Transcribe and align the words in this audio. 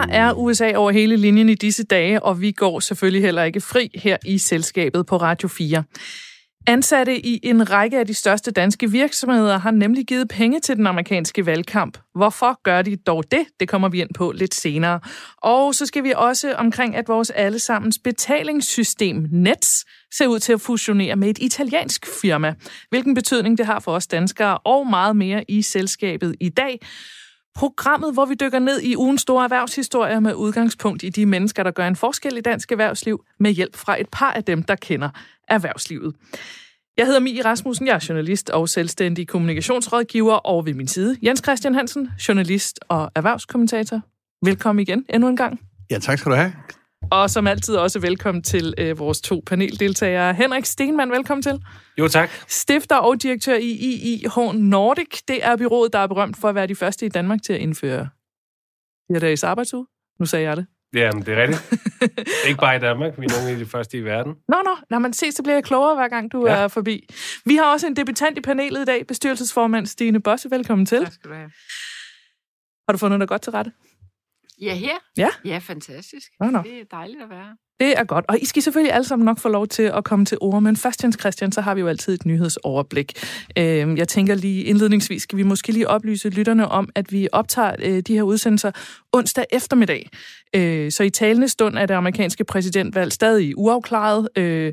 Der 0.00 0.06
er 0.12 0.32
USA 0.32 0.72
over 0.76 0.90
hele 0.90 1.16
linjen 1.16 1.48
i 1.48 1.54
disse 1.54 1.84
dage, 1.84 2.22
og 2.22 2.40
vi 2.40 2.52
går 2.52 2.80
selvfølgelig 2.80 3.22
heller 3.22 3.42
ikke 3.42 3.60
fri 3.60 3.90
her 3.94 4.16
i 4.26 4.38
selskabet 4.38 5.06
på 5.06 5.16
Radio 5.16 5.48
4. 5.48 5.84
Ansatte 6.66 7.26
i 7.26 7.40
en 7.42 7.70
række 7.70 7.98
af 7.98 8.06
de 8.06 8.14
største 8.14 8.50
danske 8.50 8.90
virksomheder 8.90 9.58
har 9.58 9.70
nemlig 9.70 10.06
givet 10.06 10.28
penge 10.28 10.60
til 10.60 10.76
den 10.76 10.86
amerikanske 10.86 11.46
valgkamp. 11.46 11.98
Hvorfor 12.14 12.62
gør 12.62 12.82
de 12.82 12.96
dog 12.96 13.24
det? 13.30 13.46
Det 13.60 13.68
kommer 13.68 13.88
vi 13.88 14.00
ind 14.00 14.08
på 14.14 14.32
lidt 14.32 14.54
senere. 14.54 15.00
Og 15.42 15.74
så 15.74 15.86
skal 15.86 16.04
vi 16.04 16.12
også 16.16 16.54
omkring, 16.54 16.96
at 16.96 17.08
vores 17.08 17.30
allesammens 17.30 17.98
betalingssystem 18.04 19.26
Nets 19.32 19.84
ser 20.18 20.26
ud 20.26 20.38
til 20.38 20.52
at 20.52 20.60
fusionere 20.60 21.16
med 21.16 21.28
et 21.28 21.38
italiensk 21.38 22.06
firma. 22.22 22.54
Hvilken 22.90 23.14
betydning 23.14 23.58
det 23.58 23.66
har 23.66 23.80
for 23.80 23.92
os 23.92 24.06
danskere 24.06 24.58
og 24.58 24.86
meget 24.86 25.16
mere 25.16 25.44
i 25.48 25.62
selskabet 25.62 26.36
i 26.40 26.48
dag. 26.48 26.80
Programmet, 27.54 28.12
hvor 28.12 28.26
vi 28.26 28.34
dykker 28.34 28.58
ned 28.58 28.80
i 28.80 28.96
ugens 28.96 29.20
store 29.20 29.44
erhvervshistorier 29.44 30.20
med 30.20 30.34
udgangspunkt 30.34 31.02
i 31.02 31.08
de 31.08 31.26
mennesker, 31.26 31.62
der 31.62 31.70
gør 31.70 31.86
en 31.86 31.96
forskel 31.96 32.36
i 32.36 32.40
dansk 32.40 32.72
erhvervsliv, 32.72 33.24
med 33.38 33.50
hjælp 33.50 33.76
fra 33.76 34.00
et 34.00 34.06
par 34.12 34.32
af 34.32 34.44
dem, 34.44 34.62
der 34.62 34.74
kender 34.74 35.10
erhvervslivet. 35.48 36.14
Jeg 36.96 37.06
hedder 37.06 37.20
Mie 37.20 37.44
Rasmussen, 37.44 37.86
jeg 37.86 37.94
er 37.94 38.06
journalist 38.08 38.50
og 38.50 38.68
selvstændig 38.68 39.28
kommunikationsrådgiver, 39.28 40.34
og 40.34 40.66
ved 40.66 40.74
min 40.74 40.88
side 40.88 41.16
Jens 41.22 41.40
Christian 41.44 41.74
Hansen, 41.74 42.10
journalist 42.28 42.80
og 42.88 43.10
erhvervskommentator. 43.14 44.00
Velkommen 44.44 44.82
igen 44.82 45.04
endnu 45.08 45.28
en 45.28 45.36
gang. 45.36 45.60
Ja, 45.90 45.98
tak 45.98 46.18
skal 46.18 46.32
du 46.32 46.36
have. 46.36 46.52
Og 47.10 47.30
som 47.30 47.46
altid 47.46 47.76
også 47.76 47.98
velkommen 47.98 48.42
til 48.42 48.74
øh, 48.78 48.98
vores 48.98 49.20
to 49.20 49.42
paneldeltagere. 49.46 50.34
Henrik 50.34 50.64
Stenmann, 50.64 51.10
velkommen 51.10 51.42
til. 51.42 51.62
Jo, 51.98 52.08
tak. 52.08 52.30
Stifter 52.48 52.96
og 52.96 53.22
direktør 53.22 53.54
i 53.54 53.70
IIH 53.70 54.36
Nordic. 54.54 55.22
Det 55.28 55.44
er 55.44 55.56
byrådet, 55.56 55.92
der 55.92 55.98
er 55.98 56.06
berømt 56.06 56.36
for 56.36 56.48
at 56.48 56.54
være 56.54 56.66
de 56.66 56.74
første 56.74 57.06
i 57.06 57.08
Danmark 57.08 57.42
til 57.42 57.52
at 57.52 57.60
indføre 57.60 58.08
fire 59.10 59.20
dages 59.20 59.44
arbejdsuge. 59.44 59.86
Nu 60.20 60.26
sagde 60.26 60.48
jeg 60.48 60.56
det. 60.56 60.66
Ja, 60.94 61.12
men 61.12 61.26
det 61.26 61.38
er 61.38 61.42
rigtigt. 61.42 61.62
Ikke 62.48 62.60
bare 62.60 62.76
i 62.76 62.78
Danmark, 62.78 63.12
vi 63.18 63.24
er 63.24 63.38
nogle 63.38 63.50
af 63.52 63.58
de 63.58 63.66
første 63.66 63.98
i 63.98 64.04
verden. 64.04 64.32
Nå, 64.48 64.56
nå, 64.64 64.76
når 64.90 64.98
man 64.98 65.12
ser, 65.12 65.30
så 65.30 65.42
bliver 65.42 65.56
jeg 65.56 65.64
klogere, 65.64 65.94
hver 65.94 66.08
gang 66.08 66.32
du 66.32 66.46
ja. 66.46 66.54
er 66.54 66.68
forbi. 66.68 67.08
Vi 67.44 67.56
har 67.56 67.72
også 67.72 67.86
en 67.86 67.96
debutant 67.96 68.38
i 68.38 68.40
panelet 68.40 68.82
i 68.82 68.84
dag, 68.84 69.06
bestyrelsesformand 69.06 69.86
Stine 69.86 70.20
Bosse. 70.20 70.50
Velkommen 70.50 70.86
til. 70.86 71.04
Tak 71.04 71.12
skal 71.12 71.30
du 71.30 71.34
have. 71.34 71.50
Har 72.88 72.92
du 72.92 72.98
fundet 72.98 73.20
dig 73.20 73.28
godt 73.28 73.42
til 73.42 73.52
rette? 73.52 73.72
Ja, 74.60 74.74
her? 74.74 74.94
Ja. 75.16 75.28
Ja, 75.44 75.58
fantastisk. 75.58 76.26
Nå, 76.40 76.46
nå. 76.50 76.62
Det 76.62 76.72
er 76.80 76.84
dejligt 76.90 77.22
at 77.22 77.30
være. 77.30 77.56
Det 77.80 77.98
er 77.98 78.04
godt. 78.04 78.24
Og 78.28 78.38
I 78.42 78.44
skal 78.44 78.62
selvfølgelig 78.62 78.94
alle 78.94 79.04
sammen 79.06 79.24
nok 79.26 79.38
få 79.38 79.48
lov 79.48 79.66
til 79.66 79.82
at 79.82 80.04
komme 80.04 80.24
til 80.24 80.38
ord. 80.40 80.62
Men 80.62 80.76
først, 80.76 81.02
Jens 81.04 81.16
Christian, 81.20 81.52
så 81.52 81.60
har 81.60 81.74
vi 81.74 81.80
jo 81.80 81.88
altid 81.88 82.14
et 82.14 82.26
nyhedsoverblik. 82.26 83.12
Øh, 83.58 83.98
Jeg 83.98 84.08
tænker 84.08 84.34
lige 84.34 84.64
indledningsvis, 84.64 85.22
skal 85.22 85.38
vi 85.38 85.42
måske 85.42 85.72
lige 85.72 85.88
oplyse 85.88 86.28
lytterne 86.28 86.68
om, 86.68 86.88
at 86.94 87.12
vi 87.12 87.28
optager 87.32 87.74
øh, 87.78 88.00
de 88.00 88.14
her 88.14 88.22
udsendelser 88.22 88.70
onsdag 89.12 89.44
eftermiddag. 89.52 90.08
Øh, 90.54 90.92
Så 90.92 91.02
i 91.02 91.10
talende 91.10 91.48
stund 91.48 91.78
er 91.78 91.86
det 91.86 91.94
amerikanske 91.94 92.44
præsidentvalg 92.44 93.12
stadig 93.12 93.58
uafklaret. 93.58 94.28
Øh, 94.36 94.72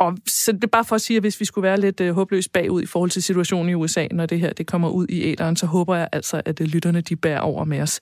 Og 0.00 0.16
så 0.26 0.52
det 0.52 0.64
er 0.64 0.68
bare 0.68 0.84
for 0.84 0.94
at 0.94 1.00
sige, 1.00 1.16
at 1.16 1.22
hvis 1.22 1.40
vi 1.40 1.44
skulle 1.44 1.62
være 1.62 1.80
lidt 1.80 2.00
øh, 2.00 2.14
håbløst 2.14 2.52
bagud 2.52 2.82
i 2.82 2.86
forhold 2.86 3.10
til 3.10 3.22
situationen 3.22 3.70
i 3.70 3.74
USA, 3.74 4.06
når 4.10 4.26
det 4.26 4.40
her 4.40 4.52
det 4.52 4.66
kommer 4.66 4.88
ud 4.90 5.06
i 5.08 5.22
æderen, 5.32 5.56
så 5.56 5.66
håber 5.66 5.96
jeg 5.96 6.08
altså, 6.12 6.42
at 6.44 6.60
lytterne 6.60 7.00
de 7.00 7.16
bærer 7.16 7.40
over 7.40 7.64
med 7.64 7.80
os. 7.80 8.00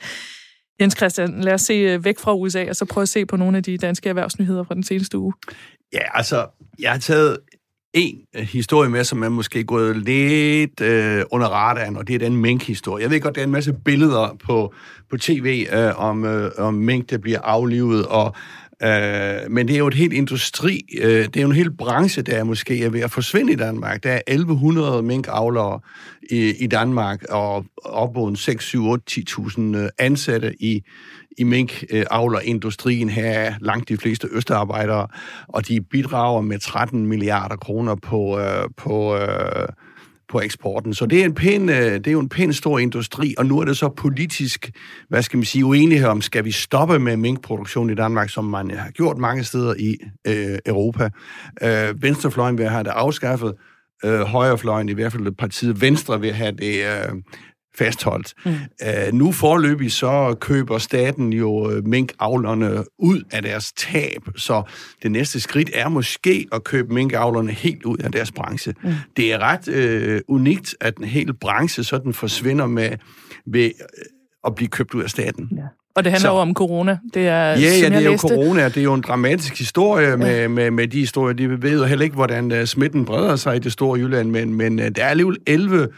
Jens 0.81 0.95
Christian, 0.97 1.41
lad 1.41 1.53
os 1.53 1.61
se 1.61 1.73
øh, 1.73 2.05
væk 2.05 2.19
fra 2.19 2.35
USA, 2.35 2.65
og 2.69 2.77
så 2.77 2.85
prøve 2.85 3.03
at 3.03 3.09
se 3.09 3.27
på 3.27 3.37
nogle 3.37 3.57
af 3.57 3.63
de 3.63 3.79
danske 3.79 4.09
erhvervsnyheder 4.09 4.65
fra 4.65 4.75
den 4.75 4.83
seneste 4.83 5.19
uge. 5.19 5.33
Ja, 5.93 6.01
altså, 6.15 6.47
jeg 6.79 6.91
har 6.91 6.99
taget 6.99 7.39
en 7.95 8.21
øh, 8.37 8.43
historie 8.43 8.91
med, 8.91 9.05
som 9.05 9.23
er 9.23 9.29
måske 9.29 9.65
gået 9.65 9.97
lidt 9.97 10.81
øh, 10.81 11.25
under 11.31 11.47
radaren, 11.47 11.97
og 11.97 12.09
det 12.09 12.15
er 12.15 12.19
den 12.19 12.37
mink-historie. 12.37 13.03
Jeg 13.03 13.11
ved 13.11 13.21
godt, 13.21 13.35
der 13.35 13.41
er 13.41 13.45
en 13.47 13.53
masse 13.53 13.73
billeder 13.73 14.37
på, 14.45 14.75
på 15.11 15.17
tv 15.17 15.67
øh, 15.73 16.00
om, 16.00 16.25
øh, 16.25 16.50
om 16.59 16.75
mink, 16.75 17.11
der 17.11 17.19
bliver 17.19 17.41
aflivet, 17.41 18.06
og 18.06 18.34
Øh, 18.82 19.50
men 19.50 19.69
det 19.69 19.75
er 19.75 19.78
jo 19.78 19.87
et 19.87 19.94
helt 19.94 20.12
industri, 20.12 20.81
øh, 21.00 21.25
det 21.25 21.37
er 21.37 21.41
jo 21.41 21.48
en 21.48 21.54
hel 21.54 21.70
branche, 21.76 22.22
der 22.22 22.37
er 22.37 22.44
måske 22.44 22.84
er 22.84 22.91
ved 22.91 23.00
at 23.00 23.10
forsvinde 23.10 23.53
i 23.53 23.56
Danmark. 23.56 24.03
Der 24.03 24.12
er 24.12 24.20
1100 24.26 25.03
minkavlere 25.03 25.81
i, 26.31 26.54
i 26.59 26.66
Danmark, 26.66 27.22
og 27.31 27.64
op 27.84 28.14
mod 28.14 28.37
6, 28.37 28.64
7, 28.64 28.87
8, 28.87 29.25
10.000 29.38 29.88
ansatte 29.98 30.54
i, 30.62 30.82
i 31.38 31.44
minkavlerindustrien. 31.44 33.10
Her 33.10 33.25
er 33.25 33.54
langt 33.60 33.88
de 33.88 33.97
fleste 33.97 34.28
østarbejdere, 34.32 35.06
og 35.48 35.69
de 35.69 35.81
bidrager 35.81 36.41
med 36.41 36.58
13 36.58 37.06
milliarder 37.06 37.56
kroner 37.56 37.94
på, 37.94 38.38
øh, 38.38 38.69
på 38.76 39.16
øh, 39.16 39.69
på 40.28 40.41
eksporten. 40.41 40.94
Så 40.94 41.06
det 41.06 41.20
er, 41.20 41.25
en 41.25 41.34
pæn, 41.34 41.69
øh, 41.69 41.76
det 41.76 42.06
er 42.06 42.12
jo 42.12 42.20
en 42.20 42.28
pæn 42.28 42.53
stor 42.53 42.78
industri, 42.78 43.34
og 43.38 43.47
nu 43.47 43.60
er 43.60 43.64
det 43.64 43.76
så 43.76 43.88
politisk, 43.88 44.70
hvad 45.09 45.22
skal 45.22 45.37
man 45.37 45.44
sige, 45.44 45.64
uenighed 45.64 46.09
om, 46.09 46.20
skal 46.20 46.44
vi 46.44 46.50
stoppe 46.50 46.98
med 46.98 47.16
minkproduktion 47.16 47.91
i 47.91 47.94
Danmark, 47.94 48.31
som 48.31 48.44
man 48.44 48.70
har 48.70 48.91
gjort 48.91 49.19
mange 49.19 49.44
steder 49.44 49.75
i 49.78 49.97
øh, 50.26 50.59
Europa. 50.66 51.10
Øh, 51.62 52.03
Venstrefløjen 52.03 52.59
vil 52.59 52.69
have 52.69 52.84
det 52.84 52.91
afskaffet, 52.91 53.54
øh, 54.04 54.20
højrefløjen, 54.20 54.88
i 54.88 54.92
hvert 54.92 55.12
fald 55.12 55.32
partiet 55.32 55.81
Venstre, 55.81 56.20
vil 56.20 56.32
have 56.32 56.53
det 56.53 56.84
øh, 56.84 57.14
fastholdt. 57.78 58.34
Mm. 58.44 58.50
Uh, 58.53 59.14
nu 59.14 59.32
forløbig 59.32 59.92
så 59.92 60.37
køber 60.41 60.78
staten 60.78 61.32
jo 61.32 61.70
øh, 61.70 61.87
minkavlerne 61.87 62.84
ud 62.98 63.22
af 63.31 63.42
deres 63.42 63.72
tab, 63.72 64.22
så 64.37 64.62
det 65.03 65.12
næste 65.12 65.41
skridt 65.41 65.70
er 65.75 65.88
måske 65.88 66.47
at 66.53 66.64
købe 66.64 66.94
minkavlerne 66.94 67.53
helt 67.53 67.84
ud 67.84 67.98
af 67.98 68.12
deres 68.12 68.32
branche. 68.32 68.75
Mm. 68.82 68.92
Det 69.16 69.32
er 69.32 69.38
ret 69.38 69.69
uh, 70.28 70.34
unikt, 70.37 70.76
at 70.81 70.97
en 70.97 71.04
hel 71.04 71.34
branche 71.34 71.84
sådan 71.84 72.12
forsvinder 72.12 72.66
med 72.66 72.91
ved 73.47 73.70
at 74.47 74.54
blive 74.54 74.69
købt 74.69 74.94
ud 74.94 75.03
af 75.03 75.10
staten. 75.10 75.48
Ja. 75.56 75.62
Og 75.97 76.04
det 76.04 76.12
handler 76.12 76.28
så. 76.28 76.34
jo 76.34 76.41
om 76.41 76.54
corona. 76.54 76.98
Det 77.14 77.28
er, 77.28 77.32
ja, 77.32 77.54
ja, 77.54 77.88
det 77.88 78.06
er 78.06 78.10
jo 78.10 78.16
corona. 78.16 78.64
Det 78.64 78.76
er 78.76 78.82
jo 78.82 78.94
en 78.94 79.00
dramatisk 79.00 79.58
historie 79.58 80.08
ja. 80.08 80.16
med, 80.16 80.48
med, 80.48 80.70
med 80.70 80.88
de 80.88 80.98
historier. 80.98 81.34
De 81.34 81.62
ved 81.62 81.78
jo 81.78 81.84
heller 81.84 82.04
ikke, 82.04 82.16
hvordan 82.16 82.53
uh, 82.53 82.64
smitten 82.64 83.04
breder 83.04 83.37
sig 83.37 83.56
i 83.56 83.58
det 83.58 83.72
store 83.72 83.98
Jylland, 84.00 84.31
men, 84.31 84.54
men 84.54 84.78
uh, 84.78 84.84
der 84.97 85.04
er 85.04 85.08
alligevel 85.08 85.37
11 85.47 85.88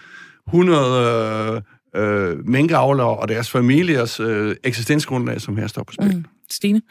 100 0.48 1.62
øh, 1.94 2.46
minkavlere 2.46 3.18
og 3.18 3.28
deres 3.28 3.50
familiers 3.50 4.20
øh, 4.20 4.56
eksistensgrundlag, 4.64 5.40
som 5.40 5.56
her 5.56 5.66
står 5.66 5.82
på 5.82 5.92
spil. 5.92 6.16
Mm. 6.16 6.24
Stine? 6.50 6.82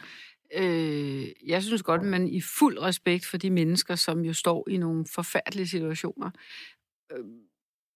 Øh, 0.56 1.26
jeg 1.48 1.64
synes 1.64 1.84
godt, 1.84 2.02
at 2.02 2.08
man 2.08 2.28
i 2.28 2.42
fuld 2.60 2.82
respekt 2.82 3.26
for 3.26 3.38
de 3.38 3.50
mennesker, 3.50 3.96
som 3.96 4.26
jo 4.26 4.34
står 4.34 4.68
i 4.70 4.78
nogle 4.78 5.06
forfærdelige 5.16 5.68
situationer, 5.68 6.30
øh, 7.12 7.24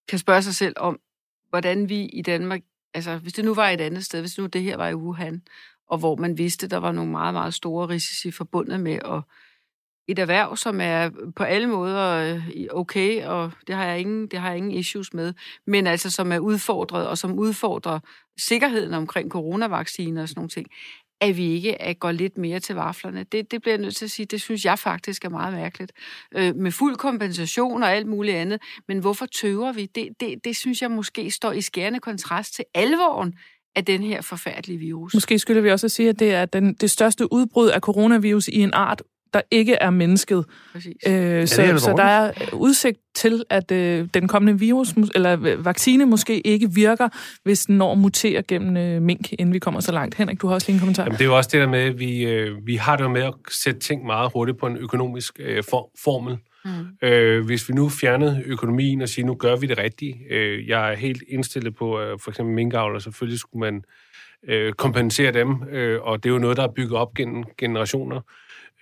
kan 0.08 0.18
spørge 0.18 0.42
sig 0.42 0.54
selv 0.54 0.74
om, 0.76 1.00
hvordan 1.48 1.88
vi 1.88 2.04
i 2.04 2.22
Danmark, 2.22 2.60
altså 2.94 3.16
hvis 3.16 3.32
det 3.32 3.44
nu 3.44 3.54
var 3.54 3.68
et 3.68 3.80
andet 3.80 4.04
sted, 4.04 4.20
hvis 4.20 4.38
nu 4.38 4.46
det 4.46 4.62
her 4.62 4.76
var 4.76 4.88
i 4.88 4.94
Wuhan, 4.94 5.42
og 5.88 5.98
hvor 5.98 6.16
man 6.16 6.38
vidste, 6.38 6.68
der 6.68 6.76
var 6.76 6.92
nogle 6.92 7.10
meget, 7.10 7.34
meget 7.34 7.54
store 7.54 7.88
risici 7.88 8.30
forbundet 8.30 8.80
med 8.80 8.98
at 9.04 9.22
et 10.12 10.18
erhverv, 10.18 10.56
som 10.56 10.80
er 10.80 11.10
på 11.36 11.42
alle 11.42 11.66
måder 11.66 12.34
øh, 12.34 12.66
okay, 12.70 13.24
og 13.24 13.52
det 13.66 13.74
har 13.74 13.84
jeg 13.84 14.00
ingen, 14.00 14.26
det 14.26 14.38
har 14.38 14.48
jeg 14.48 14.56
ingen 14.56 14.72
issues 14.72 15.14
med, 15.14 15.32
men 15.66 15.86
altså 15.86 16.10
som 16.10 16.32
er 16.32 16.38
udfordret, 16.38 17.06
og 17.06 17.18
som 17.18 17.38
udfordrer 17.38 17.98
sikkerheden 18.38 18.94
omkring 18.94 19.30
coronavacciner 19.30 20.22
og 20.22 20.28
sådan 20.28 20.38
nogle 20.38 20.48
ting, 20.48 20.66
at 21.20 21.36
vi 21.36 21.44
ikke 21.44 21.82
at 21.82 21.98
går 21.98 22.12
lidt 22.12 22.38
mere 22.38 22.60
til 22.60 22.74
vaflerne. 22.74 23.24
Det, 23.32 23.50
det 23.50 23.62
bliver 23.62 23.74
jeg 23.74 23.80
nødt 23.82 23.96
til 23.96 24.04
at 24.04 24.10
sige, 24.10 24.26
det 24.26 24.40
synes 24.40 24.64
jeg 24.64 24.78
faktisk 24.78 25.24
er 25.24 25.28
meget 25.28 25.54
mærkeligt. 25.54 25.92
Øh, 26.36 26.56
med 26.56 26.72
fuld 26.72 26.96
kompensation 26.96 27.82
og 27.82 27.92
alt 27.92 28.06
muligt 28.06 28.36
andet, 28.36 28.60
men 28.88 28.98
hvorfor 28.98 29.26
tøver 29.26 29.72
vi? 29.72 29.86
Det, 29.94 30.08
det, 30.20 30.44
det 30.44 30.56
synes 30.56 30.82
jeg 30.82 30.90
måske 30.90 31.30
står 31.30 31.52
i 31.52 31.60
skærende 31.60 32.00
kontrast 32.00 32.54
til 32.54 32.64
alvoren 32.74 33.34
af 33.76 33.84
den 33.84 34.02
her 34.02 34.20
forfærdelige 34.20 34.78
virus. 34.78 35.14
Måske 35.14 35.38
skylder 35.38 35.60
vi 35.60 35.70
også 35.70 35.86
at 35.86 35.90
sige, 35.90 36.08
at 36.08 36.18
det 36.18 36.34
er 36.34 36.44
den, 36.44 36.74
det 36.74 36.90
største 36.90 37.32
udbrud 37.32 37.68
af 37.68 37.80
coronavirus 37.80 38.48
i 38.48 38.58
en 38.58 38.70
art 38.72 39.02
der 39.34 39.40
ikke 39.50 39.74
er 39.74 39.90
mennesket. 39.90 40.44
Øh, 40.74 40.82
ja, 41.06 41.46
så, 41.46 41.62
er 41.62 41.76
så 41.76 41.94
der 41.96 42.02
er 42.02 42.32
udsigt 42.52 42.98
til, 43.14 43.44
at 43.50 43.72
øh, 43.72 44.08
den 44.14 44.28
kommende 44.28 44.58
virus 44.58 44.94
eller 45.14 45.56
vaccine 45.56 46.06
måske 46.06 46.46
ikke 46.46 46.70
virker, 46.74 47.08
hvis 47.44 47.66
den 47.66 47.78
når 47.78 47.92
at 47.92 47.98
mutere 47.98 48.42
gennem 48.42 48.76
øh, 48.76 49.02
mink, 49.02 49.32
inden 49.32 49.52
vi 49.52 49.58
kommer 49.58 49.80
så 49.80 49.92
langt. 49.92 50.14
Henrik, 50.14 50.42
du 50.42 50.46
har 50.46 50.54
også 50.54 50.68
lige 50.68 50.74
en 50.74 50.80
kommentar. 50.80 51.02
Jamen, 51.02 51.18
det 51.18 51.24
er 51.24 51.28
jo 51.28 51.36
også 51.36 51.50
det 51.52 51.60
der 51.60 51.68
med, 51.68 51.80
at 51.80 51.98
vi, 51.98 52.22
øh, 52.22 52.66
vi 52.66 52.76
har 52.76 52.96
det 52.96 53.04
jo 53.04 53.08
med 53.08 53.22
at 53.22 53.34
sætte 53.50 53.80
ting 53.80 54.06
meget 54.06 54.30
hurtigt 54.34 54.58
på 54.58 54.66
en 54.66 54.76
økonomisk 54.76 55.40
øh, 55.40 55.62
for, 55.70 55.90
formel. 56.04 56.38
Mm. 56.64 57.08
Øh, 57.08 57.44
hvis 57.44 57.68
vi 57.68 57.74
nu 57.74 57.88
fjernede 57.88 58.42
økonomien 58.46 59.02
og 59.02 59.08
siger, 59.08 59.26
nu 59.26 59.34
gør 59.34 59.56
vi 59.56 59.66
det 59.66 59.78
rigtigt. 59.78 60.16
Øh, 60.30 60.68
jeg 60.68 60.92
er 60.92 60.96
helt 60.96 61.22
indstillet 61.28 61.76
på, 61.76 62.00
øh, 62.00 62.18
for 62.18 62.30
eksempel 62.30 62.54
minkavler, 62.54 62.98
selvfølgelig 62.98 63.40
skulle 63.40 63.60
man 63.60 63.84
øh, 64.48 64.72
kompensere 64.72 65.32
dem, 65.32 65.62
øh, 65.70 66.00
og 66.02 66.22
det 66.22 66.28
er 66.28 66.32
jo 66.32 66.38
noget, 66.38 66.56
der 66.56 66.62
er 66.62 66.72
bygget 66.76 66.98
op 66.98 67.14
gennem 67.14 67.44
generationer. 67.58 68.20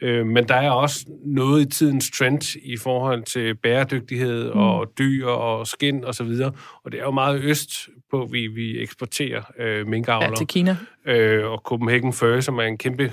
Øh, 0.02 0.26
men 0.26 0.49
der 0.49 0.55
er 0.55 0.70
også 0.70 1.06
noget 1.25 1.67
i 1.67 1.70
tidens 1.70 2.11
trend 2.11 2.56
i 2.62 2.76
forhold 2.76 3.23
til 3.23 3.55
bæredygtighed 3.55 4.44
mm. 4.44 4.61
og 4.61 4.93
dyr 4.99 5.26
og 5.26 5.67
skin 5.67 6.05
og 6.05 6.14
så 6.14 6.25
videre. 6.25 6.52
Og 6.85 6.93
det 6.93 7.00
er 7.00 7.05
jo 7.05 7.11
meget 7.11 7.43
øst 7.43 7.88
på, 8.11 8.29
vi, 8.32 8.47
vi 8.47 8.82
eksporterer 8.82 9.43
øh, 9.58 9.87
minkavler. 9.87 10.29
Ja, 10.29 10.35
til 10.35 10.47
Kina. 10.47 10.76
Øh, 11.06 11.47
og 11.47 11.58
Copenhagen 11.64 12.12
Fur, 12.12 12.41
som 12.41 12.58
er 12.58 12.62
en 12.62 12.79
kæmpe 12.79 13.12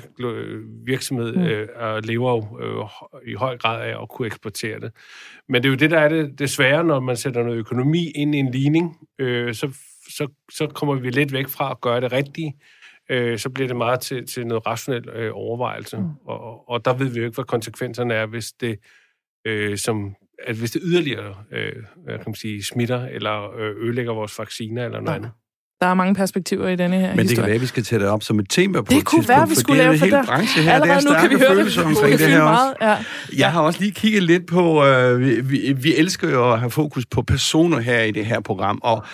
virksomhed, 0.85 1.35
mm. 1.35 1.43
øh, 1.43 1.67
og 1.75 2.01
lever 2.01 2.31
jo 2.31 2.59
øh, 2.61 3.31
i 3.31 3.33
høj 3.33 3.57
grad 3.57 3.81
af 3.81 4.01
at 4.01 4.09
kunne 4.09 4.25
eksportere 4.25 4.79
det. 4.79 4.91
Men 5.49 5.63
det 5.63 5.69
er 5.69 5.71
jo 5.71 5.75
det, 5.75 5.91
der 5.91 5.99
er 5.99 6.09
det, 6.09 6.39
det 6.39 6.49
svære, 6.49 6.83
når 6.83 6.99
man 6.99 7.17
sætter 7.17 7.43
noget 7.43 7.57
økonomi 7.57 8.11
ind 8.15 8.35
i 8.35 8.37
en 8.37 8.51
ligning, 8.51 8.97
øh, 9.19 9.53
så, 9.53 9.77
så, 10.09 10.27
så 10.51 10.67
kommer 10.67 10.95
vi 10.95 11.09
lidt 11.09 11.33
væk 11.33 11.47
fra 11.47 11.71
at 11.71 11.81
gøre 11.81 12.01
det 12.01 12.11
rigtige 12.11 12.55
øh, 13.09 13.39
så 13.39 13.49
bliver 13.49 13.67
det 13.67 13.77
meget 13.77 13.99
til, 13.99 14.27
til 14.27 14.47
noget 14.47 14.67
rationel 14.67 15.09
øh, 15.09 15.31
overvejelse. 15.33 15.97
Mm. 15.97 16.09
Og, 16.27 16.69
og 16.69 16.85
der 16.85 16.93
ved 16.93 17.07
vi 17.09 17.19
jo 17.19 17.25
ikke, 17.25 17.35
hvad 17.35 17.45
konsekvenserne 17.45 18.13
er, 18.13 18.25
hvis 18.25 18.51
det, 18.51 18.79
øh, 19.47 19.77
som, 19.77 20.15
at 20.47 20.55
hvis 20.55 20.71
det 20.71 20.81
yderligere 20.85 21.35
øh, 21.51 21.73
kan 22.07 22.19
man 22.27 22.35
sige, 22.35 22.63
smitter 22.63 23.05
eller 23.05 23.55
øh, 23.59 23.75
ødelægger 23.85 24.13
vores 24.13 24.39
vacciner 24.39 24.85
eller 24.85 24.99
noget 24.99 25.11
ja. 25.11 25.15
andet. 25.15 25.31
Der 25.81 25.87
er 25.87 25.93
mange 25.93 26.15
perspektiver 26.15 26.67
i 26.67 26.75
denne 26.75 26.99
her 26.99 27.01
Men 27.15 27.19
historie. 27.19 27.27
det 27.27 27.35
kan 27.35 27.45
være, 27.45 27.55
at 27.55 27.61
vi 27.61 27.65
skal 27.65 27.83
tage 27.83 27.99
det 27.99 28.07
op 28.07 28.23
som 28.23 28.39
et 28.39 28.49
tema 28.49 28.81
på 28.81 28.85
det 28.89 28.97
et 28.97 29.05
kunne 29.05 29.19
tidspunkt, 29.21 29.37
være, 29.39 29.47
vi 29.49 29.55
for 29.55 29.61
skulle 29.61 29.79
det 29.79 29.85
er 29.85 29.89
lave 29.91 29.99
for 29.99 30.05
hel 30.05 30.13
der. 30.13 30.25
branche 30.25 30.61
her. 30.61 30.73
Allerede 30.73 31.01
der 31.01 31.11
er 31.11 31.13
nu 31.13 31.27
kan 31.29 31.39
vi 31.39 31.45
høre 31.45 31.65
det. 31.65 31.77
omkring 31.85 32.19
det 32.19 32.27
her 32.27 32.41
også. 32.41 32.75
meget. 32.81 32.97
Ja. 32.99 33.05
Jeg 33.37 33.51
har 33.51 33.61
også 33.61 33.79
lige 33.79 33.91
kigget 33.91 34.23
lidt 34.23 34.47
på, 34.47 34.85
øh, 34.85 35.19
vi, 35.19 35.41
vi, 35.41 35.73
vi 35.73 35.95
elsker 35.95 36.29
jo 36.29 36.53
at 36.53 36.59
have 36.59 36.71
fokus 36.71 37.05
på 37.05 37.21
personer 37.21 37.79
her 37.79 38.01
i 38.01 38.11
det 38.11 38.25
her 38.25 38.39
program, 38.39 38.79
og, 38.83 39.05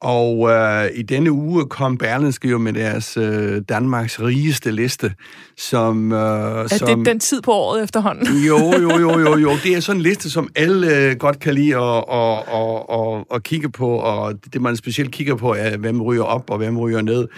og 0.00 0.50
øh, 0.50 0.90
i 0.94 1.02
denne 1.02 1.32
uge 1.32 1.66
kom 1.66 1.98
Berlinske 1.98 2.48
jo 2.48 2.58
med 2.58 2.72
deres 2.72 3.16
øh, 3.16 3.62
Danmarks 3.68 4.20
rigeste 4.20 4.70
liste, 4.70 5.14
som... 5.56 6.12
Øh, 6.12 6.18
Er 6.18 6.66
som 6.66 6.98
det 6.98 7.06
den 7.06 7.20
tid 7.20 7.42
på 7.42 7.52
året 7.52 7.82
efterhånden? 7.82 8.26
jo, 8.46 8.58
jo, 8.58 8.98
jo, 8.98 9.18
jo, 9.18 9.36
jo. 9.36 9.50
Det 9.64 9.76
er 9.76 9.80
sådan 9.80 9.98
en 9.98 10.02
liste, 10.02 10.30
som 10.30 10.48
alle 10.56 10.96
øh, 10.96 11.16
godt 11.16 11.40
kan 11.40 11.54
lide 11.54 11.76
at, 11.76 12.04
at, 12.12 12.38
at, 12.38 12.98
at, 12.98 13.24
at 13.34 13.42
kigge 13.42 13.70
på, 13.70 13.88
og 13.88 14.34
det 14.52 14.62
man 14.62 14.76
specielt 14.76 15.12
kigger 15.12 15.34
på 15.34 15.54
er, 15.54 15.76
hvem 15.76 16.02
ryger 16.02 16.24
op 16.24 16.50
og 16.50 16.58
hvem 16.58 16.78
ryger 16.78 17.02
ned. 17.02 17.28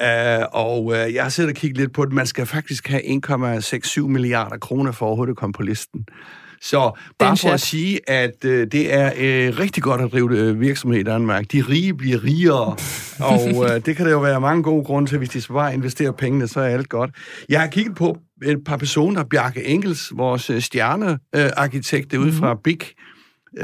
Uh, 0.00 0.44
og 0.52 0.84
uh, 0.84 1.14
jeg 1.14 1.22
har 1.22 1.28
siddet 1.28 1.50
og 1.50 1.56
kigget 1.56 1.78
lidt 1.78 1.92
på 1.92 2.04
det. 2.04 2.12
Man 2.12 2.26
skal 2.26 2.46
faktisk 2.46 2.88
have 2.88 3.02
1,67 3.02 4.06
milliarder 4.06 4.58
kroner 4.58 4.92
for 4.92 5.06
overhovedet 5.06 5.30
at 5.30 5.36
komme 5.36 5.52
på 5.52 5.62
listen. 5.62 6.06
Så 6.62 6.98
bare 7.18 7.30
for 7.30 7.36
chat. 7.36 7.52
at 7.52 7.60
sige, 7.60 8.10
at 8.10 8.44
uh, 8.44 8.50
det 8.50 8.94
er 8.94 9.10
uh, 9.10 9.58
rigtig 9.58 9.82
godt 9.82 10.00
at 10.00 10.12
drive 10.12 10.50
uh, 10.50 10.60
virksomhed 10.60 11.00
i 11.00 11.02
Danmark. 11.02 11.52
De 11.52 11.64
rige 11.68 11.94
bliver 11.94 12.24
rigere, 12.24 12.76
og 13.30 13.40
uh, 13.54 13.68
det 13.86 13.96
kan 13.96 14.06
der 14.06 14.12
jo 14.12 14.18
være 14.18 14.40
mange 14.40 14.62
gode 14.62 14.84
grunde 14.84 15.10
til. 15.10 15.18
Hvis 15.18 15.28
de 15.28 15.40
så 15.40 15.52
bare 15.52 15.74
investerer 15.74 16.12
pengene, 16.12 16.48
så 16.48 16.60
er 16.60 16.68
alt 16.68 16.88
godt. 16.88 17.10
Jeg 17.48 17.60
har 17.60 17.66
kigget 17.66 17.94
på 17.94 18.18
et 18.42 18.64
par 18.66 18.76
personer. 18.76 19.24
Bjarke 19.24 19.64
Engels, 19.64 20.12
vores 20.16 20.50
uh, 20.50 20.58
stjernearkitekt 20.58 22.14
uh, 22.14 22.20
ude 22.20 22.32
fra 22.32 22.54
Big 22.64 22.80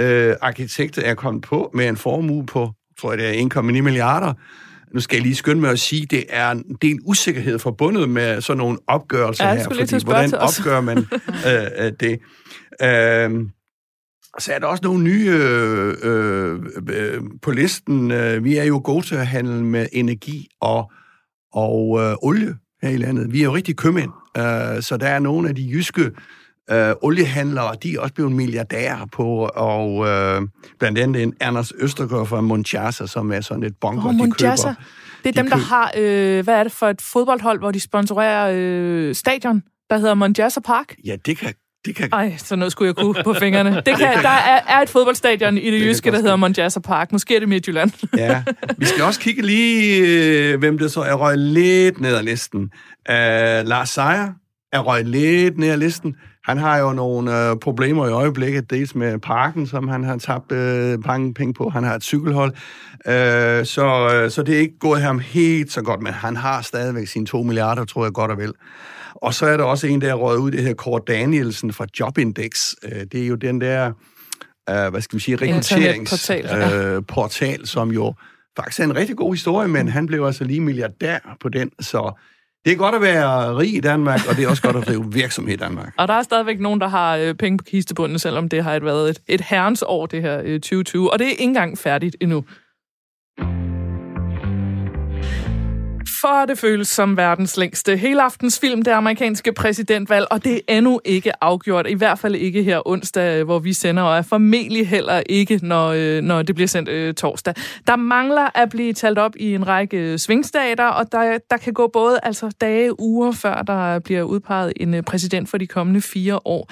uh, 0.01 0.37
Arkitekt, 0.43 0.99
er 0.99 1.15
kommet 1.15 1.43
på 1.43 1.71
med 1.75 1.89
en 1.89 1.97
formue 1.97 2.47
på, 2.47 2.71
tror 3.01 3.13
jeg 3.13 3.19
det 3.19 3.41
er 3.41 3.61
1,9 3.61 3.63
milliarder. 3.63 4.35
Nu 4.95 5.01
skal 5.01 5.17
jeg 5.17 5.23
lige 5.23 5.35
skynde 5.35 5.61
mig 5.61 5.71
at 5.71 5.79
sige, 5.79 6.03
at 6.03 6.11
det 6.11 6.25
er 6.29 6.51
en 6.51 6.77
del 6.83 6.99
usikkerhed 7.05 7.59
forbundet 7.59 8.09
med 8.09 8.41
sådan 8.41 8.59
nogle 8.59 8.79
opgørelser 8.87 9.49
Ja, 9.49 9.55
her, 9.55 9.65
fordi 9.65 10.05
hvordan 10.05 10.35
opgør 10.35 10.81
man 10.81 10.99
øh, 11.49 11.87
øh, 11.87 11.93
det? 12.01 12.21
Øh, 12.83 13.47
så 14.39 14.53
er 14.53 14.59
der 14.59 14.67
også 14.67 14.85
nogle 14.85 15.05
nye 15.05 15.29
øh, 15.31 15.95
øh, 16.03 16.61
øh, 16.89 17.21
på 17.43 17.51
listen. 17.51 18.11
Øh, 18.11 18.45
Vi 18.45 18.57
er 18.57 18.65
jo 18.65 18.81
gode 18.85 19.07
til 19.07 19.15
at 19.15 19.27
handle 19.27 19.65
med 19.65 19.87
energi 19.93 20.49
og, 20.61 20.93
og 21.53 22.01
øh, 22.01 22.15
olie 22.23 22.57
her 22.83 22.89
i 22.89 22.97
landet. 22.97 23.33
Vi 23.33 23.41
er 23.41 23.45
jo 23.45 23.55
rigtig 23.55 23.77
købmænd, 23.77 24.11
øh, 24.37 24.83
så 24.83 24.97
der 25.01 25.09
er 25.09 25.19
nogle 25.19 25.49
af 25.49 25.55
de 25.55 25.71
jyske 25.73 26.03
øh, 26.03 26.11
oliehandlere, 27.03 27.75
de 27.83 27.95
er 27.95 28.01
også 28.01 28.15
blevet 28.15 28.33
milliardærer 28.33 29.07
på, 29.13 29.51
og 29.55 30.07
øh, 30.09 30.43
blandt 30.79 30.99
andet 30.99 31.23
en 31.23 31.35
Anders 31.41 31.73
Østergaard 31.81 32.27
fra 32.27 32.41
Monchasa, 32.41 33.07
som 33.07 33.33
er 33.33 33.41
sådan 33.41 33.63
et 33.65 33.75
bunker, 33.81 34.07
Oh, 34.09 34.13
de 34.13 34.19
Monjasa. 34.19 34.69
køber. 34.69 34.75
Det 35.25 35.29
er 35.29 35.33
de 35.33 35.39
dem, 35.39 35.51
der 35.51 35.57
køb- 35.57 35.65
har, 35.65 35.93
øh, 35.97 36.45
hvad 36.45 36.55
er 36.55 36.63
det 36.63 36.73
for 36.73 36.89
et 36.89 37.03
fodboldhold, 37.03 37.59
hvor 37.59 37.71
de 37.71 37.81
sponsorerer 37.81 38.53
øh, 38.55 39.15
stadion, 39.15 39.63
der 39.91 39.99
hedder 39.99 40.15
Monjasa 40.15 40.61
Park? 40.61 40.95
Ja, 41.05 41.17
det 41.27 41.39
kan, 41.39 41.55
det 41.85 41.97
kan 41.97 42.09
Ej, 42.13 42.35
så 42.39 42.57
noget 42.57 42.73
skulle 42.73 42.87
jeg 42.89 42.97
kunne 42.97 43.15
på 43.25 43.35
fingrene. 43.35 43.71
Det 43.87 43.97
kan, 43.99 44.23
der 44.23 44.29
er, 44.29 44.61
er 44.69 44.81
et 44.83 44.89
fodboldstadion 44.89 45.59
i 45.59 45.71
det, 45.71 45.81
kan 45.81 45.89
jyske, 45.89 46.11
der 46.11 46.17
hedder 46.17 46.37
Monjasa 46.37 46.81
Park. 46.81 47.13
Måske 47.13 47.37
er 47.37 47.41
det 47.41 47.49
Midtjylland. 47.49 47.91
Ja, 48.17 48.43
vi 48.79 48.85
skal 48.87 49.03
også 49.05 49.21
kigge 49.21 49.43
lige, 49.43 49.97
øh, 50.53 50.59
hvem 50.59 50.79
det 50.79 50.93
så 50.93 51.01
er 51.01 51.15
røget 51.15 51.39
lidt 51.39 52.01
ned 52.01 52.15
ad 52.17 52.23
listen. 52.23 52.61
Uh, 52.63 52.69
Lars 53.69 53.89
Seier 53.91 54.29
er 54.73 54.81
røget 54.81 55.07
lidt 55.09 55.59
ned 55.59 55.71
ad 55.71 55.77
listen. 55.77 56.15
Han 56.45 56.59
har 56.59 56.79
jo 56.79 56.93
nogle 56.93 57.49
øh, 57.51 57.57
problemer 57.57 58.09
i 58.09 58.11
øjeblikket, 58.11 58.71
dels 58.71 58.95
med 58.95 59.19
parken, 59.19 59.67
som 59.67 59.89
han 59.89 60.05
har 60.05 60.17
tabt 60.17 60.53
øh, 60.53 61.07
mange 61.07 61.35
penge 61.35 61.55
på. 61.55 61.69
Han 61.69 61.85
har 61.85 61.95
et 61.95 62.03
cykelhold, 62.03 62.53
øh, 63.07 63.67
så, 63.67 64.11
øh, 64.15 64.31
så 64.31 64.43
det 64.43 64.55
er 64.55 64.61
ikke 64.61 64.79
gået 64.79 65.03
ham 65.03 65.19
helt 65.19 65.73
så 65.73 65.83
godt, 65.83 66.03
men 66.03 66.13
han 66.13 66.37
har 66.37 66.63
stadigvæk 66.63 67.07
sine 67.07 67.27
2 67.27 67.43
milliarder, 67.43 67.85
tror 67.85 68.05
jeg 68.05 68.13
godt 68.13 68.31
og 68.31 68.39
vel. 68.39 68.53
Og 69.15 69.35
så 69.35 69.47
er 69.47 69.57
der 69.57 69.65
også 69.65 69.87
en, 69.87 70.01
der 70.01 70.11
er 70.11 70.15
røget 70.15 70.39
ud, 70.39 70.51
det 70.51 70.63
her 70.63 70.75
Kåre 70.75 71.01
Danielsen 71.07 71.73
fra 71.73 71.87
Jobindex. 72.01 72.75
Øh, 72.85 73.01
det 73.13 73.23
er 73.23 73.27
jo 73.27 73.35
den 73.35 73.61
der, 73.61 73.93
øh, 74.71 74.91
hvad 74.91 75.01
skal 75.01 75.17
vi 75.17 75.23
sige, 75.23 75.37
rekrutteringsportal, 75.37 76.73
øh, 76.75 77.03
portal, 77.09 77.67
som 77.67 77.91
jo 77.91 78.15
faktisk 78.57 78.81
er 78.81 78.85
en 78.85 78.97
rigtig 78.97 79.17
god 79.17 79.35
historie, 79.35 79.69
men 79.69 79.89
han 79.89 80.07
blev 80.07 80.25
altså 80.25 80.45
lige 80.45 80.61
milliardær 80.61 81.37
på 81.41 81.49
den, 81.49 81.71
så 81.81 82.13
det 82.65 82.73
er 82.73 82.77
godt 82.77 82.95
at 82.95 83.01
være 83.01 83.59
rig 83.59 83.75
i 83.75 83.81
Danmark, 83.81 84.21
og 84.29 84.37
det 84.37 84.45
er 84.45 84.49
også 84.49 84.63
godt 84.63 84.77
at 84.77 84.87
drive 84.87 85.13
virksomhed 85.13 85.55
i 85.55 85.57
Danmark. 85.57 85.95
Og 85.99 86.09
der 86.09 86.15
er 86.15 86.23
stadigvæk 86.23 86.61
nogen, 86.61 86.81
der 86.81 86.89
har 86.89 87.17
øh, 87.17 87.35
penge 87.35 87.59
på 87.59 87.65
kistebunden, 87.65 88.19
selvom 88.19 88.49
det 88.49 88.65
har 88.65 88.81
været 88.81 89.11
et, 89.11 89.19
et 89.29 89.41
herrens 89.41 89.85
år, 89.87 90.07
det 90.07 90.23
her 90.23 90.41
øh, 90.45 90.61
2020. 90.61 91.13
Og 91.13 91.19
det 91.19 91.27
er 91.27 91.31
ikke 91.31 91.43
engang 91.43 91.79
færdigt 91.79 92.17
endnu. 92.21 92.45
For 96.23 96.45
det 96.49 96.59
føles 96.59 96.89
som 96.89 97.17
verdens 97.17 97.57
længste 97.57 97.99
film 98.61 98.83
det 98.83 98.91
amerikanske 98.91 99.53
præsidentvalg, 99.53 100.27
og 100.31 100.45
det 100.45 100.55
er 100.55 100.77
endnu 100.77 101.01
ikke 101.05 101.45
afgjort, 101.45 101.87
i 101.89 101.95
hvert 101.95 102.19
fald 102.19 102.35
ikke 102.35 102.63
her 102.63 102.89
onsdag, 102.89 103.41
øh, 103.41 103.45
hvor 103.45 103.59
vi 103.59 103.73
sender, 103.73 104.03
og 104.03 104.17
er 104.17 104.23
formentlig 104.23 104.89
heller 104.89 105.23
ikke, 105.27 105.61
når, 105.63 105.89
øh, 105.89 106.23
når 106.23 106.43
det 106.43 106.55
bliver 106.55 106.69
sendt 106.69 106.89
øh, 106.89 107.15
torsdag. 107.15 107.55
Der 107.87 107.97
mangler 107.97 108.49
at 108.55 108.71
blive 108.71 108.93
talt 108.93 109.19
op 109.19 109.37
i 109.37 109.55
en 109.55 109.67
række 109.69 109.97
øh, 109.97 110.19
svingstater, 110.19 110.87
og 110.87 111.13
der, 111.13 111.39
der 111.51 111.57
kan 111.57 111.73
gå 111.73 111.91
både 111.93 112.19
altså 112.23 112.51
dage, 112.61 113.01
uger, 113.01 113.33
før 113.33 113.63
der 113.63 113.99
bliver 113.99 114.23
udpeget 114.23 114.73
en 114.77 115.05
præsident 115.05 115.49
for 115.49 115.59
de 115.59 115.67
kommende 115.67 116.01
fire 116.01 116.39
år. 116.45 116.71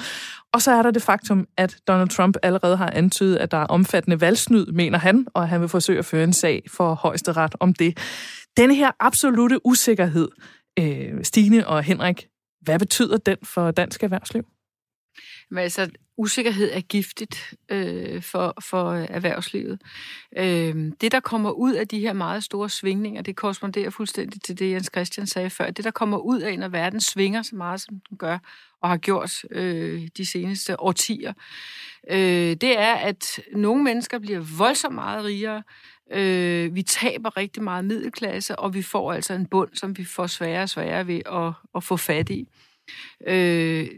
Og 0.52 0.62
så 0.62 0.72
er 0.72 0.82
der 0.82 0.90
det 0.90 1.02
faktum, 1.02 1.46
at 1.56 1.76
Donald 1.88 2.08
Trump 2.08 2.36
allerede 2.42 2.76
har 2.76 2.90
antydet, 2.94 3.36
at 3.36 3.50
der 3.50 3.56
er 3.56 3.66
omfattende 3.66 4.20
valgsnyd, 4.20 4.66
mener 4.66 4.98
han, 4.98 5.26
og 5.34 5.48
han 5.48 5.60
vil 5.60 5.68
forsøge 5.68 5.98
at 5.98 6.04
føre 6.04 6.24
en 6.24 6.32
sag 6.32 6.62
for 6.70 6.94
højesteret 6.94 7.54
om 7.60 7.74
det. 7.74 7.98
Denne 8.60 8.74
her 8.74 8.90
absolute 8.98 9.66
usikkerhed, 9.66 10.28
øh, 10.78 11.24
Stine 11.24 11.66
og 11.66 11.82
Henrik, 11.82 12.28
hvad 12.60 12.78
betyder 12.78 13.16
den 13.16 13.36
for 13.42 13.70
dansk 13.70 14.02
erhvervsliv? 14.02 14.44
Men 15.50 15.58
altså, 15.58 15.90
usikkerhed 16.16 16.70
er 16.72 16.80
giftigt 16.80 17.54
øh, 17.68 18.22
for, 18.22 18.54
for 18.62 18.90
øh, 18.90 19.06
erhvervslivet. 19.10 19.82
Øh, 20.38 20.92
det, 21.00 21.12
der 21.12 21.20
kommer 21.20 21.50
ud 21.50 21.72
af 21.72 21.88
de 21.88 22.00
her 22.00 22.12
meget 22.12 22.44
store 22.44 22.70
svingninger, 22.70 23.22
det 23.22 23.36
korresponderer 23.36 23.90
fuldstændig 23.90 24.42
til 24.42 24.58
det, 24.58 24.72
Jens 24.72 24.90
Christian 24.94 25.26
sagde 25.26 25.50
før. 25.50 25.70
Det, 25.70 25.84
der 25.84 25.90
kommer 25.90 26.18
ud 26.18 26.40
af, 26.40 26.58
når 26.58 26.68
verden 26.68 27.00
svinger 27.00 27.42
så 27.42 27.56
meget, 27.56 27.80
som 27.80 28.00
den 28.08 28.16
gør, 28.16 28.38
og 28.82 28.88
har 28.88 28.96
gjort 28.96 29.44
øh, 29.50 30.08
de 30.16 30.26
seneste 30.26 30.80
årtier, 30.80 31.32
øh, 32.10 32.56
det 32.60 32.78
er, 32.78 32.94
at 32.94 33.40
nogle 33.52 33.84
mennesker 33.84 34.18
bliver 34.18 34.40
voldsomt 34.58 34.94
meget 34.94 35.24
rigere, 35.24 35.62
Øh, 36.12 36.74
vi 36.74 36.82
taber 36.82 37.36
rigtig 37.36 37.62
meget 37.62 37.84
middelklasse, 37.84 38.56
og 38.56 38.74
vi 38.74 38.82
får 38.82 39.12
altså 39.12 39.34
en 39.34 39.46
bund, 39.46 39.70
som 39.74 39.98
vi 39.98 40.04
får 40.04 40.26
sværere 40.26 40.62
og 40.62 40.68
sværere 40.68 41.06
ved 41.06 41.20
at, 41.32 41.52
at 41.74 41.84
få 41.84 41.96
fat 41.96 42.30
i. 42.30 42.48
Øh, 43.26 43.88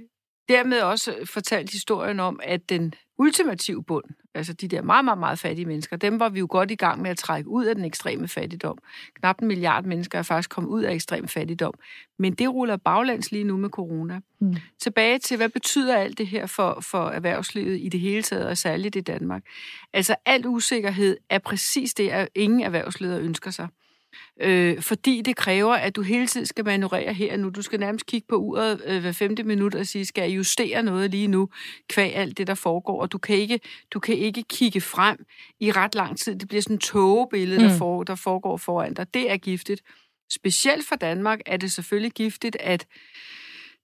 dermed 0.52 0.80
også 0.80 1.14
fortalt 1.24 1.70
historien 1.70 2.20
om, 2.20 2.40
at 2.42 2.68
den 2.68 2.94
ultimative 3.18 3.84
bund, 3.84 4.04
altså 4.34 4.52
de 4.52 4.68
der 4.68 4.82
meget, 4.82 5.04
meget, 5.04 5.18
meget 5.18 5.38
fattige 5.38 5.66
mennesker, 5.66 5.96
dem 5.96 6.20
var 6.20 6.28
vi 6.28 6.38
jo 6.38 6.46
godt 6.50 6.70
i 6.70 6.74
gang 6.74 7.02
med 7.02 7.10
at 7.10 7.18
trække 7.18 7.50
ud 7.50 7.64
af 7.64 7.74
den 7.74 7.84
ekstreme 7.84 8.28
fattigdom. 8.28 8.78
Knap 9.14 9.38
en 9.38 9.48
milliard 9.48 9.84
mennesker 9.84 10.18
er 10.18 10.22
faktisk 10.22 10.50
kommet 10.50 10.70
ud 10.70 10.82
af 10.82 10.94
ekstrem 10.94 11.28
fattigdom. 11.28 11.74
Men 12.18 12.34
det 12.34 12.48
ruller 12.48 12.76
baglands 12.76 13.32
lige 13.32 13.44
nu 13.44 13.56
med 13.56 13.68
corona. 13.70 14.20
Mm. 14.40 14.56
Tilbage 14.80 15.18
til, 15.18 15.36
hvad 15.36 15.48
betyder 15.48 15.96
alt 15.96 16.18
det 16.18 16.26
her 16.26 16.46
for, 16.46 16.80
for 16.80 17.08
erhvervslivet 17.08 17.80
i 17.80 17.88
det 17.88 18.00
hele 18.00 18.22
taget, 18.22 18.46
og 18.46 18.58
særligt 18.58 18.96
i 18.96 19.00
Danmark? 19.00 19.42
Altså, 19.92 20.14
al 20.26 20.46
usikkerhed 20.46 21.16
er 21.30 21.38
præcis 21.38 21.94
det, 21.94 22.08
at 22.08 22.28
ingen 22.34 22.60
erhvervsledere 22.60 23.20
ønsker 23.20 23.50
sig. 23.50 23.68
Øh, 24.40 24.82
fordi 24.82 25.22
det 25.22 25.36
kræver, 25.36 25.74
at 25.74 25.96
du 25.96 26.02
hele 26.02 26.26
tiden 26.26 26.46
skal 26.46 26.64
manøvrere 26.64 27.14
her 27.14 27.36
nu. 27.36 27.50
Du 27.50 27.62
skal 27.62 27.80
nærmest 27.80 28.06
kigge 28.06 28.26
på 28.28 28.36
uret 28.36 28.82
øh, 28.86 29.00
hver 29.00 29.12
femte 29.12 29.42
minut 29.42 29.74
og 29.74 29.86
sige, 29.86 30.06
skal 30.06 30.22
jeg 30.22 30.36
justere 30.36 30.82
noget 30.82 31.10
lige 31.10 31.26
nu, 31.26 31.48
kvæg 31.88 32.14
alt 32.14 32.38
det, 32.38 32.46
der 32.46 32.54
foregår. 32.54 33.00
Og 33.00 33.12
du 33.12 33.18
kan 33.18 33.36
ikke, 33.36 33.60
du 33.90 34.00
kan 34.00 34.14
ikke 34.14 34.42
kigge 34.42 34.80
frem 34.80 35.24
i 35.60 35.72
ret 35.72 35.94
lang 35.94 36.18
tid. 36.18 36.36
Det 36.36 36.48
bliver 36.48 36.62
sådan 36.62 36.76
et 36.76 36.80
togebillede, 36.80 37.62
mm. 37.62 37.68
der, 37.68 37.78
for, 37.78 38.02
der 38.02 38.14
foregår 38.14 38.56
foran 38.56 38.94
dig. 38.94 39.14
Det 39.14 39.30
er 39.30 39.36
giftigt. 39.36 39.82
Specielt 40.30 40.88
for 40.88 40.96
Danmark 40.96 41.40
er 41.46 41.56
det 41.56 41.72
selvfølgelig 41.72 42.12
giftigt, 42.12 42.56
at 42.60 42.86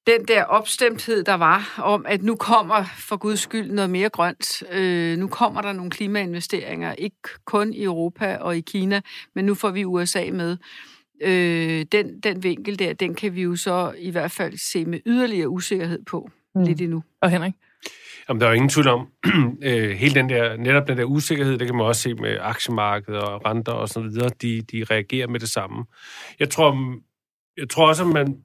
den 0.06 0.24
der 0.28 0.44
opstemthed, 0.44 1.24
der 1.24 1.34
var 1.34 1.80
om, 1.82 2.06
at 2.08 2.22
nu 2.22 2.36
kommer 2.36 2.84
for 2.84 3.16
guds 3.16 3.40
skyld 3.40 3.70
noget 3.70 3.90
mere 3.90 4.08
grønt. 4.08 4.62
Øh, 4.72 5.18
nu 5.18 5.28
kommer 5.28 5.60
der 5.60 5.72
nogle 5.72 5.90
klimainvesteringer, 5.90 6.92
ikke 6.92 7.16
kun 7.44 7.72
i 7.72 7.82
Europa 7.82 8.36
og 8.36 8.56
i 8.56 8.60
Kina, 8.60 9.00
men 9.34 9.44
nu 9.44 9.54
får 9.54 9.70
vi 9.70 9.84
USA 9.84 10.24
med. 10.32 10.56
Øh, 11.22 11.86
den, 11.92 12.20
den 12.20 12.42
vinkel 12.42 12.78
der, 12.78 12.92
den 12.92 13.14
kan 13.14 13.34
vi 13.34 13.42
jo 13.42 13.56
så 13.56 13.94
i 13.98 14.10
hvert 14.10 14.30
fald 14.30 14.58
se 14.58 14.84
med 14.84 15.00
yderligere 15.06 15.48
usikkerhed 15.48 16.04
på 16.04 16.30
mm. 16.54 16.62
lidt 16.62 16.80
endnu. 16.80 17.02
Og 17.22 17.30
Henrik? 17.30 17.52
Jamen, 18.28 18.40
der 18.40 18.46
er 18.46 18.50
jo 18.50 18.54
ingen 18.54 18.68
tvivl 18.68 18.88
om, 18.88 19.08
øh, 19.62 19.90
hele 19.90 20.14
den 20.14 20.28
der, 20.28 20.56
netop 20.56 20.88
den 20.88 20.98
der 20.98 21.04
usikkerhed, 21.04 21.58
det 21.58 21.68
kan 21.68 21.76
man 21.76 21.86
også 21.86 22.02
se 22.02 22.14
med 22.14 22.36
aktiemarkedet 22.40 23.20
og 23.20 23.44
renter 23.44 23.72
og 23.72 23.88
så 23.88 24.00
videre, 24.00 24.30
de, 24.42 24.62
de 24.62 24.84
reagerer 24.84 25.28
med 25.28 25.40
det 25.40 25.48
samme. 25.48 25.84
Jeg 26.38 26.50
tror, 26.50 26.98
jeg 27.56 27.68
tror 27.68 27.88
også, 27.88 28.04
at 28.04 28.08
man, 28.08 28.36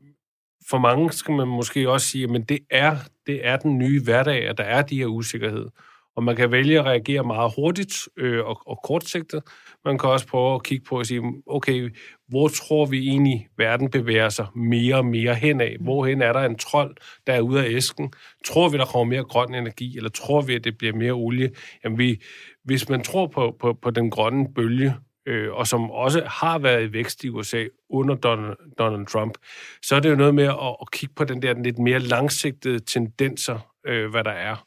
for 0.69 0.77
mange 0.77 1.11
skal 1.11 1.35
man 1.35 1.47
måske 1.47 1.89
også 1.89 2.07
sige, 2.07 2.35
at 2.35 2.49
det 2.49 2.59
er, 2.71 2.97
det 3.27 3.47
er 3.47 3.57
den 3.57 3.77
nye 3.77 4.03
hverdag, 4.03 4.49
at 4.49 4.57
der 4.57 4.63
er 4.63 4.81
de 4.81 4.97
her 4.97 5.05
usikkerhed. 5.05 5.67
Og 6.15 6.23
man 6.23 6.35
kan 6.35 6.51
vælge 6.51 6.79
at 6.79 6.85
reagere 6.85 7.23
meget 7.23 7.53
hurtigt 7.55 7.93
øh, 8.17 8.45
og, 8.45 8.61
og 8.67 8.79
kortsigtet. 8.83 9.43
Man 9.85 9.97
kan 9.97 10.09
også 10.09 10.27
prøve 10.27 10.55
at 10.55 10.63
kigge 10.63 10.85
på 10.85 10.99
og 10.99 11.05
sige, 11.05 11.21
okay, 11.47 11.95
hvor 12.27 12.47
tror 12.47 12.85
vi 12.85 13.07
egentlig, 13.07 13.47
verden 13.57 13.91
bevæger 13.91 14.29
sig 14.29 14.47
mere 14.55 14.95
og 14.95 15.05
mere 15.05 15.35
henad? 15.35 15.83
Hvorhen 15.83 16.21
er 16.21 16.33
der 16.33 16.39
en 16.39 16.57
trold, 16.57 16.95
der 17.27 17.33
er 17.33 17.41
ude 17.41 17.65
af 17.65 17.69
æsken? 17.69 18.13
Tror 18.45 18.69
vi, 18.69 18.77
der 18.77 18.85
kommer 18.85 19.15
mere 19.15 19.23
grøn 19.23 19.53
energi, 19.53 19.97
eller 19.97 20.09
tror 20.09 20.41
vi, 20.41 20.55
at 20.55 20.63
det 20.63 20.77
bliver 20.77 20.93
mere 20.93 21.11
olie? 21.11 21.51
Jamen, 21.83 21.97
vi, 21.97 22.21
hvis 22.63 22.89
man 22.89 23.03
tror 23.03 23.27
på, 23.27 23.55
på, 23.59 23.73
på 23.81 23.91
den 23.91 24.11
grønne 24.11 24.53
bølge, 24.55 24.95
øh, 25.25 25.53
og 25.53 25.67
som 25.67 25.91
også 25.91 26.23
har 26.25 26.59
været 26.59 26.83
i 26.83 26.93
vækst 26.93 27.23
i 27.23 27.29
USA 27.29 27.65
under 27.89 28.15
Donald, 28.15 28.57
Donald 28.77 29.07
Trump, 29.07 29.37
så 29.81 29.95
er 29.95 29.99
det 29.99 30.09
jo 30.09 30.15
noget 30.15 30.35
med 30.35 30.43
at, 30.43 30.75
at 30.81 30.91
kigge 30.91 31.15
på 31.15 31.23
den 31.23 31.41
der 31.41 31.53
den 31.53 31.63
lidt 31.63 31.79
mere 31.79 31.99
langsigtede 31.99 32.79
tendenser, 32.79 33.73
øh, 33.87 34.11
hvad 34.11 34.23
der 34.23 34.31
er. 34.31 34.65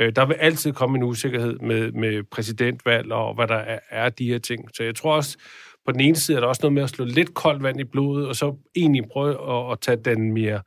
Øh, 0.00 0.12
der 0.16 0.26
vil 0.26 0.34
altid 0.34 0.72
komme 0.72 0.98
en 0.98 1.02
usikkerhed 1.02 1.58
med, 1.58 1.92
med 1.92 2.22
præsidentvalg 2.22 3.12
og 3.12 3.34
hvad 3.34 3.48
der 3.48 3.56
er, 3.56 3.78
er 3.90 4.08
de 4.08 4.26
her 4.26 4.38
ting. 4.38 4.68
Så 4.74 4.82
jeg 4.82 4.94
tror 4.94 5.16
også, 5.16 5.38
på 5.86 5.92
den 5.92 6.00
ene 6.00 6.16
side 6.16 6.36
er 6.36 6.40
der 6.40 6.48
også 6.48 6.60
noget 6.62 6.72
med 6.72 6.82
at 6.82 6.90
slå 6.90 7.04
lidt 7.04 7.34
koldt 7.34 7.62
vand 7.62 7.80
i 7.80 7.84
blodet, 7.84 8.28
og 8.28 8.36
så 8.36 8.56
egentlig 8.76 9.04
prøve 9.12 9.66
at, 9.66 9.72
at 9.72 9.80
tage 9.80 9.96
den 9.96 10.32
mere... 10.32 10.60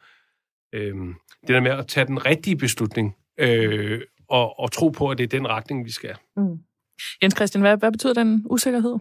Øh, 0.74 0.96
det 1.42 1.56
der 1.56 1.62
med 1.62 1.72
at 1.72 1.88
tage 1.88 2.08
den 2.08 2.26
rigtige 2.26 2.56
beslutning, 2.56 3.16
øh, 3.40 4.02
og, 4.30 4.60
og 4.60 4.72
tro 4.72 4.90
på, 4.90 5.10
at 5.10 5.18
det 5.18 5.24
er 5.24 5.28
den 5.28 5.48
retning, 5.48 5.86
vi 5.86 5.92
skal. 5.92 6.16
Mm. 6.38 6.60
Jens 7.24 7.36
Christian, 7.36 7.62
hvad, 7.62 7.78
hvad 7.78 7.92
betyder 7.92 8.14
den 8.14 8.44
usikkerhed? 8.46 8.96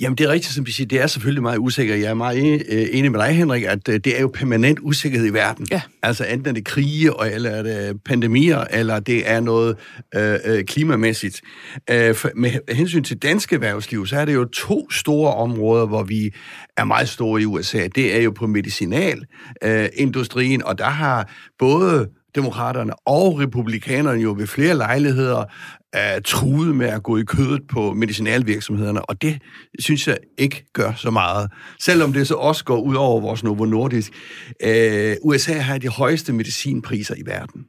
Jamen, 0.00 0.18
det 0.18 0.24
er 0.24 0.28
rigtigt, 0.28 0.54
som 0.54 0.66
vi 0.66 0.72
siger. 0.72 0.86
Det 0.86 1.00
er 1.00 1.06
selvfølgelig 1.06 1.42
meget 1.42 1.58
usikkert. 1.58 2.00
Jeg 2.00 2.10
er 2.10 2.14
meget 2.14 2.62
øh, 2.68 2.86
enig 2.92 3.12
med 3.12 3.20
dig, 3.20 3.28
Henrik, 3.28 3.62
at 3.62 3.88
øh, 3.88 3.94
det 3.94 4.16
er 4.16 4.20
jo 4.20 4.30
permanent 4.34 4.78
usikkerhed 4.82 5.26
i 5.26 5.32
verden. 5.32 5.66
Ja. 5.70 5.82
Altså, 6.02 6.24
enten 6.24 6.48
er 6.48 6.52
det 6.52 6.64
krige, 6.64 7.10
eller 7.32 7.50
er 7.50 7.62
det 7.62 8.02
pandemier, 8.04 8.64
eller 8.70 9.00
det 9.00 9.30
er 9.30 9.40
noget 9.40 9.76
øh, 10.14 10.38
øh 10.44 10.64
klimamæssigt. 10.64 11.40
Øh, 11.90 12.14
for, 12.14 12.30
med 12.36 12.74
hensyn 12.74 13.04
til 13.04 13.18
dansk 13.18 13.52
erhvervsliv, 13.52 14.06
så 14.06 14.16
er 14.16 14.24
det 14.24 14.34
jo 14.34 14.44
to 14.44 14.90
store 14.90 15.34
områder, 15.34 15.86
hvor 15.86 16.02
vi 16.02 16.30
er 16.76 16.84
meget 16.84 17.08
store 17.08 17.42
i 17.42 17.44
USA. 17.44 17.88
Det 17.94 18.16
er 18.16 18.22
jo 18.22 18.30
på 18.30 18.46
medicinalindustrien, 18.46 20.60
øh, 20.60 20.66
og 20.66 20.78
der 20.78 20.84
har 20.84 21.30
både 21.58 22.08
demokraterne 22.34 22.92
og 23.06 23.38
republikanerne 23.38 24.22
jo 24.22 24.34
ved 24.38 24.46
flere 24.46 24.76
lejligheder 24.76 25.44
er 25.92 26.20
truet 26.20 26.76
med 26.76 26.86
at 26.86 27.02
gå 27.02 27.16
i 27.16 27.22
kødet 27.22 27.62
på 27.68 27.92
medicinalvirksomhederne, 27.92 29.02
og 29.04 29.22
det 29.22 29.42
synes 29.78 30.08
jeg 30.08 30.18
ikke 30.38 30.64
gør 30.72 30.92
så 30.96 31.10
meget. 31.10 31.50
Selvom 31.80 32.12
det 32.12 32.28
så 32.28 32.34
også 32.34 32.64
går 32.64 32.80
ud 32.80 32.94
over 32.94 33.20
vores 33.20 33.44
Novo 33.44 33.64
Nordisk. 33.64 34.12
Øh, 34.64 35.16
USA 35.22 35.52
har 35.52 35.78
de 35.78 35.88
højeste 35.88 36.32
medicinpriser 36.32 37.14
i 37.14 37.22
verden. 37.26 37.64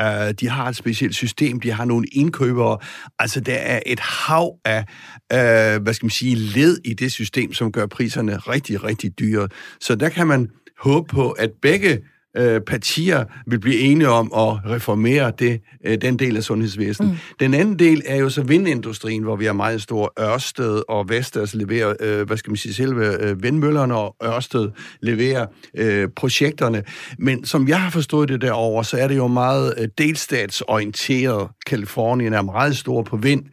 Øh, 0.00 0.34
de 0.40 0.48
har 0.48 0.68
et 0.68 0.76
specielt 0.76 1.14
system, 1.14 1.60
de 1.60 1.70
har 1.70 1.84
nogle 1.84 2.06
indkøbere. 2.12 2.78
Altså, 3.18 3.40
der 3.40 3.54
er 3.54 3.80
et 3.86 4.00
hav 4.00 4.58
af, 4.64 4.84
øh, 5.32 5.82
hvad 5.82 5.94
skal 5.94 6.06
man 6.06 6.10
sige, 6.10 6.36
led 6.36 6.78
i 6.84 6.94
det 6.94 7.12
system, 7.12 7.52
som 7.52 7.72
gør 7.72 7.86
priserne 7.86 8.36
rigtig, 8.36 8.84
rigtig 8.84 9.18
dyre. 9.18 9.48
Så 9.80 9.94
der 9.94 10.08
kan 10.08 10.26
man 10.26 10.48
håbe 10.78 11.08
på, 11.08 11.30
at 11.30 11.50
begge 11.62 11.98
øh, 12.36 12.60
partier 12.60 13.24
vil 13.46 13.58
blive 13.60 13.78
enige 13.78 14.08
om 14.08 14.32
at 14.36 14.70
reformere 14.70 15.32
det, 15.38 15.60
øh, 15.86 15.98
den 16.02 16.18
del 16.18 16.36
af 16.36 16.42
sundhedsvæsenet. 16.42 17.10
Mm. 17.10 17.16
Den 17.40 17.54
anden 17.54 17.78
del 17.78 18.02
er 18.06 18.16
jo 18.16 18.30
så 18.30 18.42
vindindustrien, 18.42 19.22
hvor 19.22 19.36
vi 19.36 19.44
har 19.44 19.52
meget 19.52 19.82
stor 19.82 20.12
Ørsted 20.20 20.82
og 20.88 21.08
Vestas 21.08 21.54
leverer, 21.54 21.94
øh, 22.00 22.26
hvad 22.26 22.36
skal 22.36 22.50
man 22.50 22.56
sige, 22.56 22.74
selve 22.74 23.22
øh, 23.22 23.42
vindmøllerne 23.42 23.94
og 23.94 24.16
Ørsted 24.24 24.70
leverer 25.00 25.46
øh, 25.78 26.08
projekterne. 26.16 26.82
Men 27.18 27.44
som 27.44 27.68
jeg 27.68 27.80
har 27.80 27.90
forstået 27.90 28.28
det 28.28 28.40
derovre, 28.40 28.84
så 28.84 28.96
er 28.96 29.08
det 29.08 29.16
jo 29.16 29.26
meget 29.26 29.74
øh, 29.78 29.88
delstatsorienteret. 29.98 31.48
Kalifornien 31.66 32.32
er 32.32 32.42
meget 32.42 32.76
stor 32.76 33.02
på 33.02 33.16
vind. 33.16 33.44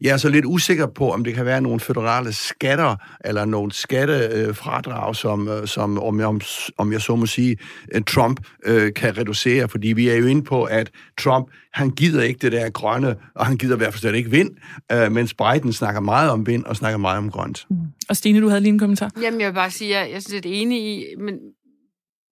Jeg 0.00 0.10
er 0.10 0.16
så 0.16 0.28
lidt 0.28 0.44
usikker 0.44 0.86
på, 0.86 1.12
om 1.12 1.24
det 1.24 1.34
kan 1.34 1.44
være 1.44 1.60
nogle 1.60 1.80
federale 1.80 2.32
skatter, 2.32 2.96
eller 3.24 3.44
nogle 3.44 3.72
skattefradrag, 3.72 5.16
som, 5.16 5.48
øh, 5.48 5.66
som 5.66 5.98
om, 5.98 6.20
jeg, 6.20 6.40
om 6.78 6.92
jeg 6.92 7.00
så 7.00 7.16
må 7.16 7.26
sige, 7.26 7.56
øh, 7.94 8.02
Trump 8.02 8.40
øh, 8.66 8.92
kan 8.94 9.18
reducere. 9.18 9.68
Fordi 9.68 9.88
vi 9.88 10.08
er 10.08 10.14
jo 10.14 10.26
inde 10.26 10.42
på, 10.42 10.64
at 10.64 10.90
Trump, 11.18 11.50
han 11.72 11.90
gider 11.90 12.22
ikke 12.22 12.38
det 12.38 12.52
der 12.52 12.70
grønne, 12.70 13.16
og 13.34 13.46
han 13.46 13.56
gider 13.56 13.74
i 13.74 13.78
hvert 13.78 13.94
fald 13.94 14.14
ikke 14.14 14.30
vind, 14.30 14.50
øh, 14.92 15.12
mens 15.12 15.34
Biden 15.34 15.72
snakker 15.72 16.00
meget 16.00 16.30
om 16.30 16.46
vind 16.46 16.64
og 16.64 16.76
snakker 16.76 16.98
meget 16.98 17.18
om 17.18 17.30
grønt. 17.30 17.66
Mm. 17.70 17.76
Og 18.08 18.16
Stine, 18.16 18.40
du 18.40 18.48
havde 18.48 18.60
lige 18.60 18.72
en 18.72 18.78
kommentar. 18.78 19.10
Jamen, 19.22 19.40
jeg 19.40 19.48
vil 19.48 19.54
bare 19.54 19.70
sige, 19.70 19.96
at 19.96 20.02
jeg, 20.02 20.12
jeg 20.12 20.22
synes, 20.22 20.42
det 20.42 20.56
er 20.56 20.62
enig 20.62 20.82
i, 20.82 21.04
men, 21.18 21.34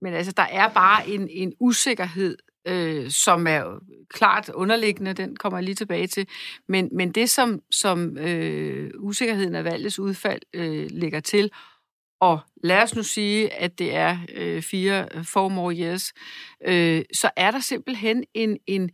men 0.02 0.14
altså, 0.14 0.32
der 0.36 0.46
er 0.52 0.68
bare 0.68 1.08
en, 1.08 1.28
en 1.30 1.52
usikkerhed 1.60 2.36
øh, 2.68 3.10
som 3.10 3.46
er 3.46 3.80
klart 4.10 4.48
underliggende, 4.48 5.12
den 5.12 5.36
kommer 5.36 5.58
jeg 5.58 5.64
lige 5.64 5.74
tilbage 5.74 6.06
til. 6.06 6.26
Men, 6.68 6.88
men 6.92 7.12
det, 7.12 7.30
som, 7.30 7.60
som 7.70 8.18
øh, 8.18 8.90
usikkerheden 8.98 9.54
af 9.54 9.64
valgets 9.64 9.98
udfald 9.98 10.42
øh, 10.54 10.86
ligger 10.90 11.20
til, 11.20 11.50
og 12.20 12.40
lad 12.64 12.82
os 12.82 12.94
nu 12.94 13.02
sige, 13.02 13.52
at 13.52 13.78
det 13.78 13.94
er 13.94 14.18
øh, 14.34 14.62
fire, 14.62 15.08
øh, 15.14 15.24
four 15.24 15.48
more 15.48 15.76
years, 15.76 16.12
øh, 16.66 17.02
så 17.12 17.30
er 17.36 17.50
der 17.50 17.60
simpelthen 17.60 18.24
en, 18.34 18.58
en, 18.66 18.90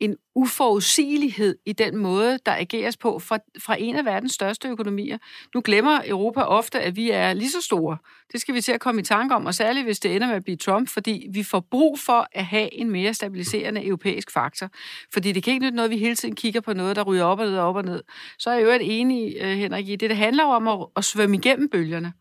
en 0.00 0.16
uforudsigelighed 0.34 1.58
i 1.66 1.72
den 1.72 1.96
måde, 1.96 2.38
der 2.46 2.52
ageres 2.52 2.96
på 2.96 3.18
fra, 3.18 3.38
fra 3.64 3.76
en 3.78 3.96
af 3.96 4.04
verdens 4.04 4.32
største 4.32 4.68
økonomier. 4.68 5.18
Nu 5.54 5.60
glemmer 5.64 6.00
Europa 6.06 6.40
ofte, 6.40 6.80
at 6.80 6.96
vi 6.96 7.10
er 7.10 7.32
lige 7.32 7.50
så 7.50 7.60
store. 7.60 7.98
Det 8.32 8.40
skal 8.40 8.54
vi 8.54 8.60
til 8.60 8.72
at 8.72 8.80
komme 8.80 9.00
i 9.00 9.04
tanke 9.04 9.34
om, 9.34 9.46
og 9.46 9.54
særligt 9.54 9.86
hvis 9.86 10.00
det 10.00 10.14
ender 10.14 10.26
med 10.26 10.36
at 10.36 10.44
blive 10.44 10.56
Trump, 10.56 10.88
fordi 10.88 11.26
vi 11.32 11.42
får 11.42 11.60
brug 11.70 11.98
for 11.98 12.28
at 12.32 12.44
have 12.44 12.74
en 12.74 12.90
mere 12.90 13.14
stabiliserende 13.14 13.86
europæisk 13.86 14.30
faktor. 14.30 14.68
Fordi 15.12 15.32
det 15.32 15.42
kan 15.42 15.52
ikke 15.52 15.64
nytte 15.64 15.76
noget, 15.76 15.90
vi 15.90 15.98
hele 15.98 16.16
tiden 16.16 16.34
kigger 16.34 16.60
på 16.60 16.72
noget, 16.72 16.96
der 16.96 17.02
ryger 17.02 17.24
op 17.24 17.38
og 17.38 17.46
ned 17.46 17.56
og 17.56 17.68
op 17.68 17.76
og 17.76 17.84
ned. 17.84 18.02
Så 18.38 18.50
er 18.50 18.54
jeg 18.54 18.64
jo 18.64 18.70
et 18.70 19.00
enig, 19.00 19.36
øh, 19.40 19.48
Henrik, 19.48 19.88
i 19.88 19.96
det. 19.96 20.10
Det 20.10 20.16
handler 20.16 20.44
om 20.44 20.68
at, 20.68 20.86
at 20.96 21.04
svømme 21.04 21.36
igennem 21.36 21.68
bølgerne. 21.68 22.12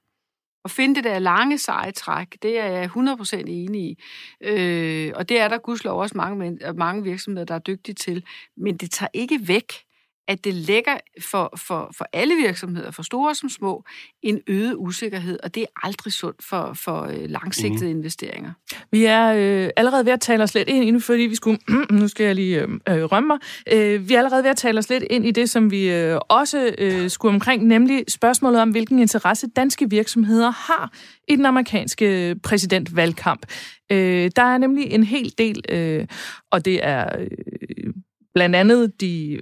At 0.65 0.72
finde 0.72 0.95
det 0.95 1.03
der 1.03 1.19
lange, 1.19 1.57
seje 1.57 1.91
træk, 1.91 2.27
det 2.41 2.60
er 2.60 2.65
jeg 2.65 2.86
100% 2.86 3.36
enig 3.36 3.81
i. 3.81 3.98
Øh, 4.41 5.12
og 5.15 5.29
det 5.29 5.39
er 5.39 5.48
der 5.48 5.57
gudslov 5.57 6.01
også 6.01 6.17
mange, 6.17 6.57
mange 6.75 7.03
virksomheder, 7.03 7.45
der 7.45 7.55
er 7.55 7.60
dygtige 7.60 7.95
til. 7.95 8.24
Men 8.57 8.77
det 8.77 8.91
tager 8.91 9.10
ikke 9.13 9.39
væk 9.48 9.74
at 10.27 10.44
det 10.44 10.53
lægger 10.53 10.98
for, 11.32 11.53
for, 11.58 11.91
for 11.98 12.05
alle 12.13 12.36
virksomheder, 12.36 12.91
for 12.91 13.03
store 13.03 13.36
som 13.36 13.50
små, 13.50 13.84
en 14.24 14.39
øget 14.48 14.75
usikkerhed, 14.77 15.39
og 15.44 15.55
det 15.55 15.63
er 15.63 15.88
aldrig 15.88 16.13
sundt 16.13 16.44
for, 16.44 16.74
for 16.74 17.01
øh, 17.01 17.29
langsigtede 17.29 17.94
mm. 17.94 17.98
investeringer. 17.98 18.51
Vi 18.91 19.05
er 19.05 19.34
øh, 19.34 19.70
allerede 19.75 20.05
ved 20.05 20.13
at 20.13 20.22
tale 20.22 20.44
os 20.44 20.53
lidt 20.53 20.70
ind, 20.70 20.84
inden 20.84 21.01
fordi 21.01 21.22
vi 21.22 21.36
skulle, 21.36 21.60
nu 22.00 22.08
skal 22.08 22.25
jeg 22.25 22.36
lige 22.36 22.62
øh, 22.62 22.70
øh, 22.89 23.03
rømme 23.03 23.27
mig, 23.27 23.38
øh, 23.74 24.10
vi 24.10 24.13
er 24.13 24.17
allerede 24.17 24.44
ved 24.44 24.50
at 24.50 24.58
tale 24.58 24.79
os 24.79 24.89
lidt 24.89 25.03
ind 25.10 25.25
i 25.25 25.32
det, 25.32 25.50
som 25.50 25.72
vi 25.72 25.91
øh, 25.91 26.20
også 26.29 26.75
øh, 26.77 27.10
skulle 27.10 27.34
omkring, 27.34 27.65
nemlig 27.65 28.03
spørgsmålet 28.08 28.62
om, 28.62 28.70
hvilken 28.70 29.00
interesse 29.00 29.48
danske 29.55 29.89
virksomheder 29.89 30.51
har 30.51 30.94
i 31.27 31.36
den 31.36 31.46
amerikanske 31.46 32.36
præsidentvalgkamp. 32.44 33.46
Øh, 33.91 34.32
der 34.36 34.44
er 34.44 34.58
nemlig 34.58 34.91
en 34.91 35.03
hel 35.03 35.34
del, 35.38 35.62
øh, 35.70 36.08
og 36.51 36.65
det 36.65 36.86
er 36.86 37.20
øh, 37.20 37.94
blandt 38.34 38.55
andet 38.55 39.01
de 39.01 39.39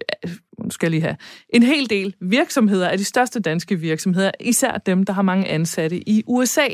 nu 0.60 0.70
skal 0.70 0.86
jeg 0.88 0.92
lige 0.92 1.02
have, 1.02 1.16
en 1.50 1.64
hel 1.64 1.90
del 1.90 2.14
virksomheder 2.22 2.88
af 2.88 2.98
de 2.98 3.04
største 3.04 3.40
danske 3.40 3.80
virksomheder, 3.80 4.32
især 4.40 4.78
dem, 4.78 5.04
der 5.04 5.14
har 5.14 5.22
mange 5.22 5.48
ansatte 5.48 6.10
i 6.10 6.24
USA. 6.28 6.68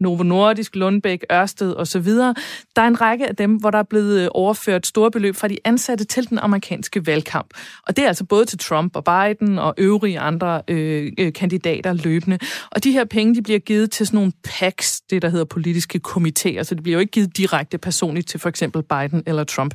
Novo 0.00 0.22
Nordisk, 0.22 0.76
Lundbæk, 0.76 1.24
Ørsted 1.32 1.74
osv. 1.76 2.06
Der 2.06 2.82
er 2.82 2.86
en 2.86 3.00
række 3.00 3.28
af 3.28 3.36
dem, 3.36 3.56
hvor 3.56 3.70
der 3.70 3.78
er 3.78 3.82
blevet 3.82 4.20
øh, 4.20 4.28
overført 4.30 4.86
store 4.86 5.10
beløb 5.10 5.36
fra 5.36 5.48
de 5.48 5.58
ansatte 5.64 6.04
til 6.04 6.30
den 6.30 6.38
amerikanske 6.38 7.06
valgkamp. 7.06 7.54
Og 7.86 7.96
det 7.96 8.04
er 8.04 8.08
altså 8.08 8.24
både 8.24 8.44
til 8.44 8.58
Trump 8.58 8.96
og 8.96 9.04
Biden 9.04 9.58
og 9.58 9.74
øvrige 9.78 10.20
andre 10.20 10.62
øh, 10.68 11.12
øh, 11.18 11.32
kandidater 11.32 11.92
løbende. 11.92 12.38
Og 12.70 12.84
de 12.84 12.92
her 12.92 13.04
penge, 13.04 13.34
de 13.34 13.42
bliver 13.42 13.58
givet 13.58 13.90
til 13.90 14.06
sådan 14.06 14.16
nogle 14.16 14.32
PACs, 14.44 15.00
det 15.00 15.22
der 15.22 15.28
hedder 15.28 15.44
politiske 15.44 16.00
komitéer, 16.08 16.62
så 16.62 16.74
det 16.74 16.82
bliver 16.82 16.94
jo 16.94 17.00
ikke 17.00 17.10
givet 17.10 17.36
direkte 17.36 17.78
personligt 17.78 18.28
til 18.28 18.40
for 18.40 18.48
eksempel 18.48 18.82
Biden 18.82 19.22
eller 19.26 19.44
Trump. 19.44 19.74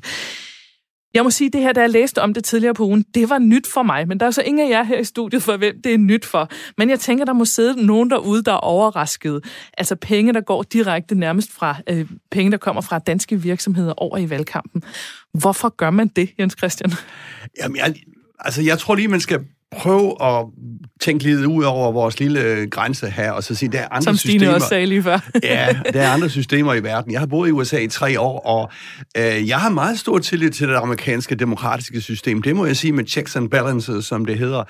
Jeg 1.13 1.23
må 1.23 1.29
sige, 1.29 1.47
at 1.47 1.53
det 1.53 1.61
her, 1.61 1.73
da 1.73 1.81
jeg 1.81 1.89
læste 1.89 2.21
om 2.21 2.33
det 2.33 2.43
tidligere 2.43 2.73
på 2.73 2.85
ugen, 2.85 3.05
det 3.15 3.29
var 3.29 3.39
nyt 3.39 3.67
for 3.67 3.83
mig, 3.83 4.07
men 4.07 4.19
der 4.19 4.25
er 4.25 4.31
så 4.31 4.41
ingen 4.41 4.67
af 4.67 4.69
jer 4.69 4.83
her 4.83 4.99
i 4.99 5.03
studiet 5.03 5.43
for, 5.43 5.57
hvem 5.57 5.81
det 5.83 5.93
er 5.93 5.97
nyt 5.97 6.25
for. 6.25 6.49
Men 6.77 6.89
jeg 6.89 6.99
tænker, 6.99 7.25
der 7.25 7.33
må 7.33 7.45
sidde 7.45 7.85
nogen 7.85 8.09
derude, 8.09 8.43
der 8.43 8.51
er 8.51 8.57
overrasket. 8.57 9.43
Altså 9.77 9.95
penge, 9.95 10.33
der 10.33 10.41
går 10.41 10.63
direkte 10.63 11.15
nærmest 11.15 11.51
fra 11.51 11.75
øh, 11.89 12.09
penge, 12.31 12.51
der 12.51 12.57
kommer 12.57 12.81
fra 12.81 12.99
danske 12.99 13.41
virksomheder 13.41 13.93
over 13.97 14.17
i 14.17 14.29
valgkampen. 14.29 14.83
Hvorfor 15.33 15.69
gør 15.69 15.89
man 15.89 16.07
det, 16.07 16.29
Jens 16.39 16.55
Christian? 16.57 16.91
Jamen, 17.61 17.77
jeg, 17.77 17.95
altså, 18.39 18.61
jeg 18.61 18.79
tror 18.79 18.95
lige, 18.95 19.07
man 19.07 19.19
skal 19.19 19.39
prøv 19.71 20.17
at 20.21 20.45
tænke 21.01 21.23
lidt 21.23 21.45
ud 21.45 21.63
over 21.63 21.91
vores 21.91 22.19
lille 22.19 22.67
grænse 22.69 23.09
her, 23.09 23.31
og 23.31 23.43
så 23.43 23.55
sige, 23.55 23.71
der 23.71 23.79
er 23.79 23.87
andre 23.91 24.03
Som 24.03 24.17
Stine 24.17 24.39
systemer. 24.39 24.53
også 24.53 24.67
sagde 24.67 24.85
lige 24.85 25.03
før. 25.03 25.29
ja, 25.43 25.67
der 25.93 26.01
er 26.01 26.09
andre 26.09 26.29
systemer 26.29 26.73
i 26.73 26.83
verden. 26.83 27.11
Jeg 27.11 27.19
har 27.19 27.27
boet 27.27 27.49
i 27.49 27.51
USA 27.51 27.77
i 27.77 27.87
tre 27.87 28.19
år, 28.19 28.39
og 28.39 28.71
øh, 29.17 29.47
jeg 29.47 29.59
har 29.59 29.69
meget 29.69 29.99
stor 29.99 30.19
tillid 30.19 30.49
til 30.49 30.67
det 30.67 30.75
amerikanske 30.75 31.35
demokratiske 31.35 32.01
system. 32.01 32.41
Det 32.41 32.55
må 32.55 32.65
jeg 32.65 32.77
sige 32.77 32.93
med 32.93 33.05
checks 33.07 33.35
and 33.35 33.49
balances, 33.49 34.05
som 34.05 34.25
det 34.25 34.37
hedder. 34.37 34.63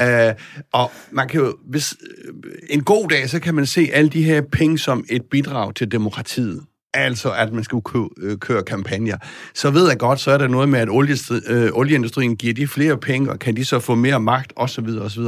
Øh, 0.00 0.34
og 0.72 0.92
man 1.10 1.28
kan 1.28 1.40
jo, 1.40 1.56
hvis 1.70 1.94
øh, 2.34 2.52
en 2.70 2.84
god 2.84 3.08
dag, 3.08 3.30
så 3.30 3.40
kan 3.40 3.54
man 3.54 3.66
se 3.66 3.88
alle 3.92 4.10
de 4.10 4.24
her 4.24 4.42
penge 4.52 4.78
som 4.78 5.04
et 5.10 5.22
bidrag 5.30 5.74
til 5.74 5.92
demokratiet 5.92 6.60
altså 6.96 7.32
at 7.32 7.52
man 7.52 7.64
skal 7.64 7.80
øh, 8.22 8.38
køre 8.38 8.62
kampagner. 8.62 9.16
Så 9.54 9.70
ved 9.70 9.88
jeg 9.88 9.98
godt, 9.98 10.20
så 10.20 10.30
er 10.30 10.38
der 10.38 10.48
noget 10.48 10.68
med, 10.68 10.80
at 10.80 10.88
oliestri- 10.88 11.52
øh, 11.52 11.70
olieindustrien 11.72 12.36
giver 12.36 12.54
de 12.54 12.66
flere 12.66 12.98
penge, 12.98 13.30
og 13.30 13.38
kan 13.38 13.56
de 13.56 13.64
så 13.64 13.80
få 13.80 13.94
mere 13.94 14.20
magt, 14.20 14.52
osv. 14.56 14.88
osv. 15.00 15.22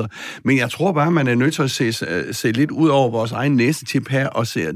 Men 0.44 0.58
jeg 0.58 0.70
tror 0.70 0.92
bare, 0.92 1.10
man 1.10 1.28
er 1.28 1.34
nødt 1.34 1.54
til 1.54 1.62
at 1.62 1.70
se, 1.70 1.92
øh, 2.08 2.34
se 2.34 2.52
lidt 2.52 2.70
ud 2.70 2.88
over 2.88 3.10
vores 3.10 3.32
egen 3.32 3.56
næsetip 3.56 4.08
her, 4.08 4.28
og 4.28 4.46
se, 4.46 4.66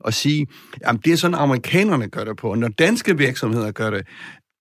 og 0.00 0.14
sige, 0.14 0.46
jamen 0.86 1.00
det 1.04 1.12
er 1.12 1.16
sådan, 1.16 1.34
amerikanerne 1.34 2.08
gør 2.08 2.24
det 2.24 2.36
på. 2.36 2.54
Når 2.54 2.68
danske 2.68 3.18
virksomheder 3.18 3.70
gør 3.70 3.90
det, 3.90 4.06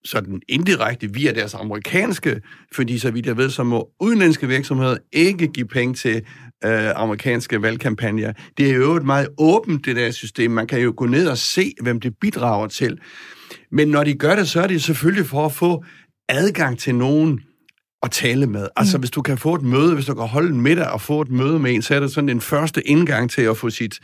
sådan 0.05 0.41
indirekte 0.50 1.13
via 1.13 1.31
deres 1.31 1.53
amerikanske, 1.53 2.41
fordi 2.75 3.00
så 3.00 3.12
vidt 3.12 3.25
jeg 3.25 3.38
ved, 3.38 3.50
så 3.50 3.63
må 3.63 3.89
udenlandske 4.00 4.48
virksomheder 4.48 4.98
ikke 5.13 5.48
give 5.48 5.67
penge 5.67 5.93
til 5.93 6.22
øh, 6.66 6.90
amerikanske 6.96 7.62
valgkampagner. 7.62 8.34
Det 8.58 8.70
er 8.70 8.74
jo 8.74 8.96
et 8.96 9.04
meget 9.04 9.28
åbent, 9.38 9.86
det 9.86 9.96
der 9.96 10.12
system. 10.12 10.52
Man 10.52 10.68
kan 10.68 10.80
jo 10.80 10.94
gå 10.98 11.06
ned 11.06 11.28
og 11.28 11.38
se, 11.38 11.74
hvem 11.82 12.00
det 12.00 12.14
bidrager 12.22 12.68
til. 12.68 12.98
Men 13.72 13.88
når 13.88 14.04
de 14.04 14.14
gør 14.14 14.36
det, 14.36 14.50
så 14.50 14.62
er 14.62 14.68
det 14.68 14.84
selvfølgelig 14.84 15.26
for 15.26 15.46
at 15.46 15.52
få 15.52 15.84
adgang 16.30 16.80
til 16.80 16.96
nogen 16.96 17.40
at 18.04 18.12
tale 18.12 18.48
med. 18.48 18.68
Altså, 18.76 18.98
mm. 18.98 19.02
hvis 19.02 19.12
du 19.12 19.22
kan 19.22 19.38
få 19.38 19.56
et 19.56 19.62
møde, 19.62 19.94
hvis 19.94 20.06
du 20.06 20.14
kan 20.14 20.28
holde 20.28 20.50
en 20.50 20.62
middag 20.62 20.88
og 20.88 21.02
få 21.02 21.22
et 21.22 21.30
møde 21.30 21.60
med 21.60 21.74
en, 21.74 21.82
så 21.82 21.96
er 21.96 22.00
det 22.00 22.12
sådan 22.12 22.30
en 22.30 22.42
første 22.42 22.88
indgang 22.88 23.30
til 23.30 23.42
at 23.42 23.58
få 23.58 23.70
sit 23.70 24.00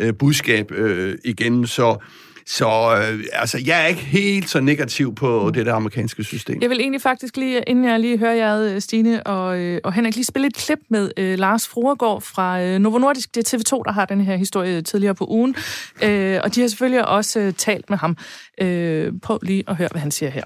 øh, 0.00 0.14
budskab 0.18 0.72
øh, 0.72 1.18
igen. 1.24 1.66
Så 1.66 1.96
så 2.48 2.96
øh, 2.96 3.24
altså, 3.32 3.62
jeg 3.66 3.82
er 3.82 3.86
ikke 3.86 4.00
helt 4.00 4.50
så 4.50 4.60
negativ 4.60 5.14
på 5.14 5.46
mm. 5.46 5.52
det 5.52 5.66
der 5.66 5.74
amerikanske 5.74 6.24
system. 6.24 6.62
Jeg 6.62 6.70
vil 6.70 6.80
egentlig 6.80 7.02
faktisk 7.02 7.36
lige, 7.36 7.62
inden 7.62 7.84
jeg 7.84 8.00
lige 8.00 8.18
hører 8.18 8.34
jer, 8.34 8.78
Stine 8.78 9.26
og, 9.26 9.58
øh, 9.58 9.80
og 9.84 9.92
Henrik, 9.92 10.14
lige 10.14 10.24
spille 10.24 10.46
et 10.46 10.54
klip 10.54 10.78
med 10.90 11.10
øh, 11.16 11.38
Lars 11.38 11.68
Fruergaard 11.68 12.22
fra 12.22 12.62
øh, 12.62 12.78
Novo 12.78 12.98
Nordisk. 12.98 13.34
Det 13.34 13.54
er 13.54 13.56
TV2, 13.56 13.82
der 13.84 13.92
har 13.92 14.04
den 14.04 14.20
her 14.20 14.36
historie 14.36 14.82
tidligere 14.82 15.14
på 15.14 15.26
ugen. 15.28 15.54
Øh, 16.02 16.40
og 16.44 16.54
de 16.54 16.60
har 16.60 16.68
selvfølgelig 16.68 17.08
også 17.08 17.40
øh, 17.40 17.52
talt 17.52 17.90
med 17.90 17.98
ham. 17.98 18.16
Øh, 18.60 19.12
prøv 19.22 19.38
lige 19.42 19.64
at 19.68 19.76
høre, 19.76 19.88
hvad 19.90 20.00
han 20.00 20.10
siger 20.10 20.30
her. 20.30 20.44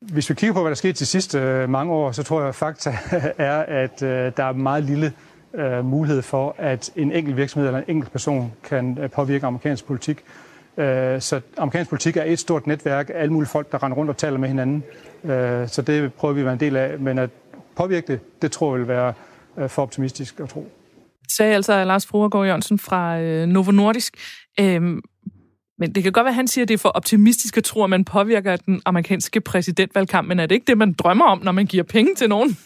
Hvis 0.00 0.30
vi 0.30 0.34
kigger 0.34 0.54
på, 0.54 0.60
hvad 0.60 0.70
der 0.70 0.76
skete 0.76 0.92
de 0.92 1.06
sidste 1.06 1.38
øh, 1.38 1.68
mange 1.68 1.92
år, 1.92 2.12
så 2.12 2.22
tror 2.22 2.40
jeg, 2.40 2.48
at 2.48 2.54
fakta 2.54 2.98
er, 3.38 3.58
at 3.58 4.02
øh, 4.02 4.32
der 4.36 4.44
er 4.44 4.52
meget 4.52 4.84
lille 4.84 5.12
øh, 5.54 5.84
mulighed 5.84 6.22
for, 6.22 6.54
at 6.58 6.90
en 6.96 7.12
enkelt 7.12 7.36
virksomhed 7.36 7.68
eller 7.68 7.78
en 7.78 7.84
enkelt 7.88 8.12
person 8.12 8.52
kan 8.64 8.98
øh, 9.00 9.10
påvirke 9.10 9.46
amerikansk 9.46 9.84
politik. 9.84 10.24
Øh, 10.78 11.20
så 11.20 11.40
amerikansk 11.56 11.90
politik 11.90 12.16
er 12.16 12.24
et 12.24 12.38
stort 12.38 12.66
netværk 12.66 13.10
af 13.14 13.20
alle 13.22 13.32
mulige 13.32 13.50
folk, 13.50 13.72
der 13.72 13.82
render 13.82 13.96
rundt 13.96 14.10
og 14.10 14.16
taler 14.16 14.38
med 14.38 14.48
hinanden. 14.48 14.84
Øh, 15.24 15.68
så 15.68 15.82
det 15.82 16.14
prøver 16.14 16.34
vi 16.34 16.40
at 16.40 16.44
være 16.44 16.54
en 16.54 16.60
del 16.60 16.76
af. 16.76 16.98
Men 16.98 17.18
at 17.18 17.30
påvirke 17.76 18.06
det, 18.06 18.42
det 18.42 18.52
tror 18.52 18.74
jeg 18.74 18.80
vil 18.80 18.88
være 18.88 19.14
øh, 19.58 19.68
for 19.68 19.82
optimistisk 19.82 20.40
at 20.40 20.48
tro. 20.48 20.68
Sagde 21.36 21.54
altså 21.54 21.84
Lars 21.84 22.06
Fruergaard 22.06 22.46
Jørgensen 22.46 22.78
fra 22.78 23.20
øh, 23.20 23.46
Novo 23.46 23.70
Nordisk. 23.70 24.16
Øhm, 24.60 25.00
men 25.78 25.94
det 25.94 26.02
kan 26.02 26.12
godt 26.12 26.24
være, 26.24 26.30
at 26.30 26.34
han 26.34 26.48
siger, 26.48 26.64
at 26.64 26.68
det 26.68 26.74
er 26.74 26.78
for 26.78 26.88
optimistisk 26.88 27.56
at 27.56 27.64
tro, 27.64 27.84
at 27.84 27.90
man 27.90 28.04
påvirker 28.04 28.56
den 28.56 28.82
amerikanske 28.84 29.40
præsidentvalgkamp, 29.40 30.28
men 30.28 30.40
er 30.40 30.46
det 30.46 30.54
ikke 30.54 30.66
det, 30.66 30.78
man 30.78 30.92
drømmer 30.92 31.24
om, 31.24 31.42
når 31.42 31.52
man 31.52 31.66
giver 31.66 31.84
penge 31.84 32.14
til 32.14 32.28
nogen? 32.28 32.58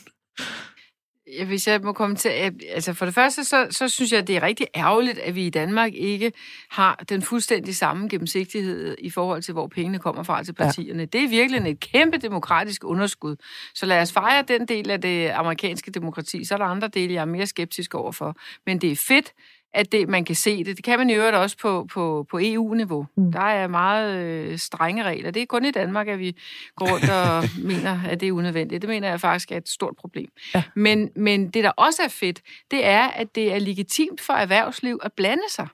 Hvis 1.47 1.67
jeg 1.67 1.81
må 1.81 1.93
komme 1.93 2.17
til... 2.17 2.29
Altså 2.69 2.93
for 2.93 3.05
det 3.05 3.15
første, 3.15 3.45
så, 3.45 3.67
så 3.71 3.89
synes 3.89 4.13
jeg, 4.13 4.27
det 4.27 4.37
er 4.37 4.43
rigtig 4.43 4.67
ærgerligt, 4.77 5.19
at 5.19 5.35
vi 5.35 5.47
i 5.47 5.51
Danmark 5.51 5.95
ikke 5.95 6.33
har 6.71 7.05
den 7.09 7.23
fuldstændig 7.23 7.77
samme 7.77 8.09
gennemsigtighed 8.09 8.97
i 8.99 9.11
forhold 9.11 9.43
til, 9.43 9.53
hvor 9.53 9.67
pengene 9.67 9.99
kommer 9.99 10.23
fra 10.23 10.43
til 10.43 10.53
partierne. 10.53 10.99
Ja. 10.99 11.05
Det 11.05 11.25
er 11.25 11.29
virkelig 11.29 11.71
et 11.71 11.81
kæmpe 11.81 12.17
demokratisk 12.17 12.85
underskud. 12.85 13.37
Så 13.75 13.87
lad 13.87 14.03
os 14.03 14.13
fejre 14.13 14.45
den 14.49 14.69
del 14.69 14.91
af 14.91 15.01
det 15.01 15.29
amerikanske 15.29 15.91
demokrati. 15.91 16.45
Så 16.45 16.55
er 16.55 16.59
der 16.59 16.65
andre 16.65 16.89
dele, 16.89 17.15
jeg 17.15 17.21
er 17.21 17.25
mere 17.25 17.47
skeptisk 17.47 17.95
overfor. 17.95 18.37
Men 18.67 18.79
det 18.79 18.93
er 18.93 18.97
fedt, 18.97 19.33
at 19.75 19.93
det, 19.93 20.09
man 20.09 20.25
kan 20.25 20.35
se 20.35 20.65
det. 20.65 20.77
Det 20.77 20.85
kan 20.85 20.99
man 20.99 21.11
i 21.11 21.15
øvrigt 21.15 21.37
også 21.37 21.57
på, 21.59 21.87
på, 21.93 22.27
på 22.31 22.39
EU-niveau. 22.43 23.07
Mm. 23.17 23.33
Der 23.33 23.41
er 23.41 23.67
meget 23.67 24.17
øh, 24.17 24.59
strenge 24.59 25.05
regler. 25.05 25.31
Det 25.31 25.43
er 25.43 25.47
kun 25.47 25.65
i 25.65 25.71
Danmark, 25.71 26.09
at 26.09 26.19
vi 26.19 26.37
går 26.77 26.87
rundt 26.93 27.11
og 27.11 27.45
mener, 27.71 28.01
at 28.09 28.21
det 28.21 28.29
er 28.29 28.33
unødvendigt. 28.33 28.83
Det 28.83 28.89
mener 28.89 29.09
jeg 29.09 29.21
faktisk 29.21 29.53
er 29.53 29.57
et 29.57 29.69
stort 29.69 29.97
problem. 29.97 30.29
Ja. 30.55 30.63
Men, 30.75 31.11
men 31.17 31.51
det, 31.51 31.65
der 31.65 31.71
også 31.71 32.03
er 32.03 32.09
fedt, 32.09 32.43
det 32.71 32.87
er, 32.87 33.09
at 33.09 33.35
det 33.35 33.55
er 33.55 33.59
legitimt 33.59 34.21
for 34.21 34.33
erhvervsliv 34.33 35.01
at 35.03 35.13
blande 35.13 35.43
sig. 35.51 35.69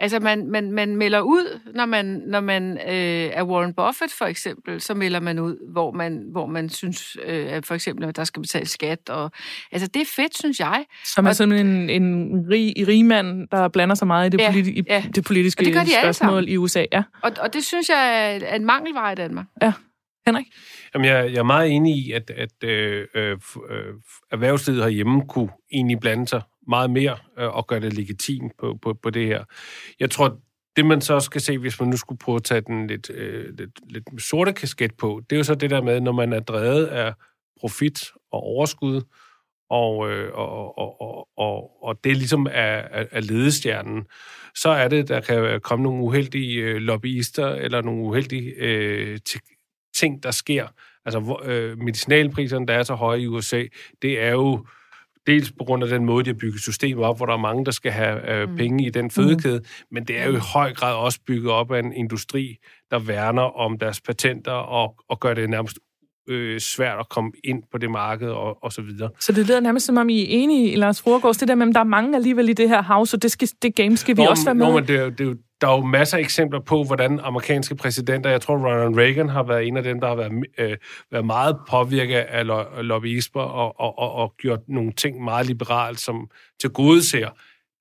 Altså, 0.00 0.20
man, 0.20 0.46
man, 0.50 0.72
man 0.72 0.96
melder 0.96 1.20
ud, 1.20 1.60
når 1.74 1.86
man, 1.86 2.22
når 2.26 2.40
man 2.40 2.78
øh, 2.88 3.30
er 3.32 3.44
Warren 3.44 3.74
Buffett 3.74 4.12
for 4.12 4.24
eksempel, 4.24 4.80
så 4.80 4.94
melder 4.94 5.20
man 5.20 5.38
ud, 5.38 5.72
hvor 5.72 5.90
man, 5.90 6.22
hvor 6.32 6.46
man 6.46 6.68
synes, 6.68 7.16
øh, 7.24 7.62
for 7.62 7.74
eksempel, 7.74 8.04
at 8.04 8.16
der 8.16 8.24
skal 8.24 8.42
betales 8.42 8.70
skat. 8.70 9.08
Og, 9.08 9.30
altså, 9.72 9.88
det 9.88 10.02
er 10.02 10.06
fedt, 10.16 10.38
synes 10.38 10.60
jeg. 10.60 10.84
Som 11.04 11.26
er 11.26 11.32
sådan 11.32 11.66
en, 11.66 11.90
en 11.90 12.30
rig, 12.50 12.74
rig 12.88 13.04
mand, 13.04 13.48
der 13.48 13.68
blander 13.68 13.94
sig 13.94 14.06
meget 14.06 14.26
i 14.26 14.36
det, 14.36 14.40
ja, 14.40 14.50
politi- 14.50 14.78
i 14.78 14.82
ja. 14.86 15.04
det 15.14 15.24
politiske 15.24 15.64
det 15.64 15.74
de 15.74 15.90
spørgsmål 16.02 16.48
i 16.48 16.56
USA. 16.56 16.84
Ja. 16.92 17.02
Og, 17.22 17.32
og 17.40 17.52
det 17.52 17.64
synes 17.64 17.88
jeg 17.88 18.34
er 18.36 18.54
en 18.54 18.64
mangelvare 18.64 19.12
i 19.12 19.16
Danmark. 19.16 19.46
Ja. 19.62 19.72
Henrik? 20.26 20.46
Jamen, 20.94 21.08
jeg, 21.08 21.32
jeg 21.32 21.38
er 21.38 21.42
meget 21.42 21.70
enig 21.70 21.96
i, 21.96 22.12
at, 22.12 22.30
at 22.30 22.64
øh, 22.64 23.06
øh, 23.14 23.30
øh 23.70 23.94
erhvervslivet 24.32 24.82
herhjemme 24.82 25.26
kunne 25.28 25.48
egentlig 25.72 26.00
blande 26.00 26.28
sig 26.28 26.42
meget 26.68 26.90
mere 26.90 27.16
øh, 27.38 27.56
og 27.56 27.66
gøre 27.66 27.80
det 27.80 27.92
legitimt 27.92 28.52
på, 28.58 28.78
på, 28.82 28.94
på 28.94 29.10
det 29.10 29.26
her. 29.26 29.44
Jeg 30.00 30.10
tror, 30.10 30.38
det 30.76 30.86
man 30.86 31.00
så 31.00 31.20
skal 31.20 31.40
se, 31.40 31.58
hvis 31.58 31.80
man 31.80 31.88
nu 31.88 31.96
skulle 31.96 32.18
prøve 32.18 32.36
at 32.36 32.44
tage 32.44 32.60
den 32.60 32.86
lidt, 32.86 33.10
øh, 33.10 33.58
lidt, 33.58 33.70
lidt 33.88 34.22
sorte 34.22 34.52
kasket 34.52 34.94
på, 34.94 35.22
det 35.30 35.36
er 35.36 35.38
jo 35.38 35.44
så 35.44 35.54
det 35.54 35.70
der 35.70 35.82
med, 35.82 36.00
når 36.00 36.12
man 36.12 36.32
er 36.32 36.40
drevet 36.40 36.86
af 36.86 37.14
profit 37.60 38.04
og 38.32 38.42
overskud, 38.42 39.02
og, 39.70 40.10
øh, 40.10 40.32
og, 40.34 40.78
og, 40.78 41.00
og, 41.00 41.28
og, 41.36 41.82
og 41.82 42.04
det 42.04 42.16
ligesom 42.16 42.46
er, 42.46 42.50
er, 42.50 43.04
er 43.10 43.20
ledestjernen, 43.20 44.04
så 44.54 44.68
er 44.68 44.88
det, 44.88 45.08
der 45.08 45.20
kan 45.20 45.60
komme 45.60 45.82
nogle 45.82 46.02
uheldige 46.02 46.60
øh, 46.60 46.76
lobbyister 46.76 47.48
eller 47.48 47.82
nogle 47.82 48.02
uheldige 48.02 48.54
øh, 48.58 49.18
ting, 49.96 50.22
der 50.22 50.30
sker. 50.30 50.66
Altså 51.04 51.40
øh, 51.44 51.78
medicinalpriserne, 51.78 52.66
der 52.66 52.74
er 52.74 52.82
så 52.82 52.94
høje 52.94 53.20
i 53.20 53.26
USA, 53.26 53.64
det 54.02 54.20
er 54.20 54.30
jo 54.30 54.66
Dels 55.28 55.52
på 55.52 55.64
grund 55.64 55.82
af 55.82 55.88
den 55.88 56.04
måde, 56.04 56.24
de 56.24 56.30
har 56.30 56.34
bygget 56.34 56.60
systemet 56.60 57.04
op, 57.04 57.16
hvor 57.16 57.26
der 57.26 57.32
er 57.32 57.38
mange, 57.38 57.64
der 57.64 57.70
skal 57.70 57.92
have 57.92 58.30
øh, 58.30 58.48
mm. 58.48 58.56
penge 58.56 58.86
i 58.86 58.90
den 58.90 59.10
fødekæde, 59.10 59.58
mm. 59.58 59.64
men 59.90 60.04
det 60.04 60.18
er 60.18 60.26
jo 60.26 60.36
i 60.36 60.40
høj 60.52 60.72
grad 60.72 60.94
også 60.94 61.20
bygget 61.26 61.52
op 61.52 61.72
af 61.72 61.78
en 61.78 61.92
industri, 61.92 62.56
der 62.90 62.98
værner 62.98 63.42
om 63.42 63.78
deres 63.78 64.00
patenter 64.00 64.52
og, 64.52 64.94
og 65.08 65.20
gør 65.20 65.34
det 65.34 65.50
nærmest 65.50 65.78
øh, 66.28 66.60
svært 66.60 66.98
at 66.98 67.08
komme 67.08 67.32
ind 67.44 67.62
på 67.72 67.78
det 67.78 67.90
marked 67.90 68.28
og, 68.28 68.64
og 68.64 68.72
så 68.72 68.82
videre. 68.82 69.10
Så 69.20 69.32
det 69.32 69.46
lyder 69.46 69.60
nærmest 69.60 69.86
som 69.86 69.96
om, 69.96 70.08
I 70.08 70.20
er 70.20 70.26
enige 70.28 70.72
i 70.72 70.76
Lars 70.76 71.02
Fruergaards, 71.02 71.36
det 71.36 71.48
der 71.48 71.54
med, 71.54 71.68
at 71.68 71.74
der 71.74 71.80
er 71.80 71.84
mange 71.84 72.16
alligevel 72.16 72.48
i 72.48 72.52
det 72.52 72.68
her 72.68 72.82
hav, 72.82 73.06
så 73.06 73.16
det, 73.16 73.30
skal, 73.30 73.48
det 73.62 73.74
game 73.74 73.96
skal 73.96 74.16
vi 74.16 74.22
nå, 74.22 74.28
også 74.28 74.44
være 74.44 74.54
med. 74.54 74.66
Nå, 74.66 74.72
men 74.72 74.88
det, 74.88 75.18
det, 75.18 75.38
der 75.60 75.68
er 75.68 75.76
jo 75.76 75.84
masser 75.84 76.16
af 76.16 76.20
eksempler 76.20 76.60
på, 76.60 76.84
hvordan 76.84 77.20
amerikanske 77.22 77.74
præsidenter, 77.74 78.30
jeg 78.30 78.40
tror 78.40 78.56
Ronald 78.56 78.98
Reagan 78.98 79.28
har 79.28 79.42
været 79.42 79.66
en 79.66 79.76
af 79.76 79.82
dem, 79.82 80.00
der 80.00 80.08
har 80.08 80.14
været, 80.14 80.32
øh, 80.58 80.76
været 81.10 81.26
meget 81.26 81.56
påvirket 81.70 82.16
af 82.16 82.46
lo- 82.46 82.82
lobbyismer 82.82 83.42
og, 83.42 83.80
og, 83.80 83.98
og, 83.98 84.12
og 84.12 84.34
gjort 84.38 84.60
nogle 84.68 84.92
ting 84.92 85.24
meget 85.24 85.46
liberalt, 85.46 86.00
som 86.00 86.30
til 86.60 86.70
gode 86.70 87.10
ser 87.10 87.28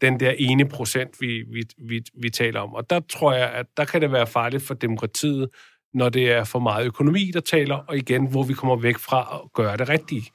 den 0.01 0.19
der 0.19 0.31
ene 0.37 0.69
procent, 0.69 1.09
vi, 1.19 1.27
vi, 1.27 1.63
vi, 1.87 2.01
vi 2.21 2.29
taler 2.29 2.59
om. 2.59 2.73
Og 2.73 2.89
der 2.89 2.99
tror 3.09 3.33
jeg, 3.33 3.49
at 3.49 3.65
der 3.77 3.85
kan 3.85 4.01
det 4.01 4.11
være 4.11 4.27
farligt 4.27 4.63
for 4.63 4.73
demokratiet, 4.73 5.49
når 5.93 6.09
det 6.09 6.31
er 6.31 6.43
for 6.43 6.59
meget 6.59 6.85
økonomi, 6.85 7.31
der 7.33 7.39
taler, 7.39 7.75
og 7.75 7.97
igen, 7.97 8.27
hvor 8.27 8.43
vi 8.43 8.53
kommer 8.53 8.75
væk 8.75 8.97
fra 8.97 9.39
at 9.43 9.53
gøre 9.53 9.77
det 9.77 9.89
rigtige. 9.89 10.31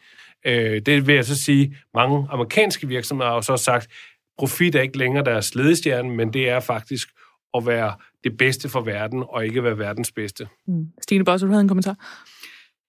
Øh, 0.46 0.82
det 0.86 1.06
vil 1.06 1.14
jeg 1.14 1.24
så 1.24 1.42
sige, 1.42 1.76
mange 1.94 2.26
amerikanske 2.30 2.88
virksomheder 2.88 3.30
har 3.30 3.36
jo 3.36 3.42
så 3.42 3.56
sagt, 3.56 3.88
profit 4.38 4.74
er 4.74 4.80
ikke 4.80 4.98
længere 4.98 5.24
deres 5.24 5.54
ledestjerne, 5.54 6.10
men 6.10 6.32
det 6.32 6.48
er 6.48 6.60
faktisk 6.60 7.08
at 7.54 7.66
være 7.66 7.94
det 8.24 8.36
bedste 8.36 8.68
for 8.68 8.80
verden, 8.80 9.24
og 9.28 9.46
ikke 9.46 9.64
være 9.64 9.78
verdens 9.78 10.12
bedste. 10.12 10.48
Mm. 10.66 10.86
Stine 11.02 11.24
Bosse, 11.24 11.46
du 11.46 11.50
havde 11.50 11.62
en 11.62 11.68
kommentar? 11.68 11.96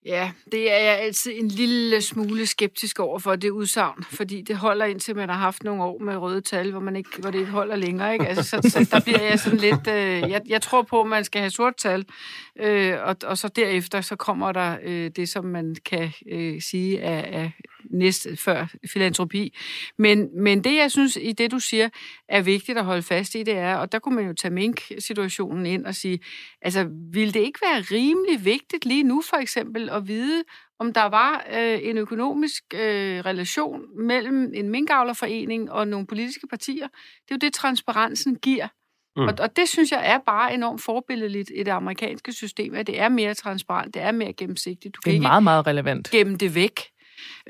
Ja, 0.04 0.30
det 0.52 0.72
er 0.72 0.78
jeg 0.78 0.98
altid 1.00 1.32
en 1.34 1.48
lille 1.48 2.02
smule 2.02 2.46
skeptisk 2.46 3.00
over 3.00 3.18
for 3.18 3.36
det 3.36 3.50
udsagn, 3.50 4.04
fordi 4.10 4.42
det 4.42 4.56
holder 4.56 4.84
indtil 4.84 5.16
man 5.16 5.28
har 5.28 5.36
haft 5.36 5.64
nogle 5.64 5.82
år 5.82 5.98
med 5.98 6.16
røde 6.16 6.40
tal, 6.40 6.70
hvor, 6.70 6.80
man 6.80 6.96
ikke, 6.96 7.10
hvor 7.18 7.30
det 7.30 7.38
ikke 7.38 7.50
holder 7.50 7.76
længere. 7.76 8.12
Ikke? 8.12 8.26
Altså, 8.26 8.42
så, 8.42 8.70
så 8.70 8.88
der 8.90 9.00
bliver 9.00 9.22
jeg 9.22 9.38
sådan 9.40 9.58
lidt... 9.58 9.88
Øh, 9.88 10.30
jeg, 10.30 10.40
jeg 10.46 10.62
tror 10.62 10.82
på, 10.82 11.00
at 11.00 11.06
man 11.06 11.24
skal 11.24 11.40
have 11.40 11.50
sort 11.50 11.76
tal, 11.76 12.04
øh, 12.60 12.94
og, 13.02 13.16
og 13.24 13.38
så 13.38 13.48
derefter 13.48 14.00
så 14.00 14.16
kommer 14.16 14.52
der 14.52 14.76
øh, 14.82 15.10
det, 15.16 15.28
som 15.28 15.44
man 15.44 15.76
kan 15.84 16.10
øh, 16.30 16.62
sige 16.62 16.98
er, 16.98 17.42
er 17.42 17.50
næst 17.94 18.28
før 18.36 18.66
filantropi. 18.92 19.56
Men, 19.98 20.42
men 20.42 20.64
det, 20.64 20.76
jeg 20.76 20.90
synes, 20.90 21.18
i 21.20 21.32
det 21.32 21.50
du 21.50 21.58
siger, 21.58 21.88
er 22.28 22.42
vigtigt 22.42 22.78
at 22.78 22.84
holde 22.84 23.02
fast 23.02 23.34
i, 23.34 23.42
det 23.42 23.54
er, 23.54 23.76
og 23.76 23.92
der 23.92 23.98
kunne 23.98 24.16
man 24.16 24.26
jo 24.26 24.32
tage 24.32 24.54
mink-situationen 24.54 25.66
ind 25.66 25.86
og 25.86 25.94
sige, 25.94 26.18
altså, 26.62 26.88
vil 27.12 27.34
det 27.34 27.40
ikke 27.40 27.60
være 27.62 27.80
rimelig 27.80 28.44
vigtigt 28.44 28.84
lige 28.84 29.02
nu 29.02 29.22
for 29.30 29.36
eksempel 29.36 29.90
at 29.90 30.08
vide, 30.08 30.44
om 30.78 30.92
der 30.92 31.04
var 31.04 31.46
øh, 31.52 31.78
en 31.82 31.98
økonomisk 31.98 32.64
øh, 32.74 33.20
relation 33.20 33.82
mellem 33.98 34.50
en 34.54 34.68
minkavlerforening 34.68 35.72
og 35.72 35.88
nogle 35.88 36.06
politiske 36.06 36.46
partier. 36.46 36.88
Det 36.88 37.30
er 37.30 37.34
jo 37.34 37.38
det, 37.38 37.52
transparensen 37.52 38.36
giver. 38.36 38.68
Mm. 39.16 39.22
Og, 39.22 39.34
og 39.38 39.56
det 39.56 39.68
synes 39.68 39.92
jeg 39.92 40.00
er 40.04 40.18
bare 40.18 40.54
enormt 40.54 40.82
forbilledeligt 40.82 41.50
i 41.54 41.62
det 41.62 41.68
amerikanske 41.68 42.32
system, 42.32 42.74
at 42.74 42.86
det 42.86 43.00
er 43.00 43.08
mere 43.08 43.34
transparent, 43.34 43.94
det 43.94 44.02
er 44.02 44.12
mere 44.12 44.32
gennemsigtigt. 44.32 44.94
Du 44.94 45.00
kan 45.00 45.10
det 45.10 45.10
er 45.10 45.14
ikke 45.14 45.22
meget, 45.22 45.42
meget 45.42 45.66
relevant. 45.66 46.10
gemme 46.10 46.36
det 46.36 46.54
væk. 46.54 46.80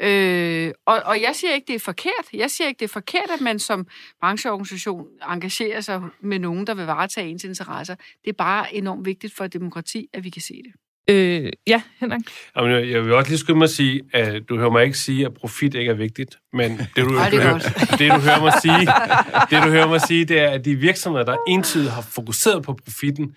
Øh, 0.01 0.73
og, 0.87 1.03
og 1.05 1.23
jeg 1.23 1.31
siger 1.35 1.55
ikke, 1.55 1.67
det 1.67 1.75
er 1.75 1.79
forkert. 1.79 2.25
Jeg 2.33 2.51
siger 2.51 2.69
ikke, 2.69 2.79
det 2.79 2.85
er 2.85 2.93
forkert, 2.93 3.31
at 3.35 3.41
man 3.41 3.59
som 3.59 3.87
brancheorganisation 4.21 5.07
engagerer 5.31 5.81
sig 5.81 6.03
med 6.21 6.39
nogen, 6.39 6.67
der 6.67 6.75
vil 6.75 6.87
varetage 6.87 7.29
ens 7.29 7.45
interesser. 7.45 7.95
Det 7.95 8.31
er 8.31 8.37
bare 8.39 8.75
enormt 8.75 9.07
vigtigt 9.07 9.37
for 9.37 9.45
et 9.45 9.53
demokrati, 9.53 10.09
at 10.13 10.25
vi 10.25 10.31
kan 10.31 10.43
se 10.43 10.55
det. 10.55 10.73
Øh, 11.11 11.53
ja, 11.67 11.83
Henrik? 12.01 12.21
Jamen, 12.57 12.91
jeg 12.91 13.05
vil 13.05 13.13
også 13.13 13.31
lige 13.31 13.39
skynde 13.39 13.59
mig 13.59 13.65
at 13.65 13.71
sige, 13.71 14.01
at 14.13 14.43
du 14.49 14.57
hører 14.57 14.71
mig 14.71 14.85
ikke 14.85 14.99
sige, 14.99 15.27
at 15.27 15.35
profit 15.35 15.75
ikke 15.75 15.91
er 15.91 15.95
vigtigt, 15.95 16.39
men 16.53 16.79
det 16.79 17.05
du, 17.05 17.17
Ej, 17.19 17.31
det, 17.31 17.43
hører, 17.43 17.59
det, 17.99 18.13
du 18.13 18.21
hører 18.21 18.41
mig 18.41 18.53
sige, 18.63 18.87
det 19.51 19.65
du 19.65 19.71
hører 19.71 19.89
mig 19.89 20.01
sige, 20.01 20.25
det 20.25 20.39
er, 20.39 20.49
at 20.51 20.65
de 20.65 20.75
virksomheder, 20.75 21.25
der 21.25 21.37
entydigt 21.49 21.91
har 21.91 22.03
fokuseret 22.03 22.63
på 22.63 22.79
profitten, 22.85 23.35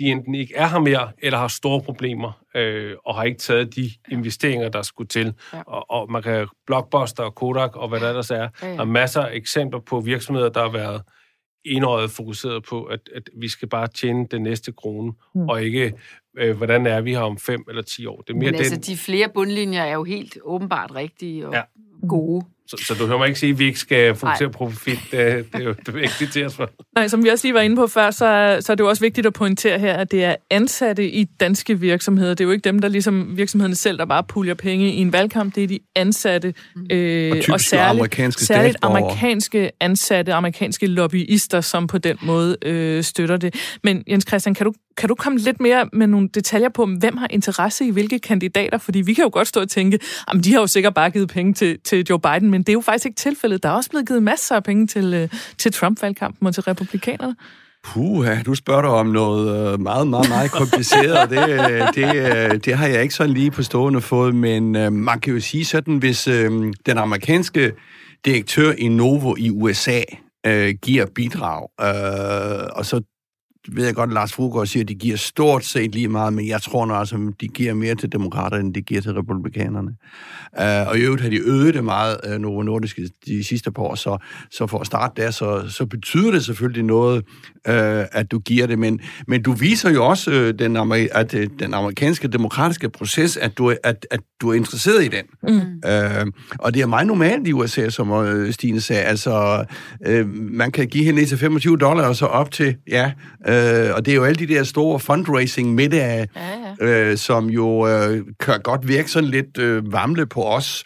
de 0.00 0.04
enten 0.04 0.34
ikke 0.34 0.54
er 0.54 0.66
her 0.66 0.78
mere, 0.78 1.12
eller 1.18 1.38
har 1.38 1.48
store 1.48 1.82
problemer, 1.82 2.32
øh, 2.54 2.96
og 3.04 3.14
har 3.14 3.24
ikke 3.24 3.38
taget 3.38 3.76
de 3.76 3.90
investeringer, 4.10 4.68
der 4.68 4.82
skulle 4.82 5.08
til. 5.08 5.34
Ja. 5.52 5.62
Og, 5.66 5.90
og 5.90 6.12
man 6.12 6.22
kan 6.22 6.48
Blockbuster 6.66 7.22
og 7.22 7.34
Kodak 7.34 7.76
og 7.76 7.88
hvad 7.88 8.00
der 8.00 8.08
ellers 8.08 8.30
er, 8.30 8.48
ja, 8.62 8.68
ja. 8.68 8.76
har 8.76 8.84
masser 8.84 9.22
af 9.22 9.34
eksempler 9.36 9.80
på 9.80 10.00
virksomheder, 10.00 10.48
der 10.48 10.62
har 10.62 10.72
været 10.72 11.02
enøjet 11.64 12.10
fokuseret 12.10 12.64
på, 12.64 12.84
at, 12.84 13.00
at 13.14 13.22
vi 13.36 13.48
skal 13.48 13.68
bare 13.68 13.88
tjene 13.88 14.26
den 14.30 14.42
næste 14.42 14.72
krone, 14.72 15.12
mm. 15.34 15.48
og 15.48 15.62
ikke, 15.62 15.92
øh, 16.38 16.56
hvordan 16.56 16.86
er 16.86 17.00
vi 17.00 17.10
her 17.10 17.20
om 17.20 17.38
fem 17.38 17.64
eller 17.68 17.82
ti 17.82 18.06
år. 18.06 18.20
Det 18.20 18.30
er 18.32 18.38
mere 18.38 18.50
Men 18.50 18.54
altså, 18.54 18.74
den... 18.74 18.82
de 18.82 18.96
flere 18.96 19.28
bundlinjer 19.34 19.82
er 19.82 19.94
jo 19.94 20.04
helt 20.04 20.38
åbenbart 20.42 20.94
rigtige 20.94 21.48
og 21.48 21.54
ja. 21.54 21.62
gode. 22.08 22.46
Så, 22.70 22.84
så 22.86 22.94
du 22.94 23.06
hører 23.06 23.18
mig 23.18 23.28
ikke 23.28 23.40
sige, 23.40 23.50
at 23.50 23.58
vi 23.58 23.64
ikke 23.64 23.78
skal 23.78 24.14
fokusere 24.14 24.50
på 24.50 24.58
profit. 24.58 24.98
Det, 25.10 25.52
det 25.52 25.60
er 25.60 25.64
jo 25.64 25.74
det 25.86 25.94
vigtigt 25.94 26.32
til 26.32 26.46
os 26.46 26.54
for. 26.54 26.70
Nej, 26.94 27.08
som 27.08 27.24
vi 27.24 27.28
også 27.28 27.46
lige 27.46 27.54
var 27.54 27.60
inde 27.60 27.76
på 27.76 27.86
før, 27.86 28.10
så, 28.10 28.56
så 28.60 28.72
er 28.72 28.76
det 28.76 28.84
jo 28.84 28.88
også 28.88 29.02
vigtigt 29.02 29.26
at 29.26 29.32
pointere 29.32 29.78
her, 29.78 29.94
at 29.94 30.10
det 30.10 30.24
er 30.24 30.36
ansatte 30.50 31.10
i 31.10 31.24
danske 31.24 31.80
virksomheder. 31.80 32.34
Det 32.34 32.40
er 32.40 32.44
jo 32.44 32.50
ikke 32.50 32.64
dem, 32.64 32.78
der 32.78 32.88
ligesom 32.88 33.36
virksomhederne 33.36 33.74
selv, 33.74 33.98
der 33.98 34.04
bare 34.04 34.24
puljer 34.24 34.54
penge 34.54 34.92
i 34.92 34.96
en 34.96 35.12
valgkamp. 35.12 35.54
Det 35.54 35.64
er 35.64 35.68
de 35.68 35.78
ansatte, 35.96 36.54
mm. 36.76 36.86
øh, 36.90 37.32
og, 37.48 37.54
og 37.54 37.60
særligt, 37.60 38.00
amerikanske 38.00 38.44
særligt 38.44 38.76
amerikanske 38.82 39.70
ansatte, 39.80 40.34
amerikanske 40.34 40.86
lobbyister, 40.86 41.60
som 41.60 41.86
på 41.86 41.98
den 41.98 42.16
måde 42.22 42.56
øh, 42.62 43.02
støtter 43.02 43.36
det. 43.36 43.54
Men 43.84 44.04
Jens 44.10 44.24
Christian, 44.28 44.54
kan 44.54 44.66
du, 44.66 44.72
kan 44.96 45.08
du 45.08 45.14
komme 45.14 45.38
lidt 45.38 45.60
mere 45.60 45.88
med 45.92 46.06
nogle 46.06 46.28
detaljer 46.34 46.68
på, 46.68 46.86
hvem 46.86 47.16
har 47.16 47.26
interesse 47.30 47.84
i 47.84 47.90
hvilke 47.90 48.18
kandidater? 48.18 48.78
Fordi 48.78 49.00
vi 49.00 49.14
kan 49.14 49.24
jo 49.24 49.30
godt 49.32 49.48
stå 49.48 49.60
og 49.60 49.68
tænke, 49.68 49.98
at 50.28 50.44
de 50.44 50.52
har 50.52 50.60
jo 50.60 50.66
sikkert 50.66 50.94
bare 50.94 51.10
givet 51.10 51.28
penge 51.28 51.54
til, 51.54 51.78
til 51.84 52.06
Joe 52.10 52.20
Biden, 52.20 52.50
men 52.50 52.59
det 52.62 52.68
er 52.68 52.72
jo 52.72 52.80
faktisk 52.80 53.06
ikke 53.06 53.16
tilfældet. 53.16 53.62
Der 53.62 53.68
er 53.68 53.72
også 53.72 53.90
blevet 53.90 54.08
givet 54.08 54.22
masser 54.22 54.56
af 54.56 54.64
penge 54.64 54.86
til, 54.86 55.14
øh, 55.14 55.28
til 55.58 55.72
Trump-valgkampen 55.72 56.46
og 56.46 56.54
til 56.54 56.62
republikanerne. 56.62 57.36
Puh, 57.84 58.26
du 58.46 58.54
spørger 58.54 58.82
dig 58.82 58.90
om 58.90 59.06
noget 59.06 59.72
øh, 59.72 59.80
meget, 59.80 60.08
meget, 60.08 60.28
meget 60.28 60.50
kompliceret. 60.50 61.30
det, 61.30 61.48
øh, 61.48 61.94
det, 61.94 62.64
det 62.64 62.74
har 62.74 62.86
jeg 62.86 63.02
ikke 63.02 63.14
sådan 63.14 63.34
lige 63.34 63.50
på 63.50 63.62
stående 63.62 64.00
fod, 64.00 64.32
men 64.32 64.72
man 64.92 65.20
kan 65.20 65.32
jo 65.32 65.40
sige 65.40 65.64
sådan, 65.64 65.96
hvis 65.96 66.24
den 66.86 66.98
amerikanske 66.98 67.72
direktør 68.24 68.72
i 68.78 68.88
Novo 68.88 69.34
i 69.38 69.50
USA 69.50 70.00
øh, 70.46 70.74
giver 70.82 71.06
bidrag, 71.14 71.68
øh, 71.80 72.68
og 72.72 72.86
så 72.86 73.00
ved 73.68 73.84
jeg 73.84 73.94
godt, 73.94 74.10
at 74.10 74.14
Lars 74.14 74.32
Fugård 74.32 74.66
siger, 74.66 74.84
at 74.84 74.88
de 74.88 74.94
giver 74.94 75.16
stort 75.16 75.64
set 75.64 75.94
lige 75.94 76.08
meget, 76.08 76.32
men 76.32 76.48
jeg 76.48 76.62
tror 76.62 76.86
nu 76.86 76.94
altså, 76.94 77.32
de 77.40 77.48
giver 77.48 77.74
mere 77.74 77.94
til 77.94 78.12
demokraterne, 78.12 78.64
end 78.64 78.74
de 78.74 78.82
giver 78.82 79.00
til 79.00 79.12
republikanerne. 79.12 79.90
Uh, 80.60 80.88
og 80.88 80.98
i 80.98 81.00
øvrigt 81.00 81.22
har 81.22 81.30
de 81.30 81.38
øget 81.48 81.74
det 81.74 81.84
meget, 81.84 82.16
uh, 82.28 82.40
Novo 82.40 82.62
Nordisk, 82.62 82.98
de 83.26 83.44
sidste 83.44 83.72
par 83.72 83.82
år, 83.82 83.94
så, 83.94 84.18
så 84.50 84.66
for 84.66 84.78
at 84.78 84.86
starte 84.86 85.22
der, 85.22 85.30
så, 85.30 85.64
så 85.68 85.86
betyder 85.86 86.30
det 86.30 86.44
selvfølgelig 86.44 86.84
noget, 86.84 87.24
uh, 87.68 88.04
at 88.12 88.26
du 88.30 88.38
giver 88.38 88.66
det, 88.66 88.78
men, 88.78 89.00
men 89.26 89.42
du 89.42 89.52
viser 89.52 89.90
jo 89.90 90.06
også 90.06 90.30
uh, 90.30 90.58
den, 90.58 90.76
amer- 90.76 91.08
at, 91.12 91.34
uh, 91.34 91.40
den 91.58 91.74
amerikanske 91.74 92.28
demokratiske 92.28 92.88
proces, 92.88 93.36
at 93.36 93.58
du, 93.58 93.74
at, 93.84 94.06
at 94.10 94.20
du 94.40 94.50
er 94.50 94.54
interesseret 94.54 95.04
i 95.04 95.08
den. 95.08 95.24
Mm. 95.42 95.56
Uh, 95.56 96.32
og 96.58 96.74
det 96.74 96.82
er 96.82 96.86
meget 96.86 97.06
normalt 97.06 97.48
i 97.48 97.52
USA, 97.52 97.88
som 97.88 98.10
uh, 98.10 98.50
Stine 98.50 98.80
sagde, 98.80 99.02
altså, 99.02 99.64
uh, 100.08 100.28
man 100.34 100.72
kan 100.72 100.88
give 100.88 101.04
hende 101.04 101.24
til 101.26 101.38
25 101.38 101.76
dollar, 101.76 102.08
og 102.08 102.16
så 102.16 102.26
op 102.26 102.50
til, 102.50 102.76
ja, 102.88 103.12
Øh, 103.50 103.94
og 103.94 104.06
det 104.06 104.12
er 104.12 104.16
jo 104.16 104.24
alle 104.24 104.46
de 104.46 104.54
der 104.54 104.64
store 104.64 105.00
fundraising 105.00 105.74
middage, 105.74 106.28
ja, 106.36 106.86
ja. 106.86 107.10
Øh, 107.10 107.18
som 107.18 107.50
jo 107.50 107.88
øh, 107.88 108.24
kan 108.40 108.60
godt 108.64 108.88
virke 108.88 109.10
sådan 109.10 109.28
lidt 109.28 109.58
øh, 109.58 109.92
vamle 109.92 110.26
på 110.26 110.42
os 110.42 110.84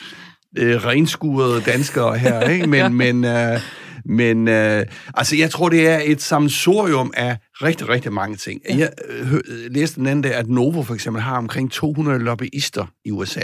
øh, 0.59 0.85
renskurede 0.87 1.61
danskere 1.61 2.19
her, 2.19 2.41
ikke? 2.51 2.67
Men, 2.67 2.81
ja. 2.81 2.89
men, 2.89 3.25
øh, 3.25 3.61
men 4.05 4.49
øh, 4.49 4.85
altså, 5.15 5.37
jeg 5.37 5.51
tror, 5.51 5.69
det 5.69 5.89
er 5.89 6.01
et 6.05 6.23
samsorium 6.23 7.13
af 7.17 7.37
rigtig, 7.63 7.89
rigtig 7.89 8.13
mange 8.13 8.37
ting. 8.37 8.61
Ja. 8.69 8.77
Jeg 8.77 8.91
øh, 9.09 9.41
læste 9.71 9.97
den 9.97 10.07
anden 10.07 10.23
dag, 10.23 10.35
at 10.35 10.49
Novo 10.49 10.83
for 10.83 10.95
eksempel 10.95 11.23
har 11.23 11.37
omkring 11.37 11.73
200 11.73 12.19
lobbyister 12.19 12.87
i 13.05 13.11
USA. 13.11 13.41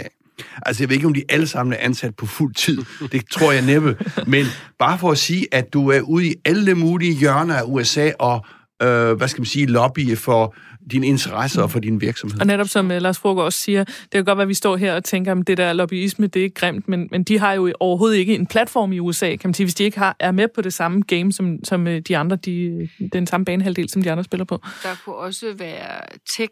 Altså, 0.65 0.83
jeg 0.83 0.89
ved 0.89 0.95
ikke, 0.95 1.07
om 1.07 1.13
de 1.13 1.23
alle 1.29 1.47
sammen 1.47 1.73
er 1.73 1.77
ansat 1.79 2.15
på 2.15 2.25
fuld 2.25 2.53
tid. 2.53 2.77
Det 3.11 3.21
tror 3.31 3.51
jeg 3.51 3.61
næppe. 3.61 3.97
Men 4.27 4.45
bare 4.79 4.97
for 4.97 5.11
at 5.11 5.17
sige, 5.17 5.47
at 5.51 5.73
du 5.73 5.89
er 5.89 6.01
ude 6.01 6.27
i 6.27 6.35
alle 6.45 6.75
mulige 6.75 7.13
hjørner 7.13 7.55
af 7.55 7.63
USA 7.65 8.11
og 8.19 8.45
øh, 8.81 9.13
hvad 9.13 9.27
skal 9.27 9.41
man 9.41 9.45
sige, 9.45 9.65
lobby 9.65 10.17
for 10.17 10.55
dine 10.91 11.07
interesser 11.07 11.63
og 11.63 11.71
for 11.71 11.79
din 11.79 12.01
virksomhed. 12.01 12.39
Og 12.39 12.47
netop 12.47 12.67
som 12.67 12.85
uh, 12.85 12.97
Lars 12.97 13.19
Fruger 13.19 13.43
også 13.43 13.59
siger, 13.59 13.83
det 13.83 14.11
kan 14.11 14.25
godt 14.25 14.37
være, 14.37 14.43
at 14.43 14.49
vi 14.49 14.53
står 14.53 14.77
her 14.77 14.95
og 14.95 15.03
tænker, 15.03 15.31
at 15.31 15.47
det 15.47 15.57
der 15.57 15.73
lobbyisme, 15.73 16.27
det 16.27 16.39
er 16.39 16.43
ikke 16.43 16.53
grimt, 16.53 16.87
men, 16.87 17.07
men 17.11 17.23
de 17.23 17.39
har 17.39 17.53
jo 17.53 17.73
overhovedet 17.79 18.17
ikke 18.17 18.35
en 18.35 18.47
platform 18.47 18.93
i 18.93 18.99
USA, 18.99 19.35
kan 19.35 19.47
man 19.47 19.53
sige, 19.53 19.65
hvis 19.65 19.75
de 19.75 19.83
ikke 19.83 19.99
har, 19.99 20.15
er 20.19 20.31
med 20.31 20.47
på 20.55 20.61
det 20.61 20.73
samme 20.73 21.01
game, 21.01 21.31
som, 21.31 21.57
som 21.63 21.87
uh, 21.87 21.97
de 22.07 22.17
andre, 22.17 22.35
de, 22.35 22.89
den 23.13 23.27
samme 23.27 23.45
banehalvdel, 23.45 23.89
som 23.89 24.01
de 24.01 24.11
andre 24.11 24.23
spiller 24.23 24.45
på. 24.45 24.59
Der 24.83 24.95
kunne 25.05 25.15
også 25.15 25.53
være 25.57 26.01
tech 26.37 26.51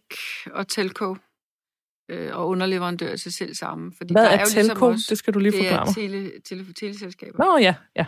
og 0.54 0.68
telco 0.68 1.16
øh, 2.10 2.30
og 2.38 2.48
underleverandører 2.48 3.16
til 3.16 3.34
selv 3.34 3.56
sammen. 3.56 3.94
Fordi 3.98 4.14
Hvad 4.14 4.24
der 4.24 4.30
er, 4.30 4.34
er 4.34 4.40
jo 4.40 4.46
ligesom 4.54 4.62
telco? 4.62 4.90
Ligesom 4.90 4.94
også, 4.94 5.06
det 5.10 5.18
skal 5.18 5.34
du 5.34 5.40
lige 5.40 5.52
forklare 5.52 5.86
mig. 5.86 5.96
Det 5.96 6.06
er 6.06 6.08
tele, 6.08 6.32
tele, 6.46 6.74
teleselskaber. 6.74 7.46
Nå 7.46 7.58
ja, 7.58 7.76
ja. 7.96 8.06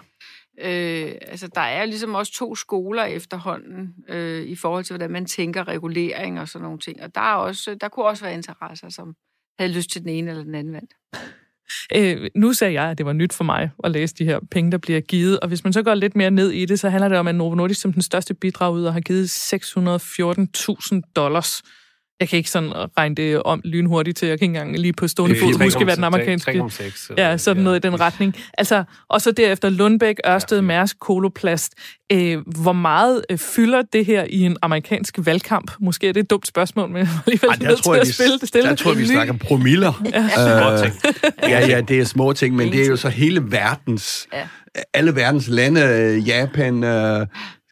Øh, 0.64 1.12
altså, 1.28 1.48
der 1.56 1.62
er 1.62 1.86
ligesom 1.86 2.16
også 2.16 2.34
to 2.34 2.56
skoler 2.56 3.04
efterhånden 3.04 3.96
øh, 4.10 4.44
i 4.44 4.56
forhold 4.56 4.84
til, 4.84 4.94
hvordan 4.94 5.12
man 5.12 5.26
tænker 5.26 5.68
regulering 5.68 6.40
og 6.40 6.48
sådan 6.48 6.64
nogle 6.64 6.80
ting. 6.80 7.04
Og 7.04 7.16
der, 7.16 7.22
er 7.22 7.36
også, 7.36 7.76
der 7.82 7.88
kunne 7.88 8.06
også 8.06 8.24
være 8.24 8.34
interesser, 8.34 8.90
som 8.90 9.16
havde 9.60 9.74
lyst 9.74 9.90
til 9.90 10.02
den 10.02 10.10
ene 10.10 10.32
eller 10.32 10.44
den 10.44 10.56
anden 10.56 10.74
vand. 10.74 10.88
Øh, 11.96 12.30
nu 12.36 12.54
sagde 12.54 12.74
jeg, 12.74 12.84
at 12.84 12.98
det 12.98 13.06
var 13.06 13.14
nyt 13.14 13.34
for 13.34 13.44
mig 13.44 13.70
at 13.84 13.92
læse 13.92 14.16
de 14.16 14.26
her 14.26 14.40
penge, 14.52 14.72
der 14.72 14.78
bliver 14.78 15.02
givet. 15.02 15.40
Og 15.40 15.48
hvis 15.48 15.64
man 15.64 15.74
så 15.74 15.84
går 15.84 15.94
lidt 15.94 16.16
mere 16.16 16.32
ned 16.32 16.52
i 16.52 16.66
det, 16.66 16.80
så 16.80 16.90
handler 16.90 17.10
det 17.10 17.18
om, 17.18 17.28
at 17.28 17.36
Novo 17.36 17.56
Nordisk 17.56 17.82
som 17.82 17.94
den 17.94 18.02
største 18.02 18.34
bidrag 18.34 18.74
ud 18.74 18.84
og 18.84 18.94
har 18.94 19.00
givet 19.00 19.26
614.000 19.26 21.14
dollars 21.16 21.62
jeg 22.22 22.30
kan 22.30 22.38
ikke 22.38 22.50
sådan 22.50 22.72
regne 22.98 23.16
det 23.16 23.44
om 23.44 23.62
lynhurtigt 23.64 24.18
til, 24.18 24.28
jeg 24.28 24.40
kan 24.40 24.46
ikke 24.46 24.60
engang 24.60 24.80
lige 24.80 24.94
på 24.94 25.08
stående 25.08 25.36
fod 25.40 25.64
huske, 25.64 25.84
hvad 25.84 25.96
den 25.96 26.04
amerikanske... 26.04 26.52
3,6. 26.52 27.14
Ja, 27.18 27.38
sådan 27.38 27.64
noget 27.64 27.86
i 27.86 27.88
den 27.88 28.00
retning. 28.00 28.36
Altså, 28.58 28.84
og 29.10 29.22
så 29.22 29.32
derefter 29.32 29.70
Lundbæk, 29.70 30.16
Ørsted, 30.28 30.58
ja. 30.58 30.62
Mærsk, 30.62 31.00
Koloplast. 31.00 31.74
Øh, 32.12 32.38
hvor 32.62 32.74
meget 32.74 33.26
øh, 33.30 33.38
fylder 33.38 33.82
det 33.94 34.06
her 34.06 34.26
i 34.30 34.42
en 34.42 34.58
amerikansk 34.62 35.20
valgkamp? 35.24 35.72
Måske 35.80 36.10
er 36.10 36.14
det 36.14 36.20
et 36.20 36.30
dumt 36.30 36.48
spørgsmål, 36.48 36.90
men 36.90 37.08
alligevel 37.26 37.50
Ej, 37.50 37.70
nødt 37.70 37.84
til 37.84 37.92
at 38.02 38.08
spille 38.08 38.40
det 38.40 38.48
stille. 38.48 38.70
Jeg 38.70 38.78
tror, 38.78 38.94
vi 38.94 39.06
snakker 39.06 39.34
promiller. 39.34 40.04
ja. 40.14 40.84
Øh, 40.86 40.92
ja, 41.44 41.68
ja, 41.68 41.82
det 41.82 42.00
er 42.00 42.06
små 42.06 42.34
ting, 42.34 42.56
men 42.56 42.72
det 42.72 42.82
er 42.82 42.88
jo 42.88 42.96
så 42.96 43.10
hele 43.10 43.52
verdens... 43.52 44.28
Ja 44.34 44.48
alle 44.94 45.16
verdens 45.16 45.48
lande, 45.48 45.82
øh, 45.82 46.28
Japan, 46.28 46.84
øh, 46.84 47.28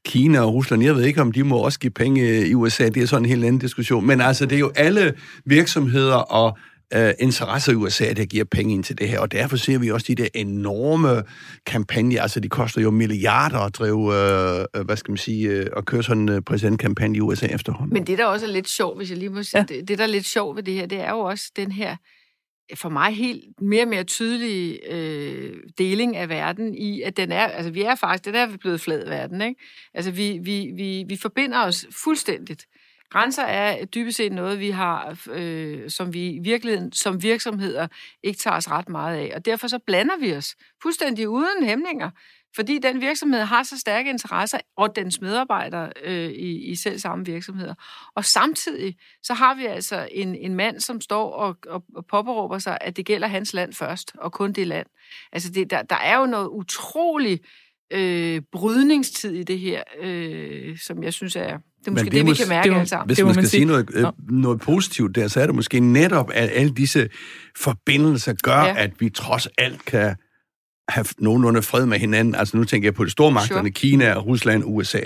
Kina 0.06 0.40
og 0.40 0.54
Rusland, 0.54 0.84
jeg 0.84 0.96
ved 0.96 1.04
ikke, 1.04 1.22
om 1.22 1.32
de 1.32 1.44
må 1.44 1.58
også 1.58 1.80
give 1.80 1.92
penge 1.92 2.48
i 2.48 2.56
USA, 2.56 2.90
det 2.90 3.04
er 3.04 3.08
sådan 3.08 3.26
en 3.26 3.30
helt 3.30 3.46
anden 3.46 3.60
diskussion. 3.60 4.08
Men 4.08 4.22
altså, 4.22 4.46
det 4.46 4.56
er 4.56 4.60
jo 4.60 4.72
alle 4.76 5.14
virksomheder 5.46 6.16
og 6.16 6.58
uh, 6.96 7.10
interesser 7.20 7.72
i 7.72 7.76
USA, 7.76 8.14
der 8.14 8.26
giver 8.26 8.46
penge 8.46 8.74
ind 8.74 8.84
til 8.84 8.98
det 8.98 9.10
her, 9.10 9.20
og 9.20 9.32
derfor 9.32 9.58
ser 9.58 9.78
vi 9.78 9.92
også 9.92 10.06
de 10.08 10.16
der 10.16 10.28
enorme 10.34 11.24
kampagner, 11.66 12.22
altså 12.22 12.40
de 12.40 12.50
koster 12.50 12.82
jo 12.82 12.92
milliarder 12.92 13.60
at 13.60 13.76
drive, 13.76 13.98
uh, 13.98 14.86
hvad 14.86 14.98
skal 14.98 15.12
man 15.12 15.18
sige, 15.18 15.60
uh, 15.60 15.66
at 15.78 15.86
køre 15.86 16.04
sådan 16.04 16.30
en 16.30 16.44
præsidentkampagne 16.44 17.18
i 17.18 17.22
USA 17.22 17.46
efterhånden. 17.46 17.94
Men 17.94 18.08
det, 18.08 18.18
der 18.18 18.26
også 18.26 18.46
er 18.46 18.52
lidt 18.52 18.70
sjovt, 18.70 18.98
hvis 18.98 19.10
jeg 19.10 19.18
lige 19.18 19.30
må 19.30 19.44
sige, 19.44 19.60
ja. 19.60 19.76
det, 19.76 19.88
det, 19.88 19.98
der 19.98 20.04
er 20.04 20.08
lidt 20.08 20.28
sjovt 20.28 20.56
ved 20.56 20.64
det 20.64 20.74
her, 20.74 20.86
det 20.86 21.00
er 21.00 21.12
jo 21.12 21.20
også 21.20 21.52
den 21.56 21.72
her 21.72 21.96
for 22.76 22.90
mig 22.90 23.16
helt 23.16 23.62
mere 23.62 23.84
og 23.84 23.88
mere 23.88 24.04
tydelig 24.04 24.80
øh, 24.90 25.58
deling 25.78 26.16
af 26.16 26.30
verden 26.30 26.76
i, 26.76 27.02
at 27.02 27.18
den 27.18 27.32
er, 27.32 27.48
altså 27.48 27.72
vi 27.72 27.82
er 27.82 27.96
faktisk, 27.96 28.26
den 28.26 28.36
er 28.36 28.58
blevet 28.58 28.82
flad 28.82 29.08
verden, 29.08 29.42
ikke? 29.42 29.62
Altså 29.94 30.12
vi, 30.12 30.40
vi, 30.44 30.72
vi, 30.76 31.06
vi 31.08 31.18
forbinder 31.18 31.66
os 31.66 31.86
fuldstændigt 32.04 32.66
Grænser 33.10 33.44
er 33.44 33.86
dybest 33.86 34.18
set 34.18 34.34
noget, 34.34 34.60
vi 34.60 34.70
har, 34.70 35.28
øh, 35.32 35.90
som 35.90 36.14
vi 36.14 36.30
i 36.30 36.40
virkeligheden 36.40 36.92
som 36.92 37.24
virksomheder 37.24 37.88
ikke 38.24 38.40
tager 38.40 38.58
os 38.58 38.72
ret 38.72 38.90
meget 38.90 39.18
af. 39.18 39.32
Og 39.36 39.46
derfor 39.46 39.68
så 39.68 39.80
blander 39.88 40.18
vi 40.20 40.34
os 40.34 40.56
fuldstændig 40.82 41.30
uden 41.30 41.64
hæmninger 41.64 42.10
fordi 42.56 42.80
den 42.80 43.02
virksomhed 43.02 43.40
har 43.40 43.64
så 43.64 43.80
stærke 43.80 44.10
interesser, 44.10 44.58
og 44.78 44.96
dens 44.96 45.22
medarbejdere 45.22 45.92
øh, 46.04 46.30
i, 46.30 46.72
i 46.72 46.76
selv 46.76 47.00
samme 47.00 47.26
virksomheder. 47.26 47.74
Og 48.16 48.26
samtidig 48.26 48.96
så 49.24 49.34
har 49.34 49.56
vi 49.56 49.66
altså 49.66 50.08
en, 50.12 50.36
en 50.36 50.56
mand, 50.56 50.80
som 50.80 51.02
står 51.02 51.32
og, 51.32 51.58
og, 51.68 51.84
og 51.96 52.06
påberåber 52.06 52.60
sig, 52.60 52.78
at 52.82 52.98
det 52.98 53.06
gælder 53.06 53.28
hans 53.28 53.54
land 53.54 53.74
først, 53.74 54.12
og 54.18 54.32
kun 54.32 54.52
det 54.52 54.68
land. 54.68 54.88
Altså 55.32 55.52
det, 55.52 55.70
der, 55.70 55.82
der 55.82 55.96
er 55.96 56.20
jo 56.20 56.26
noget 56.26 56.48
utroligt 56.48 57.46
øh, 57.92 58.42
brydningstid 58.52 59.32
i 59.32 59.44
det 59.44 59.60
her, 59.60 59.84
øh, 60.02 60.78
som 60.78 61.04
jeg 61.04 61.14
synes 61.14 61.36
er, 61.36 61.58
det 61.80 61.88
er 61.88 61.92
måske 61.92 62.06
det, 62.06 62.14
det, 62.14 62.26
vi 62.26 62.34
kan 62.34 62.50
mærke 62.50 62.72
alle 62.74 62.88
sammen. 62.88 63.08
Hvis 63.08 63.18
det 63.18 63.26
man 63.26 63.34
skal 63.34 63.48
sige 63.48 63.66
noget, 63.66 63.90
øh, 63.94 64.06
noget 64.30 64.62
positivt 64.62 65.16
der, 65.16 65.28
så 65.28 65.42
er 65.42 65.46
det 65.46 65.56
måske 65.56 65.80
netop, 65.80 66.32
at 66.34 66.50
alle 66.54 66.74
disse 66.76 67.10
forbindelser 67.58 68.34
gør, 68.44 68.60
ja. 68.60 68.74
at 68.78 68.92
vi 69.00 69.10
trods 69.10 69.48
alt 69.58 69.86
kan 69.86 70.16
have 70.90 71.06
nogenlunde 71.18 71.62
fred 71.62 71.86
med 71.86 72.00
hinanden. 72.00 72.36
Altså 72.36 72.58
nu 72.58 72.64
tænker 72.64 72.86
jeg 72.86 72.94
på 72.94 73.06
de 73.06 73.10
store 73.10 73.32
magterne, 73.32 73.62
sure. 73.62 73.72
Kina, 73.72 74.14
Rusland, 74.14 74.64
USA. 74.66 75.00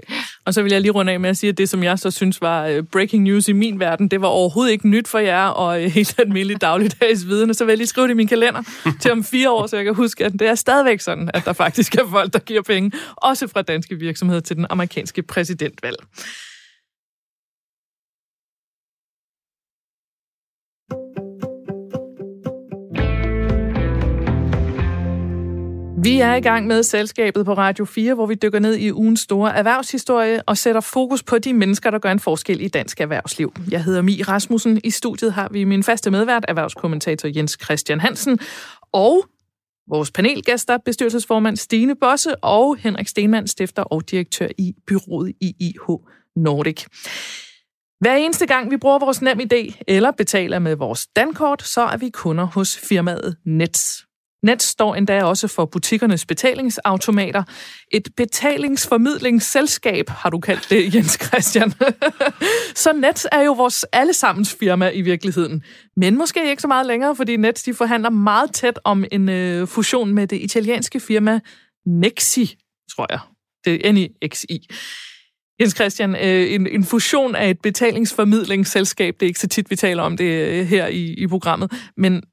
Og 0.46 0.54
så 0.54 0.62
vil 0.62 0.72
jeg 0.72 0.82
lige 0.82 0.91
runde 0.91 1.12
af 1.12 1.19
med 1.19 1.30
at 1.30 1.38
sige, 1.38 1.50
at 1.50 1.58
det, 1.58 1.69
som 1.69 1.84
jeg 1.84 2.00
så 2.00 2.12
synes 2.12 2.41
var 2.41 2.65
øh, 2.65 2.84
breaking 2.84 3.24
news 3.24 3.48
i 3.48 3.54
min 3.54 3.80
verden, 3.80 4.08
det 4.08 4.22
var 4.22 4.28
overhovedet 4.28 4.72
ikke 4.72 4.89
nyt 4.89 5.08
for 5.08 5.19
jer 5.19 5.46
og 5.46 5.84
øh, 5.84 5.91
helt 5.91 6.19
almindeligt 6.19 6.62
dagligdags 6.62 7.28
viden. 7.28 7.50
Og 7.50 7.56
så 7.56 7.65
vil 7.65 7.72
jeg 7.72 7.78
lige 7.78 7.88
skrive 7.88 8.08
det 8.08 8.13
i 8.13 8.17
min 8.17 8.28
kalender 8.28 8.62
til 9.02 9.12
om 9.12 9.24
fire 9.24 9.52
år, 9.52 9.67
så 9.67 9.76
jeg 9.76 9.86
kan 9.86 9.96
huske, 9.96 10.26
at 10.26 10.32
det 10.32 10.41
er 10.41 10.56
stadigvæk 10.56 11.00
sådan, 11.00 11.30
at 11.34 11.46
der 11.46 11.54
faktisk 11.54 11.96
er 11.96 12.10
folk, 12.10 12.34
der 12.34 12.39
giver 12.39 12.62
penge, 12.62 12.91
også 13.17 13.48
fra 13.48 13.62
danske 13.62 13.96
virksomheder 13.96 14.41
til 14.41 14.56
den 14.56 14.65
amerikanske 14.69 15.22
præsidentvalg. 15.22 15.98
Vi 26.04 26.20
er 26.20 26.34
i 26.34 26.42
gang 26.42 26.68
med 26.68 26.84
selskabet 26.84 27.46
på 27.46 27.54
Radio 27.54 27.86
4, 27.86 28.13
hvor 28.13 28.26
vi 28.26 28.36
dykker 28.36 28.60
ned 28.60 28.76
i 28.76 28.92
ugens 28.92 29.20
store 29.20 29.56
erhvervshistorie 29.56 30.42
og 30.48 30.58
sætter 30.58 30.82
fokus 30.82 31.24
på 31.24 31.39
de 31.39 31.54
mennesker, 31.54 31.92
der 31.92 32.00
gør 32.00 32.12
en 32.12 32.20
forskel 32.20 32.62
i 32.62 32.68
dansk 32.68 33.02
erhvervsliv. 33.02 33.54
Jeg 33.72 33.84
hedder 33.84 34.02
Mi 34.02 34.22
Rasmussen. 34.22 34.82
I 34.84 34.89
studiet 34.89 35.34
har 35.34 35.50
vi 35.52 35.63
min 35.63 35.84
faste 35.84 36.12
medvært, 36.12 36.46
erhvervskommentator 36.48 37.30
Jens 37.36 37.58
Christian 37.63 38.00
Hansen, 38.00 38.39
og 38.92 39.26
vores 39.89 40.12
panelgæster, 40.12 40.78
bestyrelsesformand 40.86 41.58
Stine 41.58 41.96
Bosse 41.96 42.36
og 42.36 42.78
Henrik 42.78 43.08
Stenmann, 43.08 43.48
stifter 43.48 43.84
og 43.84 44.12
direktør 44.12 44.48
i 44.58 44.74
byrådet 44.88 45.36
IH 45.42 45.89
Nordic. 46.36 46.86
Hver 48.00 48.16
eneste 48.16 48.46
gang 48.46 48.72
vi 48.72 48.78
bruger 48.78 49.00
vores 49.00 49.22
nem 49.22 49.39
idé 49.39 49.82
eller 49.88 50.12
betaler 50.12 50.60
med 50.60 50.76
vores 50.76 51.08
dankort, 51.16 51.63
så 51.63 51.82
er 51.82 51.98
vi 51.98 52.10
kunder 52.10 52.46
hos 52.46 52.78
firmaet 52.78 53.36
Nets. 53.46 54.06
Net 54.43 54.63
står 54.63 54.95
endda 54.95 55.23
også 55.23 55.47
for 55.47 55.65
butikkernes 55.65 56.25
betalingsautomater. 56.25 57.43
Et 57.91 58.08
betalingsformidlingsselskab, 58.17 60.10
har 60.10 60.29
du 60.29 60.39
kaldt 60.39 60.69
det, 60.69 60.86
Jens 60.95 61.19
Christian. 61.25 61.71
så 62.84 62.93
Net 62.93 63.27
er 63.32 63.41
jo 63.41 63.53
vores 63.53 63.84
allesammens 63.84 64.56
firma 64.60 64.89
i 64.89 65.01
virkeligheden. 65.01 65.63
Men 65.97 66.17
måske 66.17 66.49
ikke 66.49 66.62
så 66.62 66.67
meget 66.67 66.86
længere, 66.86 67.15
fordi 67.15 67.38
Net 67.38 67.62
de 67.65 67.73
forhandler 67.73 68.10
meget 68.10 68.53
tæt 68.53 68.79
om 68.84 69.06
en 69.12 69.29
øh, 69.29 69.67
fusion 69.67 70.13
med 70.13 70.27
det 70.27 70.41
italienske 70.41 70.99
firma 70.99 71.39
Nexi, 71.86 72.56
tror 72.95 73.08
jeg. 73.10 73.19
Det 73.65 73.88
er 73.88 73.91
N-I-X-I. 73.91 74.67
Jens 75.62 75.75
Christian, 75.75 76.15
øh, 76.15 76.53
en, 76.53 76.67
en 76.67 76.84
fusion 76.86 77.36
af 77.36 77.49
et 77.49 77.62
betalingsformidlingsselskab, 77.62 79.13
det 79.19 79.25
er 79.25 79.27
ikke 79.27 79.39
så 79.39 79.47
tit, 79.47 79.69
vi 79.69 79.75
taler 79.75 80.03
om 80.03 80.17
det 80.17 80.25
øh, 80.25 80.65
her 80.65 80.88
i, 80.88 81.13
i 81.13 81.27
programmet, 81.27 81.71
men 81.97 82.23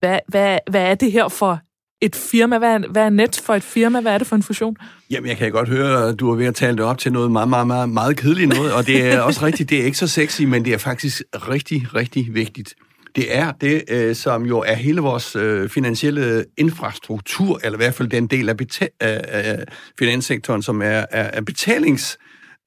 hvad, 0.00 0.18
hvad, 0.28 0.58
hvad 0.70 0.82
er 0.82 0.94
det 0.94 1.12
her 1.12 1.28
for 1.28 1.60
et 2.00 2.16
firma? 2.16 2.58
Hvad 2.58 2.74
er, 2.74 2.78
hvad 2.90 3.02
er 3.02 3.10
net 3.10 3.40
for 3.44 3.54
et 3.54 3.62
firma? 3.62 4.00
Hvad 4.00 4.14
er 4.14 4.18
det 4.18 4.26
for 4.26 4.36
en 4.36 4.42
fusion? 4.42 4.76
Jamen, 5.10 5.28
jeg 5.28 5.36
kan 5.36 5.52
godt 5.52 5.68
høre, 5.68 6.08
at 6.08 6.20
du 6.20 6.30
er 6.30 6.36
ved 6.36 6.46
at 6.46 6.54
tale 6.54 6.76
det 6.76 6.84
op 6.84 6.98
til 6.98 7.12
noget 7.12 7.30
meget, 7.30 7.48
meget, 7.48 7.66
meget, 7.66 7.88
meget 7.88 8.16
kedeligt 8.16 8.48
noget, 8.48 8.72
og 8.72 8.86
det 8.86 9.12
er 9.12 9.20
også 9.28 9.46
rigtigt, 9.46 9.70
det 9.70 9.80
er 9.80 9.84
ikke 9.84 9.98
så 9.98 10.08
sexy, 10.08 10.42
men 10.42 10.64
det 10.64 10.72
er 10.74 10.78
faktisk 10.78 11.22
rigtig, 11.34 11.94
rigtig 11.94 12.34
vigtigt. 12.34 12.74
Det 13.16 13.36
er 13.36 13.52
det, 13.52 13.84
øh, 13.88 14.16
som 14.16 14.46
jo 14.46 14.58
er 14.58 14.74
hele 14.74 15.00
vores 15.00 15.36
øh, 15.36 15.68
finansielle 15.68 16.44
infrastruktur, 16.56 17.60
eller 17.64 17.76
i 17.76 17.82
hvert 17.82 17.94
fald 17.94 18.08
den 18.08 18.26
del 18.26 18.48
af, 18.48 18.54
beta- 18.62 18.96
af 19.00 19.64
finanssektoren, 19.98 20.62
som 20.62 20.82
er, 20.82 20.86
er, 20.86 21.04
er 21.10 21.40
betalings 21.40 22.18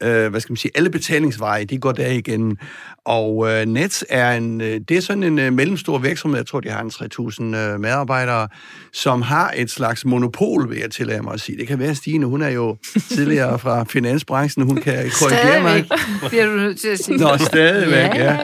øh, 0.03 0.29
hvad 0.29 0.41
skal 0.41 0.51
man 0.51 0.57
sige, 0.57 0.71
alle 0.75 0.89
betalingsveje, 0.89 1.65
de 1.65 1.77
går 1.77 1.91
der 1.91 2.07
igen. 2.07 2.57
Og 3.05 3.49
øh, 3.49 3.65
Nets 3.65 4.05
er 4.09 4.31
en, 4.31 4.61
øh, 4.61 4.79
det 4.89 4.97
er 4.97 5.01
sådan 5.01 5.23
en 5.23 5.39
øh, 5.39 5.53
mellemstor 5.53 5.97
virksomhed, 5.97 6.39
jeg 6.39 6.47
tror, 6.47 6.59
de 6.59 6.69
har 6.69 6.81
en 6.81 6.89
3.000 6.89 7.43
øh, 7.57 7.79
medarbejdere, 7.79 8.47
som 8.93 9.21
har 9.21 9.53
et 9.55 9.69
slags 9.69 10.05
monopol, 10.05 10.69
vil 10.69 10.77
jeg 10.79 10.91
tillade 10.91 11.21
mig 11.21 11.33
at 11.33 11.41
sige. 11.41 11.57
Det 11.57 11.67
kan 11.67 11.79
være 11.79 11.95
Stine, 11.95 12.25
hun 12.25 12.41
er 12.41 12.49
jo 12.49 12.77
tidligere 13.09 13.59
fra 13.59 13.83
finansbranchen, 13.93 14.65
hun 14.65 14.77
kan 14.77 15.11
korrigere 15.21 15.61
mig. 15.63 15.85
bliver 16.29 16.45
du 16.45 16.51
nødt 16.51 16.79
til 16.79 16.87
at 16.87 16.99
sige. 16.99 17.17
Nå, 17.17 17.37
stadigvæk, 17.37 17.93
ja. 18.15 18.33
ja, 18.33 18.39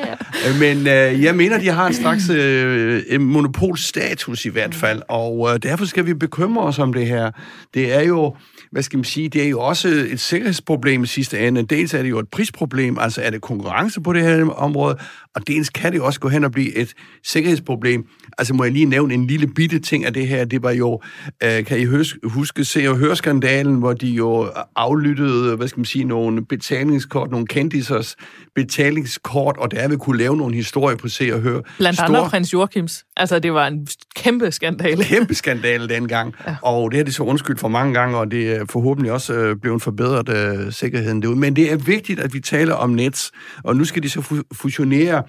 ja. 0.46 0.60
Men 0.60 0.78
øh, 0.78 1.24
jeg 1.24 1.36
mener, 1.36 1.60
de 1.60 1.70
har 1.70 1.88
en 1.88 1.94
slags 1.94 2.30
øh, 2.30 3.04
en 3.08 3.22
monopolstatus 3.22 4.46
i 4.46 4.50
hvert 4.50 4.76
fald, 4.76 5.02
og 5.08 5.50
øh, 5.54 5.60
derfor 5.64 5.86
skal 5.86 6.06
vi 6.06 6.14
bekymre 6.14 6.64
os 6.64 6.80
om 6.80 6.94
det 6.94 7.08
her. 7.08 7.32
Det 7.74 7.94
er 7.94 8.02
jo 8.02 8.36
hvad 8.72 8.84
skal 8.84 8.98
man 8.98 9.04
sige, 9.04 9.30
det 9.30 9.44
er 9.44 9.50
jo 9.50 9.60
også 9.60 9.88
et 9.88 10.20
sikkerhedsproblem 10.20 11.04
i 11.04 11.08
sidste 11.08 11.48
ende. 11.48 11.64
Dels 11.64 11.94
er 11.94 12.02
det 12.02 12.10
jo 12.10 12.20
et 12.20 12.30
prisproblem, 12.30 12.98
altså 13.00 13.22
er 13.22 13.30
det 13.30 13.42
konkurrence 13.42 14.02
på 14.02 14.14
det 14.14 14.24
her 14.24 14.50
område, 14.50 14.98
og 15.38 15.48
dels 15.48 15.70
kan 15.70 15.94
det 15.94 16.02
også 16.02 16.20
gå 16.20 16.30
hen 16.30 16.44
og 16.44 16.52
blive 16.52 16.78
et 16.78 16.94
sikkerhedsproblem. 17.24 18.06
Altså 18.38 18.54
må 18.54 18.64
jeg 18.64 18.74
lige 18.74 18.86
nævne 18.86 19.14
en 19.14 19.28
lille 19.28 19.48
bitte 19.48 19.80
ting 19.80 20.06
af 20.06 20.14
det 20.14 20.28
her. 20.28 20.46
Det 20.46 20.64
var 20.64 20.72
jo, 20.72 21.02
øh, 21.44 21.66
kan 21.66 21.80
I 21.80 21.86
huske, 22.24 22.66
se 22.66 22.88
og 22.90 22.98
høre 22.98 23.16
skandalen, 23.16 23.76
hvor 23.76 23.94
de 23.94 24.08
jo 24.08 24.50
aflyttede, 24.76 25.56
hvad 25.56 25.68
skal 25.68 25.80
man 25.80 25.86
sige, 25.86 26.04
nogle 26.04 26.46
betalingskort, 26.46 27.32
nogle 27.32 27.48
kendisers 27.48 28.16
betalingskort, 28.56 29.58
og 29.58 29.72
der 29.72 29.88
vil 29.88 29.98
kunne 29.98 30.18
lave 30.18 30.38
nogle 30.38 30.56
historier 30.56 30.98
på 30.98 31.08
se 31.08 31.32
og 31.34 31.40
høre. 31.40 31.62
Blandt 31.78 31.98
Stor... 31.98 32.06
andre 32.06 32.30
prins 32.30 32.54
Joachims. 32.54 33.04
Altså 33.18 33.40
det 33.40 33.54
var 33.54 33.68
en 33.68 33.88
kæmpe 34.16 34.52
skandale. 34.52 35.04
Kæmpe 35.16 35.36
skandale 35.36 35.90
dengang. 35.90 36.36
Ja. 36.48 36.56
Og 36.62 36.92
det 36.92 36.98
har 36.98 37.04
de 37.04 37.12
så 37.12 37.24
undskyldt 37.24 37.60
for 37.60 37.68
mange 37.68 37.94
gange, 37.94 38.18
og 38.18 38.32
det 38.32 38.56
er 38.56 38.66
forhåbentlig 38.70 39.12
også 39.12 39.34
øh, 39.34 39.56
blevet 39.62 39.82
forbedret 39.82 40.30
øh, 40.30 40.72
sikkerheden 40.72 41.22
derude. 41.22 41.40
Men 41.40 41.56
det 41.56 41.72
er 41.72 41.78
vigtigt, 41.78 42.20
at 42.20 42.34
vi 42.34 42.40
taler 42.40 42.74
om 42.74 42.90
Nets, 42.90 43.32
og 43.64 43.76
nu 43.76 43.86
skal 43.86 44.04
de 44.04 44.10
så 44.10 44.44
fusionere 44.54 45.24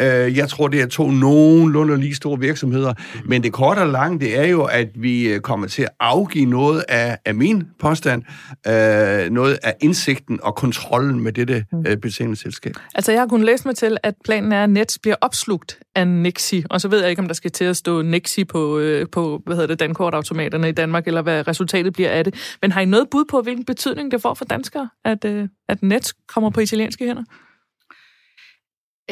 Øh, 0.00 0.36
jeg 0.36 0.48
tror, 0.48 0.68
det 0.68 0.80
er 0.80 0.86
to 0.86 1.10
nogenlunde 1.10 1.96
lige 1.96 2.14
store 2.14 2.38
virksomheder. 2.38 2.94
Men 3.24 3.42
det 3.42 3.52
korte 3.52 3.78
og 3.78 3.88
lange, 3.88 4.20
det 4.20 4.38
er 4.38 4.46
jo, 4.46 4.62
at 4.62 4.88
vi 4.94 5.28
øh, 5.28 5.40
kommer 5.40 5.66
til 5.66 5.82
at 5.82 5.88
afgive 6.00 6.46
noget 6.46 6.84
af, 6.88 7.18
af 7.24 7.34
min 7.34 7.64
påstand, 7.80 8.22
øh, 8.66 9.30
noget 9.30 9.58
af 9.62 9.74
indsigten 9.80 10.38
og 10.42 10.54
kontrollen 10.54 11.20
med 11.20 11.32
dette 11.32 11.64
mm. 11.72 11.84
øh, 11.86 11.96
betalingsselskab. 11.96 12.74
Altså, 12.94 13.12
jeg 13.12 13.20
har 13.20 13.26
kunnet 13.26 13.46
læse 13.46 13.68
mig 13.68 13.76
til, 13.76 13.96
at 14.02 14.14
planen 14.24 14.52
er, 14.52 14.64
at 14.64 14.70
Nets 14.70 14.98
bliver 14.98 15.16
opslugt 15.20 15.78
af 15.94 16.08
Nexi, 16.08 16.64
og 16.70 16.80
så 16.80 16.88
ved 16.88 17.00
jeg 17.00 17.10
ikke, 17.10 17.22
om 17.22 17.28
der 17.28 17.34
skal 17.34 17.50
til 17.50 17.64
at 17.64 17.76
stå 17.76 18.02
Nexi 18.02 18.44
på, 18.44 18.78
øh, 18.78 19.06
på 19.12 19.42
hvad 19.46 19.56
hedder 19.56 19.66
det, 19.66 19.80
dankortautomaterne 19.80 20.68
i 20.68 20.72
Danmark, 20.72 21.06
eller 21.06 21.22
hvad 21.22 21.48
resultatet 21.48 21.92
bliver 21.92 22.10
af 22.10 22.24
det. 22.24 22.56
Men 22.62 22.72
har 22.72 22.80
I 22.80 22.84
noget 22.84 23.08
bud 23.10 23.24
på, 23.30 23.40
hvilken 23.40 23.64
betydning 23.64 24.10
det 24.10 24.22
får 24.22 24.34
for 24.34 24.44
danskere, 24.44 24.88
at, 25.04 25.24
øh, 25.24 25.48
at 25.68 25.82
Nets 25.82 26.14
kommer 26.28 26.50
på 26.50 26.60
italienske 26.60 27.06
hænder? 27.06 27.22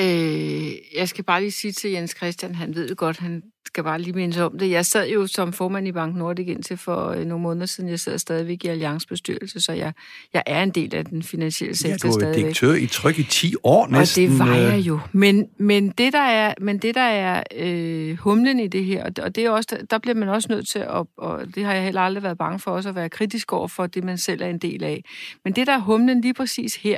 Øh, 0.01 0.73
jeg 0.97 1.09
skal 1.09 1.25
bare 1.25 1.41
lige 1.41 1.51
sige 1.51 1.73
til 1.73 1.91
Jens 1.91 2.15
Christian, 2.17 2.55
han 2.55 2.75
ved 2.75 2.97
godt, 2.97 3.19
han 3.19 3.43
skal 3.67 3.85
bare 3.85 4.01
lige 4.01 4.13
mindes 4.13 4.39
om 4.39 4.59
det. 4.59 4.71
Jeg 4.71 4.87
sad 4.87 5.09
jo 5.09 5.27
som 5.27 5.53
formand 5.53 5.89
i 5.89 5.93
Bank 5.93 6.17
Nordic 6.17 6.49
indtil 6.49 6.77
for 6.77 7.09
øh, 7.09 7.27
nogle 7.27 7.43
måneder 7.43 7.67
siden. 7.67 7.91
Jeg 7.91 8.01
sidder 8.01 8.19
stadigvæk 8.19 8.65
i 8.65 8.69
Alliancebestyrelse, 8.69 9.61
så 9.61 9.73
jeg, 9.73 9.93
jeg 10.35 10.43
er 10.47 10.63
en 10.63 10.71
del 10.71 10.95
af 10.95 11.05
den 11.05 11.23
finansielle 11.23 11.77
sektor 11.77 12.09
ja, 12.09 12.13
du 12.13 12.31
er 12.31 12.33
direktør 12.33 12.75
i 12.75 12.87
tryk 12.87 13.19
i 13.19 13.23
10 13.23 13.55
år 13.63 13.87
næsten. 13.87 14.25
Og 14.25 14.31
det 14.31 14.39
var 14.39 14.55
jeg 14.55 14.79
øh. 14.79 14.87
jo. 14.87 15.01
Men, 15.13 15.49
men 15.59 15.89
det, 15.89 16.13
der 16.13 16.19
er, 16.19 16.55
men 16.61 16.79
det, 16.79 16.95
der 16.95 17.01
er 17.01 17.43
øh, 17.57 18.17
humlen 18.17 18.61
i 18.61 18.69
det 18.69 18.85
her, 18.85 19.05
og 19.23 19.35
det 19.35 19.45
er 19.45 19.51
også, 19.51 19.87
der 19.91 19.99
bliver 19.99 20.15
man 20.15 20.29
også 20.29 20.49
nødt 20.51 20.69
til 20.69 20.79
at, 20.79 21.07
og 21.17 21.55
det 21.55 21.65
har 21.65 21.75
jeg 21.75 21.85
heller 21.85 22.01
aldrig 22.01 22.23
været 22.23 22.39
bange 22.39 22.59
for, 22.59 22.71
også 22.71 22.89
at 22.89 22.95
være 22.95 23.09
kritisk 23.09 23.53
over 23.53 23.69
for 23.69 23.87
det, 23.87 24.05
man 24.05 24.19
selv 24.19 24.43
er 24.43 24.49
en 24.49 24.59
del 24.59 24.85
af. 24.85 25.05
Men 25.45 25.53
det, 25.53 25.67
der 25.67 25.73
er 25.73 25.81
humlen 25.81 26.21
lige 26.21 26.35
præcis 26.35 26.77
her, 26.77 26.97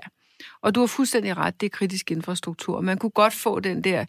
og 0.61 0.75
du 0.75 0.81
har 0.81 0.87
fuldstændig 0.87 1.37
ret, 1.37 1.61
det 1.61 1.67
er 1.67 1.71
kritisk 1.71 2.11
infrastruktur. 2.11 2.81
Man 2.81 2.99
kunne 2.99 3.11
godt 3.11 3.33
få 3.33 3.61
den 3.61 3.85
der 3.85 4.05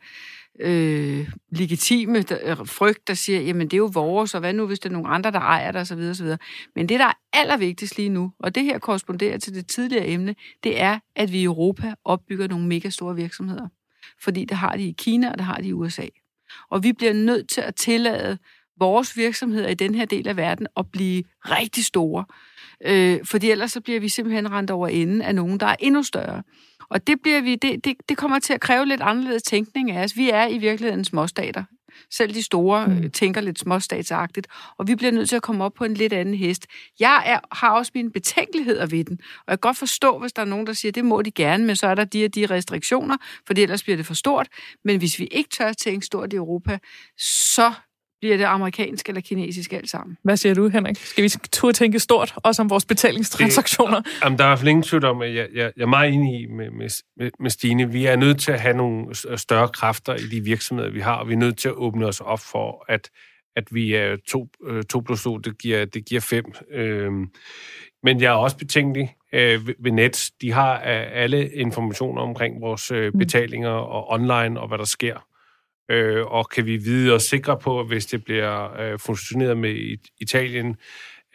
øh, 0.59 1.29
legitime 1.49 2.21
der, 2.21 2.59
øh, 2.59 2.67
frygt, 2.67 3.07
der 3.07 3.13
siger, 3.13 3.41
jamen 3.41 3.67
det 3.67 3.73
er 3.73 3.77
jo 3.77 3.89
vores, 3.93 4.33
og 4.33 4.39
hvad 4.39 4.53
nu, 4.53 4.67
hvis 4.67 4.79
det 4.79 4.89
er 4.89 4.93
nogle 4.93 5.09
andre, 5.09 5.31
der 5.31 5.39
ejer 5.39 5.71
det, 5.71 5.81
osv. 5.81 5.99
osv. 5.99 6.27
Men 6.75 6.89
det, 6.89 6.99
der 6.99 7.05
er 7.05 7.13
allervigtigst 7.33 7.97
lige 7.97 8.09
nu, 8.09 8.31
og 8.39 8.55
det 8.55 8.63
her 8.63 8.79
korresponderer 8.79 9.37
til 9.37 9.55
det 9.55 9.67
tidligere 9.67 10.07
emne, 10.07 10.35
det 10.63 10.81
er, 10.81 10.99
at 11.15 11.31
vi 11.31 11.39
i 11.39 11.43
Europa 11.43 11.93
opbygger 12.05 12.47
nogle 12.47 12.67
mega 12.67 12.89
store 12.89 13.15
virksomheder. 13.15 13.67
Fordi 14.21 14.45
det 14.45 14.57
har 14.57 14.75
de 14.75 14.83
i 14.83 14.95
Kina, 14.97 15.31
og 15.31 15.37
det 15.37 15.45
har 15.45 15.57
de 15.57 15.67
i 15.67 15.73
USA. 15.73 16.05
Og 16.69 16.83
vi 16.83 16.93
bliver 16.93 17.13
nødt 17.13 17.49
til 17.49 17.61
at 17.61 17.75
tillade 17.75 18.37
vores 18.79 19.17
virksomheder 19.17 19.67
i 19.67 19.73
den 19.73 19.95
her 19.95 20.05
del 20.05 20.27
af 20.27 20.37
verden 20.37 20.67
at 20.77 20.91
blive 20.91 21.23
rigtig 21.45 21.85
store. 21.85 22.25
Øh, 22.85 23.19
fordi 23.25 23.51
ellers 23.51 23.71
så 23.71 23.81
bliver 23.81 23.99
vi 23.99 24.09
simpelthen 24.09 24.51
rendt 24.51 24.71
over 24.71 24.87
enden 24.87 25.21
af 25.21 25.35
nogen, 25.35 25.59
der 25.59 25.65
er 25.65 25.75
endnu 25.79 26.03
større. 26.03 26.43
Og 26.89 27.07
det, 27.07 27.21
bliver 27.23 27.41
vi, 27.41 27.55
det, 27.55 27.85
det, 27.85 27.95
det 28.09 28.17
kommer 28.17 28.39
til 28.39 28.53
at 28.53 28.61
kræve 28.61 28.85
lidt 28.85 29.01
anderledes 29.01 29.43
tænkning 29.43 29.91
af 29.91 30.03
os. 30.03 30.17
Vi 30.17 30.29
er 30.29 30.47
i 30.47 30.57
virkeligheden 30.57 31.05
småstater. 31.05 31.63
Selv 32.11 32.33
de 32.33 32.43
store 32.43 32.87
mm. 32.87 33.11
tænker 33.11 33.41
lidt 33.41 33.59
småstatsagtigt, 33.59 34.47
og 34.77 34.87
vi 34.87 34.95
bliver 34.95 35.11
nødt 35.11 35.29
til 35.29 35.35
at 35.35 35.41
komme 35.41 35.63
op 35.63 35.73
på 35.73 35.83
en 35.83 35.93
lidt 35.93 36.13
anden 36.13 36.33
hest. 36.35 36.67
Jeg 36.99 37.23
er, 37.25 37.39
har 37.51 37.71
også 37.71 37.91
mine 37.95 38.11
betænkeligheder 38.11 38.85
ved 38.85 39.03
den, 39.05 39.19
og 39.21 39.43
jeg 39.47 39.59
kan 39.59 39.69
godt 39.69 39.77
forstå, 39.77 40.19
hvis 40.19 40.33
der 40.33 40.41
er 40.41 40.45
nogen, 40.45 40.67
der 40.67 40.73
siger, 40.73 40.91
det 40.91 41.05
må 41.05 41.21
de 41.21 41.31
gerne, 41.31 41.65
men 41.65 41.75
så 41.75 41.87
er 41.87 41.95
der 41.95 42.05
de 42.05 42.25
og 42.25 42.35
de 42.35 42.45
restriktioner, 42.45 43.17
for 43.47 43.53
ellers 43.57 43.83
bliver 43.83 43.97
det 43.97 44.05
for 44.05 44.13
stort. 44.13 44.47
Men 44.83 44.97
hvis 44.97 45.19
vi 45.19 45.25
ikke 45.25 45.49
tør 45.49 45.73
tænke 45.73 46.05
stort 46.05 46.33
i 46.33 46.35
Europa, 46.35 46.79
så 47.17 47.73
bliver 48.23 48.37
det 48.37 48.43
amerikansk 48.43 49.09
eller 49.09 49.21
kinesisk 49.21 49.73
alt 49.73 49.89
sammen. 49.89 50.17
Hvad 50.23 50.37
siger 50.37 50.53
du, 50.53 50.67
Henrik? 50.67 50.95
Skal 50.95 51.23
vi 51.23 51.29
turde 51.29 51.73
tænke 51.73 51.99
stort, 51.99 52.33
også 52.35 52.61
om 52.61 52.69
vores 52.69 52.85
betalingstransaktioner? 52.85 54.01
Det, 54.01 54.11
jamen, 54.23 54.39
der 54.39 54.45
er 54.45 54.65
i 54.65 54.69
ingen 54.69 54.83
tvivl 54.83 55.05
om, 55.05 55.21
at 55.21 55.35
jeg, 55.35 55.47
jeg, 55.53 55.71
jeg 55.77 55.83
er 55.83 55.87
meget 55.87 56.13
enig 56.13 56.41
i 56.41 56.45
med, 56.45 56.69
med, 56.69 57.31
med 57.39 57.49
Stine. 57.49 57.91
Vi 57.91 58.05
er 58.05 58.15
nødt 58.15 58.39
til 58.39 58.51
at 58.51 58.61
have 58.61 58.77
nogle 58.77 59.15
større 59.37 59.67
kræfter 59.67 60.15
i 60.15 60.27
de 60.31 60.41
virksomheder, 60.41 60.89
vi 60.89 60.99
har, 60.99 61.15
og 61.15 61.27
vi 61.27 61.33
er 61.33 61.37
nødt 61.37 61.57
til 61.57 61.67
at 61.67 61.73
åbne 61.73 62.05
os 62.05 62.19
op 62.19 62.39
for, 62.39 62.85
at, 62.89 63.09
at 63.55 63.63
vi 63.71 63.93
er 63.93 64.17
2 64.27 64.47
øh, 64.67 64.83
to 64.83 64.99
plus 64.99 65.23
2, 65.23 65.37
det 65.37 65.57
giver, 65.57 65.85
det 65.85 66.05
giver 66.05 66.21
5. 66.21 66.45
Øhm, 66.73 67.25
men 68.03 68.21
jeg 68.21 68.27
er 68.27 68.37
også 68.37 68.57
betænkelig 68.57 69.15
øh, 69.33 69.67
ved 69.79 69.91
Nets. 69.91 70.31
De 70.31 70.51
har 70.51 70.77
alle 70.77 71.49
informationer 71.49 72.21
omkring 72.21 72.61
vores 72.61 72.91
øh, 72.91 73.13
mm. 73.13 73.19
betalinger 73.19 73.69
og 73.69 74.09
online 74.09 74.59
og 74.59 74.67
hvad 74.67 74.77
der 74.77 74.85
sker. 74.85 75.25
Øh, 75.89 76.25
og 76.25 76.49
kan 76.49 76.65
vi 76.65 76.77
vide 76.77 77.13
og 77.13 77.21
sikre 77.21 77.59
på, 77.59 77.83
hvis 77.83 78.05
det 78.05 78.23
bliver 78.23 78.81
øh, 78.81 78.99
fusioneret 78.99 79.57
med 79.57 79.97
Italien, 80.21 80.75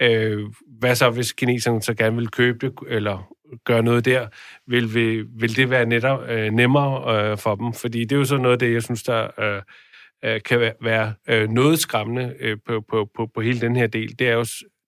øh, 0.03 0.41
hvad 0.79 0.95
så 0.95 1.11
hvis 1.11 1.33
kineserne 1.33 1.83
så 1.83 1.95
gerne 1.95 2.17
vil 2.17 2.29
købe 2.29 2.67
det, 2.67 2.75
eller 2.89 3.35
gøre 3.65 3.83
noget 3.83 4.05
der, 4.05 4.29
vil, 4.67 4.95
vi, 4.95 5.25
vil 5.41 5.57
det 5.57 5.71
være 5.71 5.87
netop, 5.87 6.29
øh, 6.29 6.53
nemmere 6.53 7.31
øh, 7.31 7.39
for 7.39 7.55
dem? 7.55 7.73
Fordi 7.73 8.01
det 8.01 8.13
er 8.13 8.17
jo 8.17 8.25
så 8.25 8.37
noget 8.37 8.53
af 8.53 8.59
det, 8.59 8.73
jeg 8.73 8.83
synes, 8.83 9.03
der 9.03 9.41
øh, 9.41 9.63
øh 10.25 10.41
kan 10.43 10.73
være 10.81 11.15
øh, 11.29 11.49
noget 11.49 11.79
skræmmende 11.79 12.35
øh, 12.41 12.57
på, 12.67 12.81
på, 12.89 13.11
på, 13.17 13.31
på 13.35 13.41
hele 13.41 13.61
den 13.61 13.77
her 13.77 13.87
del. 13.87 14.19
Det 14.19 14.29
er 14.29 14.33
jo 14.33 14.45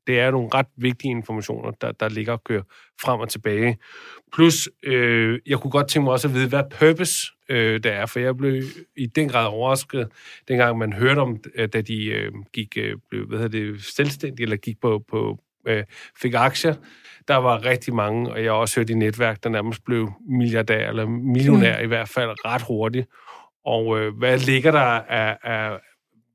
det 0.07 0.21
er 0.21 0.31
nogle 0.31 0.49
ret 0.55 0.67
vigtige 0.77 1.11
informationer, 1.11 1.71
der, 1.71 1.93
der 1.93 2.09
ligger 2.09 2.33
og 2.33 2.45
kører 2.45 2.63
frem 3.03 3.21
og 3.21 3.29
tilbage. 3.29 3.79
Plus, 4.33 4.69
øh, 4.83 5.39
jeg 5.47 5.59
kunne 5.59 5.71
godt 5.71 5.89
tænke 5.89 6.05
mig 6.05 6.13
også 6.13 6.29
at 6.29 6.35
vide, 6.35 6.49
hvad 6.49 6.63
purpose 6.79 7.33
øh, 7.49 7.81
der 7.83 7.93
er, 7.93 8.07
for 8.07 8.21
jeg 8.21 8.37
blev 8.37 8.63
i 8.97 9.07
den 9.07 9.29
grad 9.29 9.47
overrasket, 9.47 10.09
dengang 10.49 10.79
man 10.79 10.93
hørte 10.93 11.19
om, 11.19 11.39
da 11.73 11.81
de 11.81 12.07
øh, 12.07 12.33
gik, 12.53 12.77
øh, 12.77 12.97
blev, 13.11 13.27
hvad 13.27 13.39
hedder 13.39 13.73
det, 13.73 13.85
selvstændige, 13.85 14.43
eller 14.43 14.57
gik 14.57 14.81
på, 14.81 15.05
på 15.09 15.39
øh, 15.67 15.85
fik 16.21 16.35
aktier. 16.35 16.75
Der 17.29 17.37
var 17.37 17.65
rigtig 17.65 17.95
mange, 17.95 18.31
og 18.31 18.45
jeg 18.45 18.53
har 18.53 18.59
også 18.59 18.81
hørt 18.81 18.91
i 18.91 18.95
netværk, 18.95 19.43
der 19.43 19.51
nærmest 19.51 19.85
blev 19.85 20.13
milliardær, 20.29 20.89
eller 20.89 21.07
millionær 21.07 21.79
mm. 21.79 21.85
i 21.85 21.87
hvert 21.87 22.09
fald, 22.09 22.31
ret 22.45 22.63
hurtigt. 22.63 23.07
Og 23.65 24.01
øh, 24.01 24.17
hvad 24.19 24.39
ligger 24.39 24.71
der 24.71 24.81
af, 24.81 25.39
af, 25.43 25.79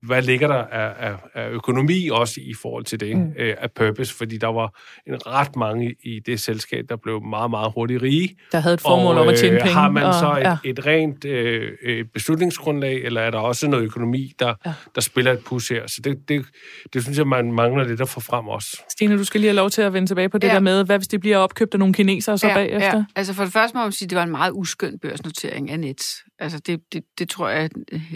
hvad 0.02 0.22
ligger 0.22 0.48
der 0.48 0.64
af, 0.64 1.10
af, 1.10 1.16
af 1.34 1.50
økonomi 1.50 2.10
også 2.12 2.42
i 2.42 2.54
forhold 2.62 2.84
til 2.84 3.00
det, 3.00 3.18
mm. 3.18 3.34
øh, 3.38 3.56
af 3.58 3.72
purpose, 3.72 4.16
fordi 4.16 4.38
der 4.38 4.48
var 4.48 4.80
en 5.08 5.28
ret 5.28 5.56
mange 5.56 5.96
i 6.04 6.20
det 6.20 6.40
selskab, 6.40 6.86
der 6.90 6.96
blev 6.96 7.22
meget, 7.24 7.50
meget 7.50 7.72
hurtigt 7.76 8.02
rige. 8.02 8.36
Der 8.52 8.60
havde 8.60 8.74
et 8.74 8.82
formål 8.82 9.16
og, 9.16 9.22
om 9.22 9.28
at 9.28 9.38
tjene 9.38 9.56
øh, 9.56 9.62
penge. 9.62 9.74
Har 9.74 9.92
man 9.92 10.04
og, 10.04 10.14
så 10.14 10.38
et, 10.40 10.44
ja. 10.44 10.58
et 10.64 10.86
rent 10.86 11.26
øh, 11.26 12.06
beslutningsgrundlag, 12.14 13.04
eller 13.04 13.22
er 13.22 13.32
der 13.32 13.40
også 13.40 13.68
noget 13.68 13.84
økonomi, 13.84 14.34
der, 14.40 14.54
ja. 14.66 14.74
der 14.96 15.02
spiller 15.02 15.32
et 15.32 15.40
pus 15.40 15.70
her? 15.70 15.88
Så 15.88 16.02
det, 16.04 16.30
det, 16.30 16.46
det 16.94 17.04
synes 17.04 17.18
jeg, 17.18 17.28
man 17.28 17.52
mangler 17.52 17.84
lidt 17.84 18.02
at 18.02 18.10
få 18.10 18.20
frem 18.20 18.48
også. 18.48 18.82
Stine, 18.92 19.18
du 19.18 19.24
skal 19.24 19.42
lige 19.42 19.50
have 19.50 19.56
lov 19.56 19.70
til 19.70 19.82
at 19.82 19.94
vende 19.94 20.08
tilbage 20.08 20.30
på 20.30 20.38
det 20.38 20.48
ja. 20.48 20.54
der 20.54 20.60
med, 20.60 20.84
hvad 20.84 20.98
hvis 20.98 21.08
de 21.08 21.20
bliver 21.20 21.38
opkøbt 21.38 21.74
af 21.74 21.80
nogle 21.80 21.94
kinesere 21.94 22.38
så 22.38 22.48
ja, 22.48 22.54
bagefter? 22.54 22.98
Ja. 22.98 23.06
Altså 23.16 23.34
for 23.34 23.44
det 23.44 23.54
første 23.54 23.78
må 23.78 23.84
man 23.84 23.92
sige, 23.92 24.06
at 24.06 24.10
det 24.10 24.16
var 24.16 24.24
en 24.24 24.32
meget 24.32 24.52
uskøn 24.52 25.00
børsnotering 25.00 25.72
af 25.72 25.80
net. 25.80 26.16
Altså 26.40 26.60
det, 26.60 26.80
det, 26.94 27.04
det 27.20 27.30
tror 27.30 27.50
jeg, 27.50 27.60
at 27.60 27.72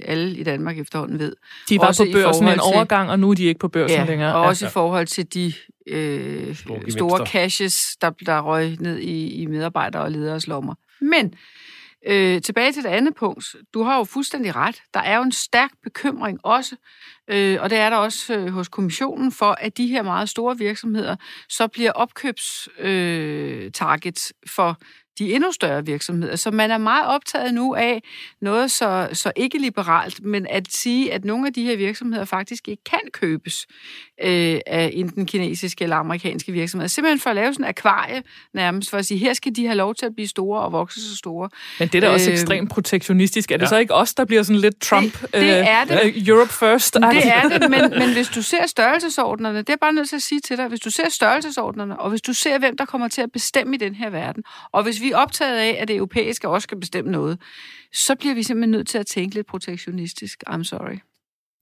alle 0.06 0.38
i 0.38 0.44
Danmark 0.44 0.80
efterhånden 0.80 1.20
ved. 1.20 1.34
De 1.70 1.79
var 1.82 1.88
også 1.88 2.06
på 2.06 2.12
børsen 2.14 2.48
en 2.48 2.60
overgang, 2.60 3.10
og 3.10 3.20
nu 3.20 3.30
er 3.30 3.36
de 3.36 3.44
ikke 3.44 3.60
på 3.60 3.68
børsen 3.68 3.98
ja, 3.98 4.06
længere. 4.06 4.36
og 4.36 4.42
også 4.42 4.66
ja. 4.66 4.70
i 4.70 4.72
forhold 4.72 5.08
til 5.08 5.34
de 5.34 5.54
øh, 5.88 6.56
store, 6.56 6.92
store 6.92 7.26
caches, 7.26 7.98
der, 8.02 8.12
der 8.26 8.42
røg 8.42 8.78
ned 8.80 8.98
i, 8.98 9.42
i 9.42 9.46
medarbejdere 9.46 10.04
og 10.04 10.12
lederes 10.12 10.48
lommer. 10.48 10.76
Men 11.02 11.34
øh, 12.08 12.42
tilbage 12.42 12.72
til 12.72 12.84
det 12.84 12.90
andet 12.90 13.16
punkt. 13.16 13.46
Du 13.74 13.84
har 13.84 13.98
jo 13.98 14.04
fuldstændig 14.04 14.56
ret. 14.56 14.82
Der 14.94 15.00
er 15.00 15.18
jo 15.18 15.24
en 15.24 15.32
stærk 15.32 15.72
bekymring 15.84 16.40
også, 16.44 16.76
øh, 17.28 17.58
og 17.62 17.70
det 17.70 17.78
er 17.78 17.90
der 17.90 17.98
også 17.98 18.34
øh, 18.34 18.48
hos 18.48 18.68
kommissionen, 18.68 19.32
for 19.32 19.52
at 19.52 19.78
de 19.78 19.88
her 19.88 20.02
meget 20.02 20.30
store 20.30 20.58
virksomheder 20.58 21.16
så 21.50 21.68
bliver 21.68 21.92
opkøbstargets 21.92 24.34
øh, 24.46 24.52
for 24.52 24.78
de 25.20 25.34
endnu 25.34 25.52
større 25.52 25.86
virksomheder. 25.86 26.36
Så 26.36 26.52
man 26.52 26.72
er 26.72 26.78
meget 26.78 27.08
optaget 27.08 27.54
nu 27.54 27.76
af 27.76 28.04
noget 28.42 28.72
så, 28.72 29.10
så 29.14 29.32
ikke 29.36 29.58
liberalt, 29.58 30.24
men 30.24 30.48
at 30.50 30.68
sige, 30.70 31.14
at 31.14 31.26
nogle 31.26 31.48
af 31.48 31.54
de 31.54 31.64
her 31.64 31.78
virksomheder 31.78 32.26
faktisk 32.26 32.68
ikke 32.68 32.84
kan 32.84 33.00
købes 33.12 33.68
øh, 34.24 34.60
af 34.68 34.90
enten 34.94 35.26
kinesiske 35.26 35.84
eller 35.84 35.96
amerikanske 35.96 36.52
virksomheder. 36.52 36.88
Simpelthen 36.88 37.20
for 37.20 37.30
at 37.30 37.36
lave 37.36 37.54
sådan 37.54 37.66
en 37.66 37.70
akvarie 37.70 38.24
nærmest, 38.54 38.90
for 38.90 38.98
at 38.98 39.06
sige, 39.06 39.18
her 39.18 39.34
skal 39.34 39.56
de 39.56 39.66
have 39.66 39.78
lov 39.78 39.96
til 39.96 40.06
at 40.06 40.16
blive 40.16 40.28
store 40.28 40.62
og 40.62 40.72
vokse 40.72 41.10
så 41.10 41.18
store. 41.18 41.50
Men 41.80 41.88
det 41.88 41.96
er 41.96 42.02
da 42.02 42.10
også 42.10 42.30
øh, 42.30 42.34
ekstremt 42.34 42.70
protektionistisk. 42.70 43.52
Er 43.52 43.58
det 43.58 43.64
ja. 43.64 43.70
så 43.70 43.78
ikke 43.78 43.94
os, 43.94 44.14
der 44.14 44.26
bliver 44.26 44.44
sådan 44.44 44.62
lidt 44.62 44.82
Trump, 44.82 45.22
det, 45.22 45.34
det 45.34 45.70
er 45.70 45.86
det. 45.86 46.16
Uh, 46.16 46.28
Europe 46.28 46.54
first? 46.54 46.94
Det 46.94 47.04
er 47.04 47.60
det, 47.60 47.70
men, 47.70 47.82
men 48.02 48.14
hvis 48.14 48.28
du 48.28 48.42
ser 48.42 48.68
størrelsesordnerne, 48.68 49.58
det 49.58 49.70
er 49.70 49.78
bare 49.82 49.94
nødt 49.94 50.10
til 50.10 50.16
at 50.16 50.22
sige 50.22 50.42
til 50.42 50.58
dig, 50.58 50.68
hvis 50.68 50.80
du 50.80 50.90
ser 50.90 51.10
størrelsesordnerne, 51.10 52.00
og 52.00 52.10
hvis 52.10 52.22
du 52.22 52.34
ser, 52.34 52.60
hvem 52.60 52.78
der 52.78 52.86
kommer 52.86 53.08
til 53.08 53.22
at 53.22 53.32
bestemme 53.32 53.76
i 53.76 53.78
den 53.78 53.96
her 53.96 54.10
verden, 54.10 54.44
og 54.72 54.84
hvis 54.84 55.02
vi 55.02 55.09
er 55.12 55.18
optaget 55.18 55.58
af, 55.58 55.78
at 55.80 55.88
det 55.88 55.96
europæiske 55.96 56.48
også 56.48 56.64
skal 56.64 56.80
bestemme 56.80 57.12
noget, 57.12 57.38
så 57.94 58.16
bliver 58.16 58.36
vi 58.36 58.44
simpelthen 58.44 58.72
nødt 58.72 58.88
til 58.88 58.98
at 58.98 59.08
tænke 59.08 59.36
lidt 59.36 59.48
protektionistisk. 59.48 60.44
I'm 60.50 60.64
sorry. 60.64 60.98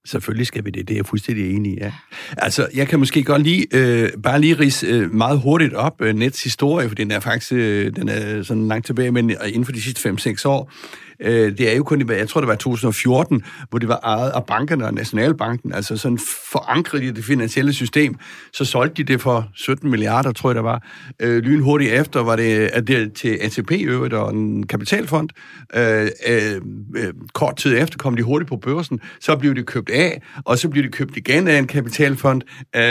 Selvfølgelig 0.06 0.48
skal 0.48 0.66
vi 0.66 0.70
det, 0.70 0.88
det 0.88 0.94
er 0.94 0.98
jeg 0.98 1.06
fuldstændig 1.06 1.56
enig 1.56 1.74
i, 1.74 1.78
ja. 1.78 1.94
Altså, 2.38 2.68
jeg 2.74 2.88
kan 2.88 3.00
måske 3.00 3.24
godt 3.24 3.42
lige, 3.42 3.68
øh, 3.72 4.10
bare 4.24 4.42
lige 4.42 4.60
rise 4.60 4.88
øh, 4.88 5.14
meget 5.14 5.40
hurtigt 5.40 5.74
op 5.74 6.02
øh, 6.02 6.16
Nets 6.16 6.44
historie, 6.44 6.88
for 6.88 6.96
den 6.96 7.12
er 7.12 7.20
faktisk 7.20 7.54
øh, 7.54 7.96
den 7.96 8.10
er 8.10 8.44
sådan 8.44 8.68
langt 8.68 8.86
tilbage, 8.86 9.12
men 9.12 9.32
øh, 9.32 9.38
inden 9.48 9.66
for 9.66 9.72
de 9.72 9.82
sidste 9.82 10.10
5-6 10.10 10.48
år, 10.48 10.72
Øh, 10.72 11.07
det 11.26 11.72
er 11.72 11.76
jo 11.76 11.84
kun, 11.84 12.10
jeg 12.10 12.30
tror 12.30 12.42
det 12.42 12.48
var 12.48 12.56
2014, 12.56 13.44
hvor 13.70 13.80
det 13.80 13.90
var 13.90 14.00
ejet 14.04 14.32
af 14.32 14.46
bankerne 14.46 14.86
og 14.86 14.94
Nationalbanken, 14.94 15.74
altså 15.74 15.98
sådan 15.98 16.20
forankret 16.52 17.04
i 17.04 17.12
det 17.12 17.26
finansielle 17.26 17.74
system. 17.74 18.16
Så 18.54 18.66
solgte 18.66 19.04
de 19.04 19.14
det 19.14 19.22
for 19.22 19.50
17 19.56 19.90
milliarder, 19.90 20.32
tror 20.32 20.50
jeg 20.50 20.56
der 20.56 20.62
var. 20.62 20.84
Øh, 21.22 21.44
lynhurtigt 21.44 21.92
efter 21.94 22.24
var 22.24 22.36
det, 22.36 22.70
at 22.74 22.88
det 22.88 23.14
til 23.14 23.38
ATP 23.42 23.72
øvrigt 23.72 24.14
og 24.14 24.34
en 24.34 24.68
kapitalfond. 24.68 25.30
Øh, 25.76 26.08
øh, 26.28 26.62
øh, 26.96 27.14
kort 27.34 27.56
tid 27.56 27.78
efter 27.78 27.98
kom 27.98 28.16
de 28.16 28.24
hurtigt 28.24 28.50
på 28.50 28.56
børsen, 28.56 29.00
så 29.22 29.36
blev 29.36 29.56
de 29.56 29.64
købt 29.64 29.90
af, 29.90 30.22
og 30.46 30.58
så 30.58 30.70
blev 30.70 30.84
de 30.84 30.90
købt 30.90 31.18
igen 31.18 31.48
af 31.48 31.58
en 31.58 31.68
kapitalfond. 31.68 32.42
Øh, 32.76 32.82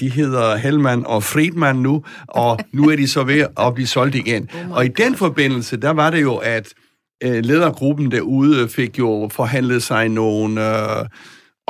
de 0.00 0.10
hedder 0.10 0.56
Hellman 0.56 1.06
og 1.06 1.22
Friedman 1.22 1.76
nu, 1.76 2.04
og 2.28 2.58
nu 2.72 2.90
er 2.90 2.96
de 2.96 3.08
så 3.08 3.24
ved 3.24 3.46
at 3.60 3.74
blive 3.74 3.86
solgt 3.86 4.14
igen. 4.14 4.48
Oh 4.60 4.76
og 4.76 4.84
i 4.84 4.88
den 4.88 5.16
forbindelse, 5.16 5.76
der 5.76 5.90
var 5.90 6.10
det 6.10 6.22
jo, 6.22 6.36
at 6.36 6.68
øh, 7.24 7.44
ledergruppen 7.44 8.10
derude 8.10 8.68
fik 8.68 8.98
jo 8.98 9.30
forhandlet 9.32 9.82
sig 9.82 10.08
nogle 10.08 10.76
øh, 11.00 11.06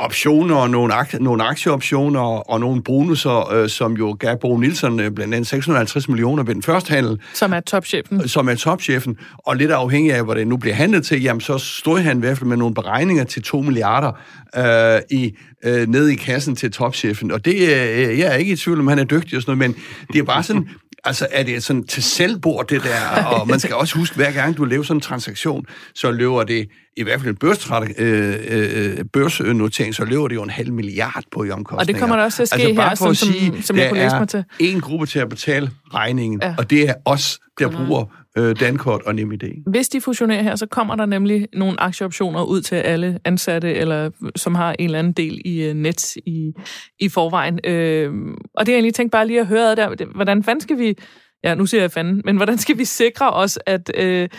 optioner, 0.01 0.55
og 0.55 0.69
nogle, 0.69 0.93
ak- 0.93 1.19
nogle 1.19 1.43
aktieoptioner 1.43 2.49
og 2.49 2.59
nogle 2.59 2.83
bonusser, 2.83 3.53
øh, 3.53 3.69
som 3.69 3.93
jo 3.93 4.17
gav 4.19 4.37
Bo 4.37 4.57
Nielsen 4.57 4.99
øh, 4.99 5.11
blandt 5.11 5.33
andet 5.33 5.47
650 5.47 6.09
millioner 6.09 6.43
ved 6.43 6.53
den 6.53 6.63
første 6.63 6.89
handel. 6.89 7.21
Som 7.33 7.53
er 7.53 7.59
topchefen. 7.59 8.27
Som 8.27 8.49
er 8.49 8.55
topchefen. 8.55 9.17
Og 9.37 9.55
lidt 9.55 9.71
afhængig 9.71 10.13
af, 10.13 10.23
hvor 10.23 10.33
det 10.33 10.47
nu 10.47 10.57
bliver 10.57 10.75
handlet 10.75 11.05
til, 11.05 11.21
jamen 11.21 11.41
så 11.41 11.57
stod 11.57 11.99
han 11.99 12.17
i 12.17 12.19
hvert 12.19 12.37
fald 12.37 12.47
med 12.47 12.57
nogle 12.57 12.75
beregninger 12.75 13.23
til 13.23 13.43
2 13.43 13.61
milliarder 13.61 14.11
øh, 14.57 15.01
i, 15.19 15.37
øh, 15.65 15.87
ned 15.87 16.07
i 16.07 16.15
kassen 16.15 16.55
til 16.55 16.71
topchefen. 16.71 17.31
Og 17.31 17.45
det, 17.45 17.55
øh, 17.55 18.19
jeg 18.19 18.27
er 18.27 18.35
ikke 18.35 18.51
i 18.51 18.55
tvivl 18.55 18.79
om, 18.79 18.87
han 18.87 18.99
er 18.99 19.03
dygtig 19.03 19.37
og 19.37 19.41
sådan 19.41 19.57
noget, 19.57 19.75
men 19.75 19.83
det 20.13 20.19
er 20.19 20.23
bare 20.23 20.43
sådan, 20.43 20.69
Altså, 21.03 21.27
er 21.31 21.43
det 21.43 21.63
sådan 21.63 21.83
til 21.83 22.03
selvbord, 22.03 22.67
det 22.67 22.83
der? 22.83 23.25
Og 23.25 23.47
man 23.47 23.59
skal 23.59 23.75
også 23.75 23.97
huske, 23.97 24.15
hver 24.15 24.31
gang 24.31 24.57
du 24.57 24.65
laver 24.65 24.83
sådan 24.83 24.97
en 24.97 25.01
transaktion, 25.01 25.65
så 25.95 26.11
løber 26.11 26.43
det, 26.43 26.69
i 26.97 27.03
hvert 27.03 27.19
fald 27.19 27.29
en 27.29 27.35
børsnotering, 27.35 27.95
øh, 27.97 28.39
øh, 28.47 29.05
børsnotering, 29.13 29.95
så 29.95 30.05
løber 30.05 30.27
det 30.27 30.35
jo 30.35 30.43
en 30.43 30.49
halv 30.49 30.73
milliard 30.73 31.23
på 31.31 31.43
i 31.43 31.51
omkostninger. 31.51 31.79
Og 31.79 31.87
det 31.87 31.95
kommer 31.97 32.15
der 32.15 32.23
også 32.23 32.35
til 32.35 32.43
at 32.43 32.49
ske 32.49 32.61
altså, 32.61 32.81
her, 32.81 32.95
som, 32.95 33.15
sige, 33.15 33.47
som, 33.47 33.61
som 33.61 33.77
jeg 33.77 33.89
kunne 33.89 33.99
læse 33.99 34.15
mig 34.15 34.29
til. 34.29 34.43
en 34.59 34.81
gruppe 34.81 35.05
til 35.05 35.19
at 35.19 35.29
betale 35.29 35.71
regningen, 35.93 36.39
ja. 36.43 36.55
og 36.57 36.69
det 36.69 36.89
er 36.89 36.93
os, 37.05 37.39
der 37.59 37.69
bruger 37.69 38.05
øh, 38.37 38.59
Dankort 38.59 39.01
og 39.01 39.15
NemID. 39.15 39.69
Hvis 39.71 39.89
de 39.89 40.01
fusionerer 40.01 40.41
her, 40.41 40.55
så 40.55 40.65
kommer 40.65 40.95
der 40.95 41.05
nemlig 41.05 41.47
nogle 41.53 41.81
aktieoptioner 41.81 42.43
ud 42.43 42.61
til 42.61 42.75
alle 42.75 43.19
ansatte, 43.25 43.73
eller 43.73 44.05
øh, 44.05 44.31
som 44.35 44.55
har 44.55 44.75
en 44.79 44.85
eller 44.85 44.99
anden 44.99 45.13
del 45.13 45.41
i 45.45 45.63
øh, 45.63 45.73
net 45.73 46.15
i, 46.15 46.53
i 46.99 47.09
forvejen. 47.09 47.59
Øh, 47.63 48.13
og 48.53 48.65
det 48.65 48.71
har 48.71 48.77
jeg 48.77 48.81
lige 48.81 48.91
tænkt 48.91 49.11
bare 49.11 49.27
lige 49.27 49.39
at 49.39 49.47
høre 49.47 49.75
der, 49.75 50.05
hvordan 50.15 50.43
fanden 50.43 50.61
skal 50.61 50.77
vi, 50.77 50.95
ja 51.43 51.55
nu 51.55 51.65
siger 51.65 51.81
jeg 51.81 51.91
fanden, 51.91 52.21
men 52.25 52.35
hvordan 52.35 52.57
skal 52.57 52.77
vi 52.77 52.85
sikre 52.85 53.31
os, 53.31 53.59
at, 53.65 53.91
øh, 53.97 54.29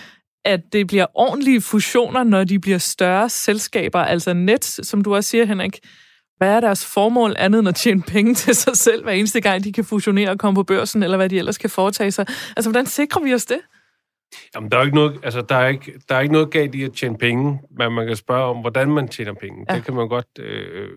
at 0.45 0.61
det 0.73 0.87
bliver 0.87 1.07
ordentlige 1.15 1.61
fusioner, 1.61 2.25
når 2.25 2.45
de 2.45 2.59
bliver 2.59 2.79
større 2.79 3.29
selskaber, 3.29 3.99
altså 3.99 4.33
net, 4.33 4.65
som 4.65 5.05
du 5.05 5.15
også 5.15 5.31
siger, 5.31 5.45
Henrik, 5.45 5.79
hvad 6.37 6.51
er 6.51 6.61
deres 6.61 6.87
formål 6.87 7.35
andet 7.39 7.59
end 7.59 7.69
at 7.69 7.75
tjene 7.75 8.03
penge 8.03 8.35
til 8.43 8.55
sig 8.55 8.77
selv, 8.77 9.03
hver 9.03 9.13
eneste 9.13 9.41
gang 9.41 9.65
de 9.65 9.73
kan 9.73 9.85
fusionere 9.85 10.31
og 10.31 10.39
komme 10.39 10.55
på 10.55 10.63
børsen, 10.63 11.03
eller 11.03 11.17
hvad 11.17 11.29
de 11.29 11.39
ellers 11.39 11.59
kan 11.59 11.71
foretage 11.71 12.11
sig? 12.11 12.27
Altså, 12.57 12.71
hvordan 12.71 12.87
sikrer 12.87 13.23
vi 13.23 13.35
os 13.35 13.45
det? 13.45 13.59
Jamen, 14.55 14.71
der 14.71 14.79
er 14.79 14.83
ikke 14.83 14.95
noget, 14.95 15.21
altså, 15.23 15.43
der 15.43 15.57
er 15.57 15.69
ikke, 15.69 15.93
der 16.09 16.15
er 16.15 16.21
ikke 16.21 16.33
noget 16.33 16.51
galt 16.51 16.75
i 16.75 16.85
at 16.85 16.93
tjene 16.93 17.19
penge, 17.19 17.61
men 17.79 17.93
man 17.93 18.07
kan 18.07 18.17
spørge 18.17 18.45
om, 18.45 18.57
hvordan 18.57 18.91
man 18.91 19.09
tjener 19.09 19.33
penge. 19.33 19.67
Ja. 19.71 19.77
Det 19.77 19.85
kan 19.85 19.95
man 19.95 20.09
godt 20.09 20.39
øh, 20.39 20.89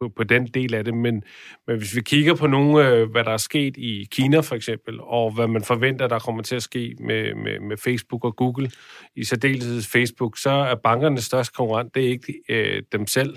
på, 0.00 0.08
på 0.16 0.24
den 0.24 0.46
del 0.46 0.74
af 0.74 0.84
det, 0.84 0.94
men, 0.94 1.22
men 1.66 1.78
hvis 1.78 1.96
vi 1.96 2.00
kigger 2.00 2.34
på 2.34 2.46
nogle, 2.46 2.88
øh, 2.88 3.10
hvad 3.10 3.24
der 3.24 3.30
er 3.30 3.36
sket 3.36 3.76
i 3.76 4.08
Kina 4.10 4.40
for 4.40 4.54
eksempel, 4.54 5.00
og 5.00 5.30
hvad 5.34 5.46
man 5.46 5.62
forventer, 5.62 6.06
der 6.06 6.18
kommer 6.18 6.42
til 6.42 6.56
at 6.56 6.62
ske 6.62 6.96
med, 7.00 7.34
med, 7.34 7.60
med 7.60 7.76
Facebook 7.76 8.24
og 8.24 8.36
Google, 8.36 8.70
i 9.16 9.24
særdeleshed 9.24 9.82
Facebook, 9.82 10.38
så 10.38 10.50
er 10.50 10.74
bankernes 10.74 11.24
største 11.24 11.54
konkurrent, 11.54 11.94
det 11.94 12.04
er 12.04 12.08
ikke 12.08 12.34
øh, 12.48 12.82
dem 12.92 13.06
selv. 13.06 13.36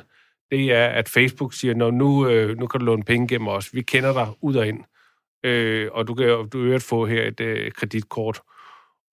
Det 0.51 0.71
er, 0.73 0.87
at 0.87 1.09
Facebook 1.09 1.53
siger, 1.53 1.73
Nå, 1.73 1.91
nu, 1.91 2.27
øh, 2.27 2.57
nu 2.57 2.67
kan 2.67 2.79
du 2.79 2.85
låne 2.85 3.03
penge 3.03 3.27
gennem 3.27 3.47
os. 3.47 3.73
Vi 3.73 3.81
kender 3.81 4.13
dig 4.13 4.27
ud 4.41 4.55
og 4.55 4.67
ind, 4.67 4.83
øh, 5.43 5.89
og 5.91 6.07
du 6.07 6.13
kan 6.13 6.49
du 6.49 6.79
få 6.79 7.05
her 7.05 7.27
et 7.27 7.39
øh, 7.39 7.71
kreditkort 7.71 8.41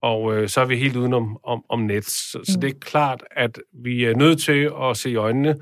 og 0.03 0.37
øh, 0.37 0.49
så 0.49 0.61
er 0.61 0.65
vi 0.65 0.77
helt 0.77 0.97
udenom 0.97 1.39
om, 1.45 1.65
om 1.69 1.81
net. 1.81 2.05
Så, 2.05 2.39
mm. 2.39 2.45
så 2.45 2.59
det 2.61 2.71
er 2.71 2.79
klart, 2.81 3.25
at 3.31 3.59
vi 3.85 4.05
er 4.05 4.17
nødt 4.17 4.41
til 4.41 4.71
at 4.83 4.97
se 4.97 5.11
i 5.11 5.17
øjnene, 5.17 5.57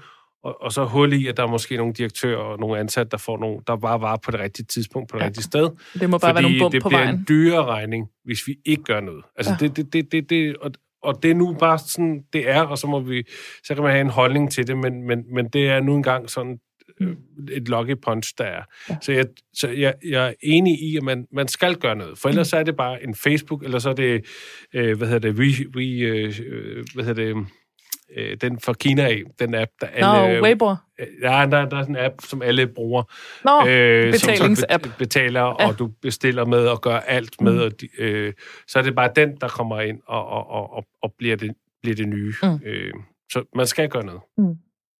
og, 0.45 0.62
og 0.62 0.72
så 0.72 0.84
hul 0.84 1.12
i, 1.12 1.26
at 1.26 1.37
der 1.37 1.43
er 1.43 1.47
måske 1.47 1.76
nogle 1.76 1.93
direktører 1.93 2.39
og 2.39 2.59
nogle 2.59 2.78
ansatte, 2.78 3.11
der, 3.11 3.16
får 3.16 3.39
nogle, 3.39 3.59
der 3.66 3.76
bare 3.76 4.01
var 4.01 4.16
på 4.16 4.30
det 4.30 4.41
rigtige 4.41 4.66
tidspunkt, 4.66 5.11
på 5.11 5.16
det 5.16 5.22
ja. 5.22 5.26
rigtige 5.26 5.45
sted. 5.45 5.70
Det 6.01 6.11
må 6.11 6.18
bare 6.18 6.34
være 6.34 6.43
nogle 6.43 6.59
bump 6.59 6.72
det 6.72 6.82
på 6.82 6.89
bliver 6.89 7.03
vejen. 7.03 7.14
en 7.14 7.24
dyre 7.28 7.64
regning, 7.64 8.09
hvis 8.24 8.39
vi 8.47 8.57
ikke 8.64 8.82
gør 8.82 9.01
noget. 9.01 9.24
Altså, 9.37 9.53
ja. 9.61 9.66
det, 9.66 9.76
det, 9.76 9.93
det, 9.93 10.12
det, 10.12 10.30
det, 10.30 10.57
og, 10.57 10.70
og 11.03 11.22
det 11.22 11.30
er 11.30 11.34
nu 11.34 11.53
bare 11.53 11.78
sådan, 11.78 12.22
det 12.32 12.51
er, 12.51 12.62
og 12.62 12.78
så 12.78 12.87
må 12.87 13.01
vi, 13.01 13.24
så 13.64 13.74
kan 13.74 13.82
man 13.82 13.93
have 13.93 14.01
en 14.01 14.11
holdning 14.11 14.53
til 14.53 14.66
det, 14.66 14.78
men, 14.78 15.07
men, 15.07 15.24
men 15.34 15.49
det 15.49 15.68
er 15.68 15.80
nu 15.80 15.95
engang 15.95 16.30
sådan, 16.30 16.59
øh, 17.01 17.16
et 17.53 17.68
lucky 17.68 17.97
punch, 18.03 18.34
der 18.38 18.44
er. 18.44 18.62
Ja. 18.90 18.97
Så, 19.03 19.12
jeg, 19.12 19.26
så 19.55 19.68
jeg, 19.68 19.94
jeg 20.09 20.28
er 20.28 20.32
enig 20.42 20.82
i, 20.82 20.97
at 20.97 21.03
man, 21.03 21.26
man 21.32 21.49
skal 21.49 21.76
gøre 21.76 21.97
noget. 21.97 22.18
For 22.18 22.28
ellers 22.28 22.53
mm. 22.53 22.59
er 22.59 22.62
det 22.62 22.76
bare 22.76 23.05
en 23.05 23.14
Facebook, 23.14 23.62
eller 23.62 23.78
så 23.78 23.90
er 23.90 23.94
det, 23.94 24.26
øh, 24.74 24.97
hvad 24.97 25.09
hedder 25.09 25.32
det, 25.32 25.38
we, 25.38 25.47
we, 25.76 25.84
øh, 25.84 26.34
hvad 26.94 27.05
hedder 27.05 27.24
det, 27.24 27.47
øh, 28.16 28.36
den 28.40 28.61
fra 28.61 28.72
Kina 28.72 29.03
af, 29.03 29.22
den 29.38 29.55
app, 29.55 29.70
der 29.80 29.86
alle... 29.86 30.38
Nå, 30.38 30.42
Weibo. 30.44 30.70
Øh, 30.70 31.07
ja, 31.22 31.47
der, 31.51 31.68
der 31.68 31.76
er 31.76 31.82
sådan 31.82 31.97
en 31.97 32.05
app, 32.05 32.14
som 32.20 32.42
alle 32.42 32.66
bruger. 32.66 33.03
Nå, 33.44 33.68
øh, 33.68 34.12
betalingsapp. 34.12 34.84
Som 34.84 34.92
betaler, 34.99 35.40
ja. 35.40 35.68
og 35.68 35.78
du 35.78 35.86
bestiller 36.03 36.44
med 36.44 36.66
og 36.66 36.80
gør 36.80 36.97
alt 36.97 37.40
med. 37.40 37.53
Mm. 37.53 37.61
Og 37.61 37.80
de, 37.80 37.88
øh, 37.99 38.32
så 38.68 38.78
er 38.78 38.82
det 38.82 38.94
bare 38.94 39.11
den, 39.16 39.36
der 39.40 39.49
kommer 39.49 39.80
ind 39.80 40.01
og, 40.07 40.26
og, 40.26 40.51
og, 40.51 40.72
og, 40.72 40.84
og 41.03 41.14
bliver, 41.18 41.36
det, 41.36 41.53
bliver 41.82 41.97
det 41.97 42.09
nye. 42.09 42.34
Mm. 42.42 42.61
Øh, 42.64 42.92
så 43.32 43.44
man 43.55 43.66
skal 43.66 43.88
gøre 43.88 44.05
noget. 44.05 44.20
Mm. 44.38 44.55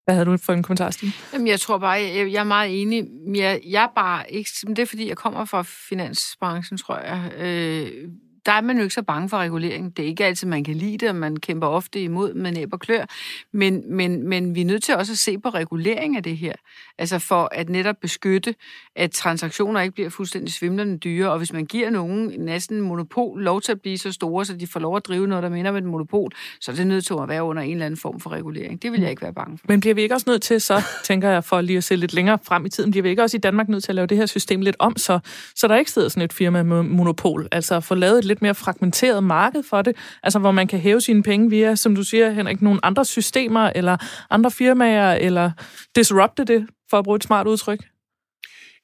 Hvad 0.07 0.15
havde 0.15 0.27
du 0.27 0.37
for 0.37 0.53
en 0.53 0.63
kommentar, 0.63 0.91
Stine? 0.91 1.13
Jamen, 1.33 1.47
jeg 1.47 1.61
tror 1.61 1.79
bare, 1.79 1.91
jeg, 1.91 2.33
jeg 2.33 2.41
er 2.41 2.45
meget 2.45 2.83
enig. 2.83 3.05
Jeg, 3.35 3.61
jeg 3.65 3.83
er 3.83 3.93
bare 3.95 4.33
ikke... 4.33 4.51
Det 4.67 4.79
er, 4.79 4.87
fordi 4.87 5.09
jeg 5.09 5.17
kommer 5.17 5.45
fra 5.45 5.63
finansbranchen, 5.63 6.79
tror 6.79 6.99
jeg. 6.99 7.33
Øh, 7.39 8.09
der 8.47 8.53
er 8.53 8.61
man 8.61 8.77
jo 8.77 8.83
ikke 8.83 8.95
så 8.95 9.03
bange 9.03 9.29
for 9.29 9.37
regulering. 9.37 9.97
Det 9.97 10.03
er 10.03 10.07
ikke 10.07 10.25
altid, 10.25 10.49
man 10.49 10.65
kan 10.65 10.75
lide 10.75 10.99
det, 10.99 11.09
og 11.09 11.15
man 11.15 11.37
kæmper 11.37 11.67
ofte 11.67 12.01
imod 12.01 12.35
med 12.35 12.53
næb 12.53 12.73
og 12.73 12.81
klør. 12.81 13.05
Men, 13.53 13.95
men, 13.97 14.29
men 14.29 14.55
vi 14.55 14.61
er 14.61 14.65
nødt 14.65 14.83
til 14.83 14.97
også 14.97 15.13
at 15.13 15.19
se 15.19 15.39
på 15.39 15.49
regulering 15.49 16.17
af 16.17 16.23
det 16.23 16.37
her. 16.37 16.53
Altså 16.99 17.19
for 17.19 17.49
at 17.53 17.69
netop 17.69 17.97
beskytte, 18.01 18.55
at 18.97 19.11
transaktioner 19.11 19.81
ikke 19.81 19.95
bliver 19.95 20.11
fuldstændig 20.11 20.53
svimlende 20.53 20.99
dyre. 20.99 21.31
Og 21.31 21.39
hvis 21.39 21.53
man 21.53 21.67
giver 21.67 21.91
nogen 21.91 22.33
næsten 22.39 22.81
monopol 22.81 23.43
lov 23.43 23.61
til 23.61 23.73
at 23.73 23.81
blive 23.81 23.99
så 23.99 24.13
store, 24.13 24.45
så 24.45 24.57
de 24.57 24.67
får 24.67 24.81
lov 24.81 24.97
at 24.97 25.07
drive 25.07 25.27
noget, 25.27 25.43
der 25.43 25.49
minder 25.49 25.71
om 25.71 25.77
et 25.77 25.85
monopol, 25.85 26.31
så 26.61 26.73
er 26.73 26.77
det 26.77 26.87
nødt 26.87 27.07
til 27.07 27.15
at 27.23 27.29
være 27.29 27.45
under 27.45 27.63
en 27.63 27.73
eller 27.73 27.87
anden 27.87 28.01
form 28.01 28.21
for 28.21 28.31
regulering. 28.31 28.83
Det 28.83 28.93
vil 28.93 29.01
jeg 29.01 29.11
ikke 29.11 29.23
være 29.23 29.33
bange 29.35 29.59
for. 29.59 29.67
Men 29.69 29.81
bliver 29.81 29.95
vi 29.95 30.03
ikke 30.03 30.15
også 30.15 30.31
nødt 30.31 30.43
til, 30.43 30.61
så 30.61 30.83
tænker 31.05 31.29
jeg, 31.29 31.45
for 31.45 31.61
lige 31.61 31.77
at 31.77 31.85
se 31.85 31.97
lidt 31.97 32.13
længere 32.13 32.39
frem 32.43 32.67
i 32.67 32.69
tiden, 32.69 32.91
bliver 32.91 33.03
vi 33.03 33.09
ikke 33.09 33.23
også 33.23 33.37
i 33.37 33.41
Danmark 33.41 33.69
nødt 33.69 33.85
til 33.85 33.91
at 33.91 33.97
lave 33.97 34.07
det 34.07 34.17
her 34.17 34.27
system 34.27 34.61
lidt 34.61 34.77
om, 34.79 34.97
så, 34.97 35.19
så 35.55 35.69
der 35.69 35.77
ikke 35.77 35.91
sidder 35.91 36.09
sådan 36.09 36.23
et 36.23 36.33
firma 36.33 36.63
med 36.63 36.83
monopol? 36.83 37.49
Altså 37.53 37.81
få 37.81 37.95
lavet 37.95 38.19
et 38.19 38.25
lidt 38.37 38.43
mere 38.43 38.55
fragmenteret 38.55 39.25
marked 39.25 39.63
for 39.63 39.83
det, 39.83 39.97
altså 40.23 40.39
hvor 40.39 40.51
man 40.51 40.67
kan 40.67 40.79
hæve 40.79 41.01
sine 41.01 41.23
penge 41.23 41.51
via, 41.51 41.77
som 41.77 41.97
du 41.97 42.03
siger, 42.03 42.31
Henrik, 42.31 42.63
nogle 42.63 42.81
andre 42.83 43.05
systemer 43.05 43.73
eller 43.75 43.97
andre 44.31 44.51
firmaer, 44.51 45.15
eller 45.15 45.51
disrupte 45.97 46.45
det, 46.45 46.67
for 46.91 46.99
at 46.99 47.05
bruge 47.05 47.17
et 47.17 47.25
smart 47.25 47.47
udtryk? 47.47 47.79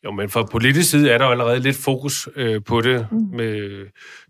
Jo, 0.04 0.10
men 0.10 0.28
fra 0.28 0.42
politisk 0.42 0.90
side 0.90 1.10
er 1.10 1.18
der 1.18 1.24
jo 1.24 1.30
allerede 1.30 1.60
lidt 1.60 1.76
fokus 1.76 2.28
øh, 2.36 2.60
på 2.66 2.80
det 2.80 3.06
mm. 3.12 3.18
med 3.36 3.86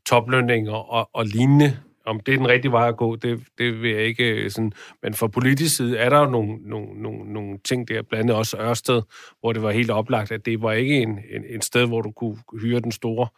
toplønninger 0.06 0.72
og, 0.72 1.08
og 1.14 1.26
lignende. 1.26 1.76
Om 2.06 2.20
det 2.20 2.34
er 2.34 2.38
den 2.38 2.48
rigtige 2.48 2.72
vej 2.72 2.88
at 2.88 2.96
gå, 2.96 3.16
det, 3.16 3.40
det 3.58 3.82
vil 3.82 3.90
jeg 3.90 4.02
ikke 4.02 4.30
øh, 4.30 4.50
sådan... 4.50 4.72
Men 5.02 5.14
fra 5.14 5.28
politisk 5.28 5.76
side 5.76 5.98
er 5.98 6.08
der 6.08 6.18
jo 6.18 6.30
nogle, 6.30 6.56
nogle, 6.62 7.02
nogle, 7.02 7.32
nogle 7.32 7.58
ting 7.64 7.88
der, 7.88 8.02
blandt 8.02 8.22
andet 8.22 8.36
også 8.36 8.56
Ørsted, 8.60 9.02
hvor 9.40 9.52
det 9.52 9.62
var 9.62 9.70
helt 9.70 9.90
oplagt, 9.90 10.32
at 10.32 10.46
det 10.46 10.62
var 10.62 10.72
ikke 10.72 10.96
en, 10.96 11.08
en, 11.08 11.44
en 11.48 11.60
sted, 11.60 11.86
hvor 11.86 12.02
du 12.02 12.10
kunne 12.10 12.36
hyre 12.60 12.80
den 12.80 12.92
store 12.92 13.28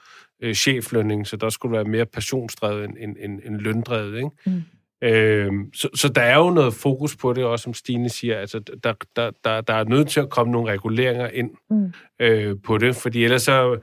øh, 0.42 0.54
cheflønning, 0.54 1.26
så 1.26 1.36
der 1.36 1.48
skulle 1.48 1.72
være 1.72 1.84
mere 1.84 2.06
passionsdrevet 2.06 2.84
end, 2.84 2.96
end, 3.00 3.16
end, 3.20 3.40
end 3.44 3.56
løndrevet, 3.56 4.16
ikke? 4.16 4.30
Mm. 4.46 4.62
Øhm, 5.02 5.74
så, 5.74 5.88
så 5.94 6.08
der 6.08 6.22
er 6.22 6.38
jo 6.38 6.50
noget 6.50 6.74
fokus 6.74 7.16
på 7.16 7.32
det, 7.32 7.44
også 7.44 7.62
som 7.62 7.74
Stine 7.74 8.08
siger, 8.08 8.38
altså 8.38 8.58
der, 8.58 8.94
der, 9.16 9.30
der, 9.44 9.60
der 9.60 9.74
er 9.74 9.84
nødt 9.84 10.08
til 10.08 10.20
at 10.20 10.30
komme 10.30 10.52
nogle 10.52 10.72
reguleringer 10.72 11.28
ind 11.28 11.50
mm. 11.70 11.92
øh, 12.20 12.56
på 12.64 12.78
det, 12.78 12.96
fordi 12.96 13.24
ellers 13.24 13.42
så 13.42 13.78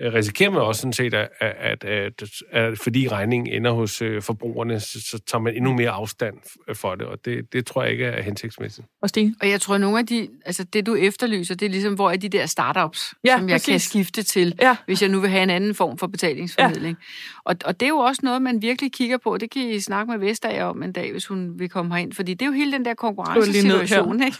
risikerer 0.00 0.50
man 0.50 0.60
også 0.60 0.80
sådan 0.80 0.92
set, 0.92 1.14
at, 1.14 1.28
at, 1.40 1.84
at, 1.84 2.22
at 2.50 2.78
fordi 2.78 3.08
regningen 3.08 3.54
ender 3.54 3.70
hos 3.70 4.02
øh, 4.02 4.22
forbrugerne, 4.22 4.80
så, 4.80 5.00
så 5.00 5.18
tager 5.26 5.42
man 5.42 5.56
endnu 5.56 5.72
mere 5.72 5.90
afstand 5.90 6.34
for 6.74 6.94
det, 6.94 7.06
og 7.06 7.24
det, 7.24 7.52
det 7.52 7.66
tror 7.66 7.82
jeg 7.82 7.92
ikke 7.92 8.04
er 8.04 8.22
hensigtsmæssigt. 8.22 8.86
Og 9.02 9.08
Stine? 9.08 9.34
Og 9.40 9.48
jeg 9.48 9.60
tror, 9.60 9.74
at 9.74 9.80
nogle 9.80 9.98
af 9.98 10.06
de, 10.06 10.28
altså 10.46 10.64
det 10.64 10.86
du 10.86 10.94
efterlyser, 10.94 11.54
det 11.54 11.66
er 11.66 11.70
ligesom, 11.70 11.94
hvor 11.94 12.10
er 12.10 12.16
de 12.16 12.28
der 12.28 12.46
startups, 12.46 13.14
ja, 13.24 13.36
som 13.38 13.48
jeg 13.48 13.54
præcis. 13.54 13.66
kan 13.66 13.80
skifte 13.80 14.22
til, 14.22 14.54
ja. 14.60 14.76
hvis 14.86 15.02
jeg 15.02 15.10
nu 15.10 15.20
vil 15.20 15.30
have 15.30 15.42
en 15.42 15.50
anden 15.50 15.74
form 15.74 15.98
for 15.98 16.06
betalingsformidling. 16.06 16.96
Ja. 17.00 17.50
Og, 17.50 17.56
og 17.64 17.80
det 17.80 17.86
er 17.86 17.90
jo 17.90 17.98
også 17.98 18.20
noget, 18.24 18.42
man 18.42 18.62
virkelig 18.62 18.92
kigger 18.92 19.18
på. 19.18 19.36
Det 19.36 19.50
kan 19.50 19.62
I 19.62 19.80
snakke 19.80 20.10
med 20.10 20.18
Vestager 20.18 20.64
om 20.64 20.82
en 20.82 20.92
dag, 20.92 21.12
hvis 21.12 21.26
hun 21.26 21.58
vil 21.58 21.68
komme 21.68 21.94
herind, 21.94 22.12
fordi 22.12 22.34
det 22.34 22.42
er 22.42 22.46
jo 22.46 22.52
hele 22.52 22.72
den 22.72 22.84
der 22.84 22.94
konkurrencesituation, 22.94 24.22
ikke? 24.22 24.38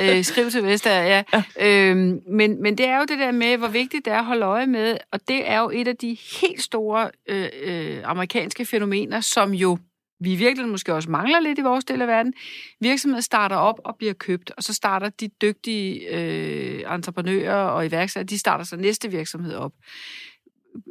øh, 0.18 0.24
skriv 0.24 0.50
til 0.50 0.64
Vestager, 0.64 1.02
ja. 1.02 1.42
ja. 1.60 1.90
Øhm, 1.90 2.20
men, 2.30 2.62
men 2.62 2.78
det 2.78 2.86
er 2.86 2.96
jo 2.96 3.04
det 3.08 3.18
der 3.18 3.32
med, 3.32 3.56
hvor 3.56 3.68
vigtigt 3.68 4.04
det 4.04 4.12
er 4.12 4.18
at 4.18 4.24
holde 4.24 4.46
øje 4.46 4.66
med, 4.66 4.93
og 5.12 5.28
det 5.28 5.50
er 5.50 5.60
jo 5.60 5.70
et 5.74 5.88
af 5.88 5.96
de 5.96 6.16
helt 6.40 6.62
store 6.62 7.10
øh, 7.28 7.48
øh, 7.62 8.00
amerikanske 8.04 8.64
fænomener, 8.64 9.20
som 9.20 9.54
jo 9.54 9.78
vi 10.20 10.32
i 10.32 10.36
virkeligheden 10.36 10.70
måske 10.70 10.94
også 10.94 11.10
mangler 11.10 11.40
lidt 11.40 11.58
i 11.58 11.62
vores 11.62 11.84
del 11.84 12.02
af 12.02 12.08
verden. 12.08 12.34
Virksomheder 12.80 13.20
starter 13.20 13.56
op 13.56 13.80
og 13.84 13.96
bliver 13.96 14.12
købt, 14.12 14.50
og 14.56 14.62
så 14.62 14.74
starter 14.74 15.08
de 15.08 15.28
dygtige 15.28 16.08
øh, 16.16 16.94
entreprenører 16.94 17.64
og 17.64 17.86
iværksættere, 17.86 18.24
de 18.24 18.38
starter 18.38 18.64
så 18.64 18.76
næste 18.76 19.10
virksomhed 19.10 19.54
op. 19.54 19.72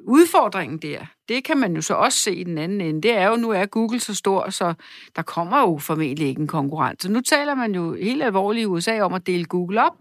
Udfordringen 0.08 0.78
der, 0.78 1.06
det 1.30 1.44
kan 1.44 1.58
man 1.58 1.76
jo 1.76 1.82
så 1.82 1.94
også 1.94 2.20
se 2.20 2.36
i 2.36 2.44
den 2.44 2.58
anden 2.58 2.82
ende, 2.82 3.02
det 3.02 3.12
er 3.12 3.28
jo, 3.28 3.36
nu 3.36 3.50
er 3.50 3.66
Google 3.66 4.00
så 4.00 4.16
stor, 4.16 4.50
så 4.50 4.74
der 5.16 5.22
kommer 5.22 5.60
jo 5.60 5.78
formentlig 5.78 6.28
ikke 6.28 6.42
en 6.42 6.48
konkurrent. 6.48 7.02
Så 7.02 7.12
nu 7.12 7.22
taler 7.22 7.56
man 7.56 7.76
jo 7.76 7.94
helt 7.94 8.24
alvorligt 8.24 8.64
i 8.64 8.66
USA 8.66 9.02
om 9.02 9.14
at 9.14 9.28
dele 9.28 9.46
Google 9.46 9.86
op, 9.86 9.96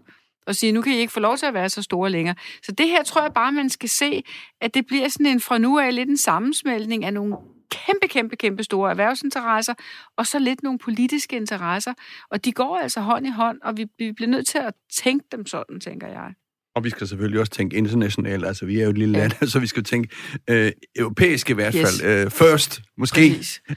og 0.47 0.55
sige, 0.55 0.71
nu 0.71 0.81
kan 0.81 0.93
I 0.93 0.97
ikke 0.97 1.13
få 1.13 1.19
lov 1.19 1.37
til 1.37 1.45
at 1.45 1.53
være 1.53 1.69
så 1.69 1.81
store 1.81 2.09
længere. 2.09 2.35
Så 2.63 2.71
det 2.71 2.87
her 2.87 3.03
tror 3.03 3.21
jeg 3.21 3.33
bare, 3.33 3.51
man 3.51 3.69
skal 3.69 3.89
se, 3.89 4.23
at 4.61 4.73
det 4.73 4.87
bliver 4.87 5.09
sådan 5.09 5.25
en 5.25 5.39
fra 5.39 5.57
nu 5.57 5.79
af 5.79 5.95
lidt 5.95 6.09
en 6.09 6.17
sammensmeltning 6.17 7.05
af 7.05 7.13
nogle 7.13 7.35
kæmpe, 7.71 8.07
kæmpe, 8.07 8.35
kæmpe 8.35 8.63
store 8.63 8.89
erhvervsinteresser, 8.89 9.73
og 10.17 10.27
så 10.27 10.39
lidt 10.39 10.63
nogle 10.63 10.79
politiske 10.79 11.35
interesser. 11.35 11.93
Og 12.31 12.45
de 12.45 12.51
går 12.51 12.77
altså 12.77 13.01
hånd 13.01 13.27
i 13.27 13.29
hånd, 13.29 13.59
og 13.63 13.77
vi, 13.77 13.85
vi 13.97 14.11
bliver 14.11 14.29
nødt 14.29 14.47
til 14.47 14.57
at 14.57 14.73
tænke 14.93 15.25
dem 15.31 15.45
sådan, 15.45 15.79
tænker 15.79 16.07
jeg. 16.07 16.33
Og 16.75 16.83
vi 16.83 16.89
skal 16.89 17.07
selvfølgelig 17.07 17.39
også 17.39 17.51
tænke 17.51 17.77
internationalt. 17.77 18.45
Altså, 18.45 18.65
vi 18.65 18.79
er 18.79 18.83
jo 18.83 18.89
et 18.89 18.97
lille 18.97 19.17
ja. 19.17 19.27
land, 19.27 19.47
så 19.51 19.59
vi 19.59 19.67
skal 19.67 19.83
tænke 19.83 20.15
øh, 20.49 20.71
europæisk 20.95 21.49
i 21.49 21.53
hvert 21.53 21.73
fald. 21.73 21.85
Yes. 21.85 22.25
Øh, 22.25 22.31
first, 22.31 22.81
måske. 22.97 23.25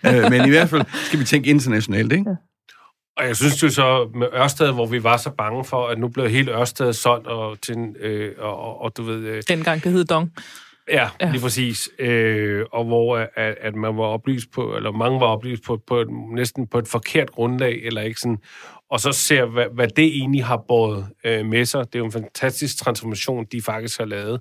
øh, 0.06 0.30
men 0.30 0.46
i 0.46 0.50
hvert 0.50 0.68
fald 0.68 0.82
skal 0.94 1.18
vi 1.20 1.24
tænke 1.24 1.50
internationalt, 1.50 2.12
ikke? 2.12 2.30
Ja. 2.30 2.36
Og 3.16 3.26
jeg 3.26 3.36
synes 3.36 3.62
jo 3.62 3.70
så 3.70 4.10
med 4.14 4.26
Ørsted, 4.34 4.72
hvor 4.72 4.86
vi 4.86 5.02
var 5.02 5.16
så 5.16 5.30
bange 5.30 5.64
for, 5.64 5.86
at 5.86 5.98
nu 5.98 6.08
blev 6.08 6.28
hele 6.28 6.52
Ørsted 6.52 6.92
solgt, 6.92 7.26
og, 7.26 7.60
til, 7.60 7.76
øh, 8.00 8.32
og, 8.38 8.58
og, 8.58 8.80
og 8.80 8.96
du 8.96 9.02
ved... 9.02 9.18
Øh, 9.18 9.42
Dengang 9.48 9.84
det 9.84 9.92
hed 9.92 10.04
Dong. 10.04 10.32
Ja, 10.88 11.08
ja, 11.20 11.30
lige 11.30 11.40
præcis. 11.40 11.88
Øh, 11.98 12.64
og 12.72 12.84
hvor 12.84 13.16
at, 13.16 13.54
at 13.60 13.74
man 13.74 13.96
var 13.96 14.04
oplyst 14.04 14.46
på, 14.54 14.76
eller 14.76 14.92
mange 14.92 15.20
var 15.20 15.26
oplyst 15.26 15.62
på, 15.64 15.80
på 15.86 16.00
et, 16.00 16.08
næsten 16.34 16.66
på 16.66 16.78
et 16.78 16.88
forkert 16.88 17.30
grundlag, 17.30 17.80
eller 17.84 18.02
ikke 18.02 18.20
sådan, 18.20 18.38
og 18.90 19.00
så 19.00 19.12
ser, 19.12 19.44
hvad, 19.44 19.66
hvad 19.74 19.88
det 19.88 20.04
egentlig 20.04 20.44
har 20.44 20.64
båret 20.68 21.06
øh, 21.24 21.46
med 21.46 21.64
sig. 21.64 21.84
Det 21.86 21.94
er 21.94 21.98
jo 21.98 22.04
en 22.04 22.12
fantastisk 22.12 22.78
transformation, 22.78 23.46
de 23.52 23.62
faktisk 23.62 23.98
har 23.98 24.04
lavet. 24.04 24.40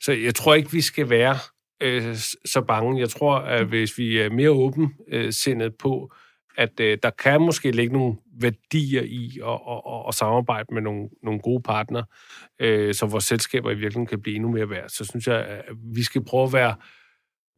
Så 0.00 0.12
jeg 0.12 0.34
tror 0.34 0.54
ikke, 0.54 0.72
vi 0.72 0.80
skal 0.80 1.10
være 1.10 1.38
øh, 1.82 2.16
så 2.44 2.64
bange. 2.68 3.00
Jeg 3.00 3.08
tror, 3.08 3.36
at 3.36 3.66
hvis 3.66 3.98
vi 3.98 4.18
er 4.18 4.30
mere 4.30 4.50
åben 4.50 4.92
øh, 5.12 5.32
på, 5.78 6.12
at 6.56 6.80
øh, 6.80 6.98
der 7.02 7.10
kan 7.10 7.40
måske 7.40 7.70
ligge 7.70 7.92
nogle 7.92 8.14
værdier 8.40 9.02
i 9.02 9.40
at, 9.46 9.52
at, 9.52 9.80
at, 9.86 10.04
at 10.08 10.14
samarbejde 10.14 10.74
med 10.74 10.82
nogle, 10.82 11.08
nogle 11.22 11.40
gode 11.40 11.62
partnere, 11.62 12.04
øh, 12.60 12.94
så 12.94 13.06
vores 13.06 13.24
selskaber 13.24 13.70
i 13.70 13.74
virkeligheden 13.74 14.06
kan 14.06 14.20
blive 14.20 14.36
endnu 14.36 14.50
mere 14.50 14.70
værd. 14.70 14.88
Så 14.88 15.04
synes 15.04 15.26
jeg, 15.26 15.36
at 15.36 15.64
vi 15.94 16.02
skal 16.02 16.24
prøve 16.24 16.44
at 16.44 16.52
være 16.52 16.74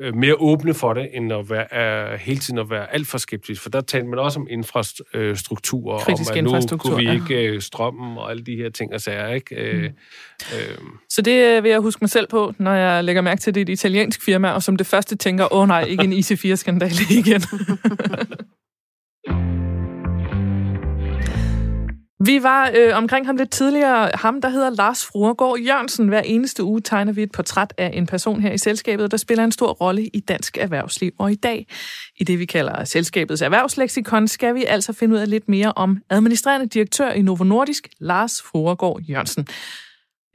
øh, 0.00 0.14
mere 0.14 0.34
åbne 0.34 0.74
for 0.74 0.94
det, 0.94 1.08
end 1.12 1.32
at 1.32 1.50
være, 1.50 1.74
er, 1.74 2.16
hele 2.16 2.40
tiden 2.40 2.58
at 2.58 2.70
være 2.70 2.94
alt 2.94 3.06
for 3.06 3.18
skeptisk. 3.18 3.62
For 3.62 3.70
der 3.70 3.80
talte 3.80 4.08
man 4.08 4.18
også 4.18 4.40
om 4.40 4.46
infrastruktur, 4.50 5.98
Kritisk 5.98 6.30
om 6.30 6.54
at 6.54 6.70
nu 6.70 6.76
kunne 6.76 6.96
vi 6.96 7.10
ikke 7.10 7.46
øh, 7.46 7.60
strømmen 7.60 8.18
og 8.18 8.30
alle 8.30 8.44
de 8.44 8.56
her 8.56 8.70
ting 8.70 8.92
og 8.94 9.00
sager, 9.00 9.28
ikke? 9.28 9.54
Øh, 9.54 9.84
øh, 9.84 10.78
Så 11.10 11.22
det 11.22 11.62
vil 11.62 11.70
jeg 11.70 11.80
huske 11.80 11.98
mig 12.02 12.10
selv 12.10 12.26
på, 12.28 12.52
når 12.58 12.72
jeg 12.72 13.04
lægger 13.04 13.22
mærke 13.22 13.40
til, 13.40 13.54
det 13.54 13.60
er 13.60 13.62
et 13.62 13.68
italiensk 13.68 14.22
firma, 14.22 14.50
og 14.50 14.62
som 14.62 14.76
det 14.76 14.86
første 14.86 15.16
tænker, 15.16 15.52
åh 15.52 15.60
oh, 15.60 15.68
nej, 15.68 15.82
ikke 15.82 16.04
en 16.04 16.12
IC4-skandale 16.22 17.18
igen. 17.18 17.42
Vi 22.26 22.42
var 22.42 22.70
øh, 22.76 22.96
omkring 22.96 23.26
ham 23.26 23.36
lidt 23.36 23.50
tidligere. 23.50 24.10
Ham, 24.14 24.40
der 24.40 24.48
hedder 24.48 24.70
Lars 24.70 25.04
Fruergaard 25.04 25.58
Jørgensen. 25.58 26.08
Hver 26.08 26.20
eneste 26.20 26.64
uge 26.64 26.80
tegner 26.80 27.12
vi 27.12 27.22
et 27.22 27.32
portræt 27.32 27.74
af 27.78 27.90
en 27.94 28.06
person 28.06 28.40
her 28.40 28.52
i 28.52 28.58
selskabet, 28.58 29.10
der 29.10 29.16
spiller 29.16 29.44
en 29.44 29.52
stor 29.52 29.72
rolle 29.72 30.06
i 30.06 30.20
dansk 30.20 30.58
erhvervsliv. 30.58 31.12
Og 31.18 31.32
i 31.32 31.34
dag, 31.34 31.66
i 32.16 32.24
det 32.24 32.38
vi 32.38 32.44
kalder 32.44 32.84
selskabets 32.84 33.42
erhvervsleksikon, 33.42 34.28
skal 34.28 34.54
vi 34.54 34.64
altså 34.64 34.92
finde 34.92 35.14
ud 35.14 35.20
af 35.20 35.30
lidt 35.30 35.48
mere 35.48 35.72
om 35.76 35.98
administrerende 36.10 36.66
direktør 36.66 37.10
i 37.10 37.22
Novo 37.22 37.44
Nordisk, 37.44 37.88
Lars 38.00 38.42
Fruergaard 38.42 39.00
Jørgensen. 39.08 39.46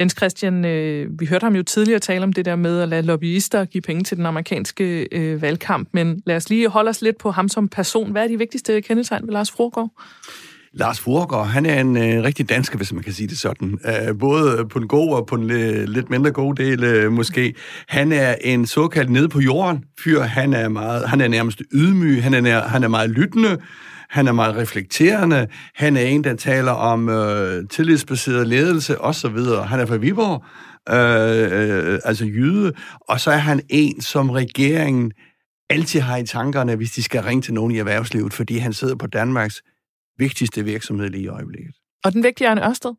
Jens 0.02 0.14
Christian, 0.18 0.66
øh, 0.66 1.20
vi 1.20 1.26
hørte 1.26 1.43
ham 1.43 1.56
jo 1.56 1.64
tidligere 1.64 1.99
tale 1.99 2.24
om 2.24 2.34
det 2.34 2.45
der 2.45 2.56
med 2.56 2.82
at 2.82 2.89
lade 2.89 3.02
lobbyister 3.02 3.66
give 3.66 3.82
penge 3.82 4.04
til 4.04 4.18
den 4.18 4.26
amerikanske 4.26 5.08
øh, 5.12 5.41
valgkamp, 5.41 5.89
men 5.93 6.22
lad 6.26 6.36
os 6.36 6.49
lige 6.49 6.70
holde 6.70 6.89
os 6.89 7.02
lidt 7.02 7.18
på 7.18 7.32
ham 7.32 7.49
som 7.49 7.68
person. 7.68 8.12
Hvad 8.12 8.24
er 8.24 8.28
de 8.28 8.38
vigtigste 8.38 8.82
kendetegn 8.82 9.28
ved 9.28 9.34
Lars 9.34 9.52
Fruergaard? 9.52 9.89
Lars 10.74 10.99
Furgaard, 10.99 11.47
han 11.47 11.66
er 11.66 11.82
en 11.82 11.97
øh, 11.97 12.24
rigtig 12.24 12.49
dansker, 12.49 12.78
hvis 12.78 12.93
man 12.93 13.04
kan 13.04 13.14
sige 13.14 13.28
det 13.28 13.39
sådan. 13.39 13.80
Æh, 13.86 14.18
både 14.20 14.66
på 14.70 14.80
en 14.80 14.88
god 14.88 15.14
og 15.14 15.26
på 15.26 15.36
en 15.36 15.52
øh, 15.52 15.84
lidt 15.88 16.10
mindre 16.10 16.32
god 16.32 16.56
del 16.56 16.84
øh, 16.84 17.12
måske. 17.12 17.54
Han 17.88 18.12
er 18.12 18.36
en 18.41 18.66
såkaldt 18.66 19.10
nede 19.10 19.30
på 19.30 19.39
jorden 19.39 19.84
fyr. 20.04 20.22
Han 20.22 20.54
er, 20.54 20.70
meget, 20.70 21.10
han 21.10 21.22
er 21.22 21.28
nærmest 21.28 21.62
ydmyg. 21.74 22.24
Han 22.24 22.34
er, 22.34 22.41
nær, 22.41 22.62
han 22.62 22.84
er 22.84 22.88
meget 22.88 23.10
lyttende. 23.10 23.58
Han 24.12 24.28
er 24.28 24.32
meget 24.32 24.55
reflekterende. 24.55 25.47
Han 25.76 25.97
er 25.97 26.01
en, 26.01 26.24
der 26.24 26.36
taler 26.36 26.72
om 26.72 27.09
øh, 27.09 27.68
tillidsbaseret 27.70 28.47
ledelse 28.47 29.01
osv. 29.01 29.38
Han 29.66 29.80
er 29.80 29.86
fra 29.86 29.95
Viborg, 29.95 30.43
øh, 30.89 31.93
øh, 31.93 31.99
altså 32.05 32.26
jyde. 32.26 32.74
Og 33.01 33.20
så 33.20 33.32
er 33.32 33.38
han 33.38 33.62
en, 33.70 34.01
som 34.01 34.30
regeringen 34.30 35.12
altid 35.70 35.99
har 35.99 36.18
i 36.18 36.26
tankerne, 36.26 36.76
hvis 36.76 36.91
de 36.91 37.03
skal 37.03 37.22
ringe 37.24 37.41
til 37.41 37.53
nogen 37.53 37.72
i 37.72 37.78
erhvervslivet, 37.78 38.34
fordi 38.34 38.57
han 38.57 38.74
sidder 38.74 38.95
på 38.95 39.07
Danmarks 39.07 39.62
vigtigste 40.18 40.64
virksomhed 40.64 41.09
lige 41.09 41.24
i 41.24 41.28
øjeblikket. 41.28 41.76
Og 42.03 42.14
den 42.14 42.24
vigtige 42.24 42.47
Arne 42.47 42.68
Ørsted? 42.68 42.91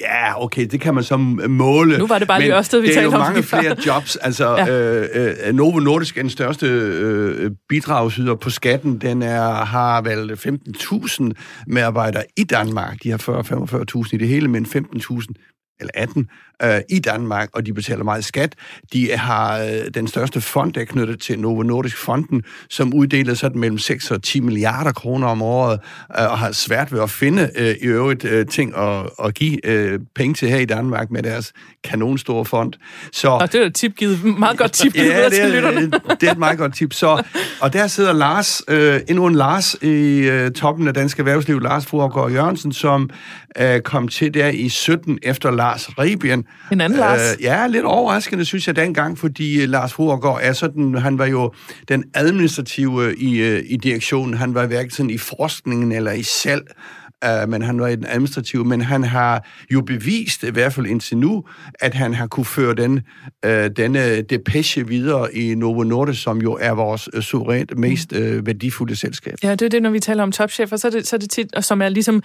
Ja, 0.00 0.42
okay, 0.44 0.66
det 0.70 0.80
kan 0.80 0.94
man 0.94 1.04
så 1.04 1.16
måle. 1.16 1.98
Nu 1.98 2.06
var 2.06 2.18
det 2.18 2.28
bare 2.28 2.40
lige 2.40 2.56
Ørsted, 2.56 2.80
vi 2.80 2.86
det 2.86 2.96
er 2.96 3.00
talte 3.00 3.16
jo 3.16 3.22
om 3.22 3.26
mange 3.26 3.42
flere 3.42 3.76
jobs. 3.86 4.16
Altså, 4.16 4.48
Ja. 4.48 4.64
ja. 4.64 5.00
øh, 5.00 5.34
øh, 5.46 5.54
Novo 5.54 5.78
Nordisk 5.78 6.16
er 6.16 6.22
den 6.22 6.30
største 6.30 6.66
øh, 6.66 7.50
bidragsyder 7.68 8.34
på 8.34 8.50
skatten. 8.50 8.98
Den 8.98 9.22
er, 9.22 9.52
har 9.64 10.02
vel 10.02 10.32
15.000 10.32 11.30
medarbejdere 11.66 12.22
i 12.36 12.44
Danmark. 12.44 13.02
De 13.02 13.10
har 13.10 14.02
40-45.000 14.04 14.08
i 14.12 14.16
det 14.16 14.28
hele, 14.28 14.48
men 14.48 14.66
15.000 14.66 15.53
eller 15.94 16.02
18 16.02 16.28
øh, 16.62 16.80
i 16.90 16.98
Danmark, 16.98 17.48
og 17.52 17.66
de 17.66 17.72
betaler 17.72 18.04
meget 18.04 18.24
skat. 18.24 18.54
De 18.92 19.10
har 19.16 19.58
øh, 19.58 19.68
den 19.94 20.06
største 20.08 20.40
fond, 20.40 20.72
der 20.72 20.80
er 20.80 20.84
knyttet 20.84 21.20
til 21.20 21.38
Novo 21.38 21.62
Nordisk 21.62 21.96
Fonden, 21.96 22.42
som 22.70 22.94
uddeler 22.94 23.34
sådan 23.34 23.60
mellem 23.60 23.78
6 23.78 24.10
og 24.10 24.22
10 24.22 24.40
milliarder 24.40 24.92
kroner 24.92 25.26
om 25.28 25.42
året, 25.42 25.80
øh, 26.18 26.30
og 26.30 26.38
har 26.38 26.52
svært 26.52 26.92
ved 26.92 27.00
at 27.02 27.10
finde 27.10 27.50
øh, 27.56 27.74
i 27.82 27.86
øvrigt 27.86 28.24
øh, 28.24 28.46
ting 28.46 28.76
at, 28.76 29.06
at 29.24 29.34
give 29.34 29.66
øh, 29.66 29.98
penge 30.14 30.34
til 30.34 30.48
her 30.48 30.58
i 30.58 30.64
Danmark 30.64 31.10
med 31.10 31.22
deres 31.22 31.52
kanonstore 31.84 32.44
fond. 32.44 32.72
Så, 33.12 33.28
Og 33.28 33.52
det 33.52 33.62
er 33.62 33.66
et 33.66 33.74
tip 33.74 33.96
givet, 33.96 34.24
meget 34.38 34.58
godt 34.58 34.72
tip 34.72 34.92
givet 34.92 35.06
Ja, 35.08 35.28
til 35.28 35.42
det 35.44 35.52
lytterne. 35.54 35.90
er, 36.08 36.14
det 36.14 36.26
er 36.28 36.32
et 36.32 36.38
meget 36.38 36.58
godt 36.58 36.74
tip. 36.74 36.92
Så, 36.92 37.22
og 37.60 37.72
der 37.72 37.86
sidder 37.86 38.12
Lars, 38.12 38.62
øh, 38.68 39.00
endnu 39.08 39.26
en 39.26 39.34
Lars 39.34 39.74
i 39.82 40.18
øh, 40.18 40.50
toppen 40.50 40.88
af 40.88 40.94
dansk 40.94 41.18
erhvervsliv, 41.18 41.60
Lars 41.60 41.86
Fruergaard 41.86 42.32
Jørgensen, 42.32 42.72
som 42.72 43.10
øh, 43.60 43.80
kom 43.80 44.08
til 44.08 44.34
der 44.34 44.48
i 44.48 44.68
17 44.68 45.18
efter 45.22 45.50
Lars 45.50 45.98
Rebien. 45.98 46.44
En 46.72 46.80
anden 46.80 46.98
Lars. 46.98 47.36
Øh, 47.38 47.42
ja, 47.42 47.66
lidt 47.66 47.84
overraskende, 47.84 48.44
synes 48.44 48.66
jeg, 48.66 48.76
dengang, 48.76 49.18
fordi 49.18 49.62
øh, 49.62 49.68
Lars 49.68 49.92
Fruergaard 49.92 50.40
er 50.42 50.52
sådan, 50.52 50.94
han 50.94 51.18
var 51.18 51.26
jo 51.26 51.52
den 51.88 52.04
administrative 52.14 53.16
i, 53.16 53.36
øh, 53.36 53.62
i 53.66 53.76
direktionen. 53.76 54.34
Han 54.34 54.54
var 54.54 54.66
hverken 54.66 55.10
i 55.10 55.18
forskningen 55.18 55.92
eller 55.92 56.12
i 56.12 56.22
salg, 56.22 56.62
Uh, 57.24 57.50
men 57.50 57.62
han 57.62 57.80
var 57.80 57.88
i 57.88 57.96
den 57.96 58.06
administrative, 58.08 58.64
men 58.64 58.80
han 58.80 59.04
har 59.04 59.48
jo 59.70 59.80
bevist, 59.80 60.42
i 60.42 60.50
hvert 60.50 60.72
fald 60.72 60.86
indtil 60.86 61.18
nu, 61.18 61.44
at 61.80 61.94
han 61.94 62.14
har 62.14 62.26
kunne 62.26 62.46
føre 62.46 62.74
den, 62.74 63.00
uh, 63.46 63.50
denne 63.76 64.22
depeche 64.22 64.88
videre 64.88 65.34
i 65.34 65.54
Novo 65.54 65.82
Nordisk, 65.82 66.22
som 66.22 66.42
jo 66.42 66.58
er 66.60 66.72
vores 66.72 67.14
uh, 67.14 67.22
suverænt 67.22 67.78
mest 67.78 68.12
uh, 68.12 68.46
værdifulde 68.46 68.96
selskab. 68.96 69.34
Ja, 69.42 69.50
det 69.50 69.62
er 69.62 69.68
det, 69.68 69.82
når 69.82 69.90
vi 69.90 70.00
taler 70.00 70.22
om 70.22 70.32
topchefer, 70.32 70.76
så 70.76 70.86
er 70.86 70.90
det, 70.90 71.06
så 71.06 71.16
er 71.16 71.20
det 71.20 71.30
tit, 71.30 71.54
og 71.54 71.64
som 71.64 71.82
er 71.82 71.88
ligesom, 71.88 72.22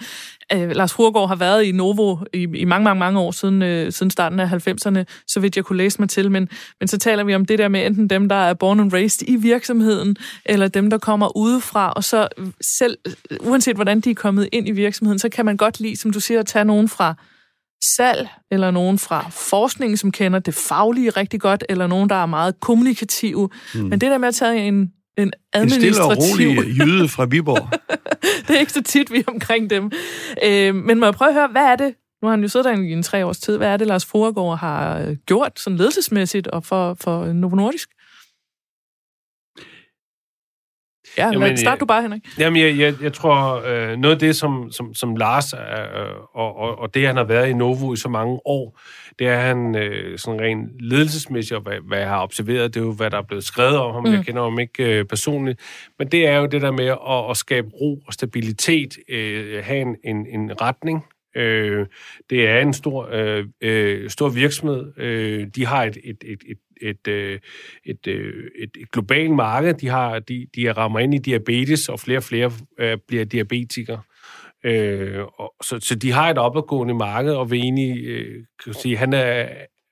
øh, 0.52 0.70
Lars 0.70 0.92
Fruergaard 0.92 1.28
har 1.28 1.36
været 1.36 1.64
i 1.64 1.72
Novo 1.72 2.16
i, 2.32 2.42
i 2.42 2.64
mange, 2.64 2.84
mange, 2.84 2.98
mange 2.98 3.20
år 3.20 3.30
siden, 3.30 3.62
øh, 3.62 3.92
siden 3.92 4.10
starten 4.10 4.40
af 4.40 4.68
90'erne, 4.68 5.04
så 5.26 5.40
vidt 5.40 5.56
jeg 5.56 5.64
kunne 5.64 5.76
læse 5.76 5.98
mig 5.98 6.08
til, 6.08 6.30
men, 6.30 6.48
men 6.80 6.88
så 6.88 6.98
taler 6.98 7.24
vi 7.24 7.34
om 7.34 7.44
det 7.44 7.58
der 7.58 7.68
med 7.68 7.86
enten 7.86 8.10
dem, 8.10 8.28
der 8.28 8.36
er 8.36 8.54
born 8.54 8.80
and 8.80 8.92
raised 8.92 9.28
i 9.28 9.36
virksomheden, 9.36 10.16
eller 10.44 10.68
dem, 10.68 10.90
der 10.90 10.98
kommer 10.98 11.36
udefra, 11.36 11.92
og 11.92 12.04
så 12.04 12.28
selv, 12.60 12.98
uanset 13.40 13.76
hvordan 13.76 14.00
de 14.00 14.10
er 14.10 14.14
kommet 14.14 14.48
ind 14.52 14.68
i 14.68 14.70
virksomheden, 14.70 14.89
så 14.94 15.28
kan 15.32 15.44
man 15.44 15.56
godt 15.56 15.80
lide, 15.80 15.96
som 15.96 16.10
du 16.10 16.20
siger, 16.20 16.40
at 16.40 16.46
tage 16.46 16.64
nogen 16.64 16.88
fra 16.88 17.14
salg, 17.96 18.28
eller 18.50 18.70
nogen 18.70 18.98
fra 18.98 19.30
forskning, 19.30 19.98
som 19.98 20.12
kender 20.12 20.38
det 20.38 20.54
faglige 20.54 21.10
rigtig 21.10 21.40
godt, 21.40 21.64
eller 21.68 21.86
nogen, 21.86 22.08
der 22.08 22.14
er 22.14 22.26
meget 22.26 22.60
kommunikative. 22.60 23.48
Mm. 23.74 23.80
Men 23.80 23.92
det 23.92 24.10
der 24.10 24.18
med 24.18 24.28
at 24.28 24.34
tage 24.34 24.68
en, 24.68 24.74
en 24.74 24.92
En 25.18 25.32
administrativ... 25.52 25.92
stille 25.92 26.04
og 26.04 26.16
rolig 26.16 26.78
jyde 26.78 27.08
fra 27.08 27.24
Viborg. 27.24 27.68
det 28.48 28.56
er 28.56 28.60
ikke 28.60 28.72
så 28.72 28.82
tit, 28.82 29.12
vi 29.12 29.18
er 29.18 29.32
omkring 29.32 29.70
dem. 29.70 29.90
Øh, 30.44 30.74
men 30.74 30.98
må 30.98 31.06
jeg 31.06 31.14
prøve 31.14 31.28
at 31.28 31.34
høre, 31.34 31.48
hvad 31.52 31.62
er 31.62 31.76
det, 31.76 31.94
nu 32.22 32.28
har 32.28 32.30
han 32.30 32.42
jo 32.42 32.48
siddet 32.48 32.64
der 32.64 32.82
i 32.82 32.92
en 32.92 33.02
tre 33.02 33.26
års 33.26 33.38
tid, 33.38 33.56
hvad 33.56 33.68
er 33.68 33.76
det, 33.76 33.86
Lars 33.86 34.06
Fruergaard 34.06 34.58
har 34.58 34.98
øh, 34.98 35.16
gjort 35.26 35.60
sådan 35.60 35.76
ledelsesmæssigt 35.76 36.46
og 36.46 36.64
for, 36.64 36.96
for 37.00 37.32
Novo 37.32 37.56
Nordisk? 37.56 37.90
Ja, 41.18 41.26
Jamen, 41.26 41.42
Jamen, 41.42 41.56
start 41.56 41.80
du 41.80 41.86
bare, 41.86 42.02
Henrik. 42.02 42.22
Jamen, 42.38 42.62
jeg, 42.62 42.78
jeg, 42.78 42.94
jeg 43.02 43.12
tror, 43.12 43.62
øh, 43.66 43.96
noget 43.96 44.14
af 44.14 44.18
det, 44.18 44.36
som, 44.36 44.72
som, 44.72 44.94
som 44.94 45.16
Lars 45.16 45.52
øh, 45.52 45.60
og, 46.34 46.56
og, 46.56 46.78
og 46.78 46.94
det, 46.94 47.06
han 47.06 47.16
har 47.16 47.24
været 47.24 47.48
i 47.48 47.52
Novo 47.52 47.92
i 47.92 47.96
så 47.96 48.08
mange 48.08 48.40
år, 48.44 48.78
det 49.18 49.28
er 49.28 49.36
han 49.36 49.76
øh, 49.76 50.18
sådan 50.18 50.40
rent 50.40 50.80
ledelsesmæssigt, 50.80 51.56
og 51.56 51.62
hvad, 51.62 51.76
hvad 51.88 51.98
jeg 51.98 52.08
har 52.08 52.22
observeret, 52.22 52.74
det 52.74 52.80
er 52.80 52.84
jo, 52.84 52.92
hvad 52.92 53.10
der 53.10 53.18
er 53.18 53.22
blevet 53.22 53.44
skrevet 53.44 53.78
om 53.78 53.94
ham. 53.94 54.04
Mm. 54.04 54.12
Jeg 54.12 54.24
kender 54.24 54.42
ham 54.42 54.58
ikke 54.58 54.98
øh, 54.98 55.04
personligt. 55.04 55.60
Men 55.98 56.08
det 56.08 56.26
er 56.26 56.36
jo 56.36 56.46
det 56.46 56.62
der 56.62 56.70
med 56.70 56.86
at, 56.86 57.30
at 57.30 57.36
skabe 57.36 57.68
ro 57.80 58.02
og 58.06 58.12
stabilitet, 58.12 58.98
øh, 59.08 59.64
have 59.64 59.80
en, 59.80 59.96
en, 60.04 60.26
en 60.26 60.60
retning. 60.60 61.04
Øh, 61.36 61.86
det 62.30 62.48
er 62.48 62.60
en 62.60 62.72
stor, 62.72 63.08
øh, 63.12 63.44
øh, 63.60 64.10
stor 64.10 64.28
virksomhed. 64.28 64.92
Øh, 64.98 65.46
de 65.56 65.66
har 65.66 65.84
et, 65.84 65.96
et, 66.04 66.24
et, 66.26 66.40
et 66.48 66.58
et, 66.82 67.08
øh, 67.08 67.38
et, 67.84 68.06
øh, 68.06 68.44
et, 68.58 68.70
et 68.80 68.90
globalt 68.92 69.30
marked. 69.30 69.74
De, 69.74 69.88
har, 69.88 70.18
de, 70.18 70.46
de 70.56 70.72
rammer 70.72 70.98
ind 70.98 71.14
i 71.14 71.18
diabetes, 71.18 71.88
og 71.88 72.00
flere 72.00 72.18
og 72.18 72.22
flere 72.22 72.52
øh, 72.78 72.98
bliver 73.08 73.24
diabetikere. 73.24 74.02
Øh, 74.64 75.24
og, 75.38 75.54
så, 75.62 75.80
så 75.80 75.94
de 75.94 76.12
har 76.12 76.30
et 76.30 76.38
opadgående 76.38 76.94
marked, 76.94 77.32
og 77.32 77.50
vil 77.50 77.58
egentlig, 77.58 78.04
øh, 78.04 78.44
kan 78.64 78.74
sige, 78.74 78.96
han 78.96 79.12
er, 79.12 79.48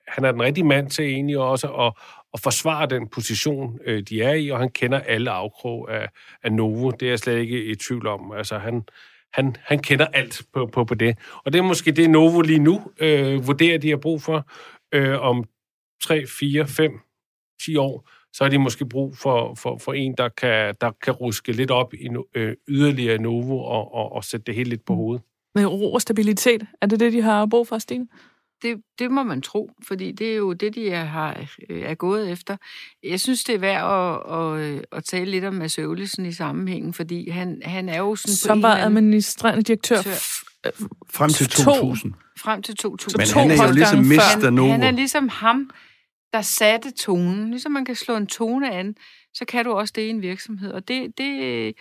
han 0.07 0.25
er 0.25 0.31
den 0.31 0.41
rigtige 0.41 0.65
mand 0.65 0.89
til 0.89 1.05
egentlig 1.05 1.37
også 1.37 1.67
at, 1.67 1.93
at 2.33 2.39
forsvare 2.43 2.87
den 2.87 3.07
position, 3.07 3.79
øh, 3.85 4.03
de 4.09 4.21
er 4.21 4.33
i, 4.33 4.49
og 4.49 4.59
han 4.59 4.69
kender 4.69 4.99
alle 4.99 5.31
afkrog 5.31 5.93
af, 5.95 6.07
af 6.43 6.51
Novo. 6.51 6.91
Det 6.91 7.05
er 7.05 7.09
jeg 7.09 7.19
slet 7.19 7.37
ikke 7.37 7.65
i 7.65 7.75
tvivl 7.75 8.07
om. 8.07 8.31
Altså, 8.31 8.57
han, 8.57 8.83
han, 9.33 9.55
han 9.59 9.79
kender 9.79 10.05
alt 10.05 10.41
på, 10.53 10.69
på, 10.73 10.83
på 10.83 10.95
det. 10.95 11.17
Og 11.45 11.53
det 11.53 11.59
er 11.59 11.63
måske 11.63 11.91
det, 11.91 12.09
Novo 12.09 12.41
lige 12.41 12.59
nu 12.59 12.81
øh, 12.99 13.47
vurderer, 13.47 13.77
de 13.77 13.89
har 13.89 13.97
brug 13.97 14.21
for. 14.21 14.49
Øh, 14.93 15.21
om 15.21 15.43
3, 16.03 16.25
4, 16.39 16.67
5, 16.67 16.91
10 17.65 17.75
år, 17.75 18.09
så 18.33 18.43
har 18.43 18.49
de 18.49 18.57
måske 18.57 18.85
brug 18.85 19.17
for, 19.17 19.55
for, 19.55 19.77
for 19.77 19.93
en, 19.93 20.13
der 20.17 20.29
kan, 20.29 20.75
der 20.81 20.91
kan 21.03 21.13
ruske 21.13 21.51
lidt 21.51 21.71
op 21.71 21.93
i 21.93 22.07
no, 22.07 22.21
øh, 22.35 22.55
yderligere 22.67 23.17
Novo 23.17 23.59
og, 23.59 23.93
og, 23.93 24.11
og 24.11 24.23
sætte 24.23 24.43
det 24.43 24.55
hele 24.55 24.69
lidt 24.69 24.85
på 24.85 24.95
hovedet. 24.95 25.23
Med 25.55 25.65
ro 25.65 25.93
og 25.93 26.01
stabilitet, 26.01 26.65
er 26.81 26.87
det 26.87 26.99
det, 26.99 27.13
de 27.13 27.21
har 27.21 27.45
brug 27.45 27.67
for, 27.67 27.77
Stine? 27.77 28.07
Det, 28.61 28.81
det 28.99 29.11
må 29.11 29.23
man 29.23 29.41
tro, 29.41 29.71
fordi 29.87 30.11
det 30.11 30.31
er 30.31 30.35
jo 30.35 30.53
det, 30.53 30.75
de 30.75 30.89
er, 30.89 31.03
har, 31.03 31.45
øh, 31.69 31.81
er 31.81 31.95
gået 31.95 32.31
efter. 32.31 32.57
Jeg 33.03 33.19
synes, 33.19 33.43
det 33.43 33.55
er 33.55 33.59
værd 33.59 33.83
at, 33.83 34.71
at, 34.71 34.85
at 34.91 35.03
tale 35.03 35.31
lidt 35.31 35.45
om 35.45 35.53
Mads 35.53 35.79
Øvlesen 35.79 36.25
i 36.25 36.31
sammenhængen, 36.31 36.93
fordi 36.93 37.29
han, 37.29 37.61
han 37.65 37.89
er 37.89 37.97
jo 37.97 38.15
sådan 38.15 38.33
på 38.33 38.47
Som 38.47 38.61
var 38.61 38.77
administrerende 38.77 39.63
direktør. 39.63 39.95
Direktør. 39.95 40.85
Frem 41.09 41.29
til 41.29 41.47
To. 41.47 41.63
2000. 41.63 42.13
frem 42.37 42.61
til 42.61 42.75
2000. 42.75 43.17
Men 43.19 43.27
to 43.27 43.39
han 43.39 43.51
er 43.51 43.67
jo 43.67 43.73
ligesom 43.73 43.99
postgange 43.99 44.15
Mr. 44.15 44.45
han, 44.45 44.53
Novo. 44.53 44.71
han 44.71 44.83
er 44.83 44.91
ligesom 44.91 45.29
ham, 45.29 45.69
der 46.33 46.41
satte 46.41 46.91
tonen. 46.91 47.49
Ligesom 47.49 47.71
man 47.71 47.85
kan 47.85 47.95
slå 47.95 48.15
en 48.15 48.27
tone 48.27 48.71
an, 48.71 48.95
så 49.33 49.45
kan 49.45 49.65
du 49.65 49.71
også 49.71 49.93
det 49.95 50.01
i 50.01 50.09
en 50.09 50.21
virksomhed. 50.21 50.71
Og 50.71 50.87
det, 50.87 51.17
det 51.17 51.75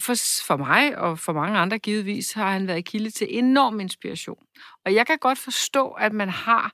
for, 0.00 0.14
for 0.46 0.56
mig 0.56 0.98
og 0.98 1.18
for 1.18 1.32
mange 1.32 1.58
andre 1.58 1.78
givetvis 1.78 2.32
har 2.32 2.52
han 2.52 2.66
været 2.66 2.84
kilde 2.84 3.10
til 3.10 3.26
enorm 3.30 3.80
inspiration. 3.80 4.44
Og 4.84 4.94
jeg 4.94 5.06
kan 5.06 5.18
godt 5.18 5.38
forstå, 5.38 5.88
at 5.88 6.12
man 6.12 6.28
har 6.28 6.72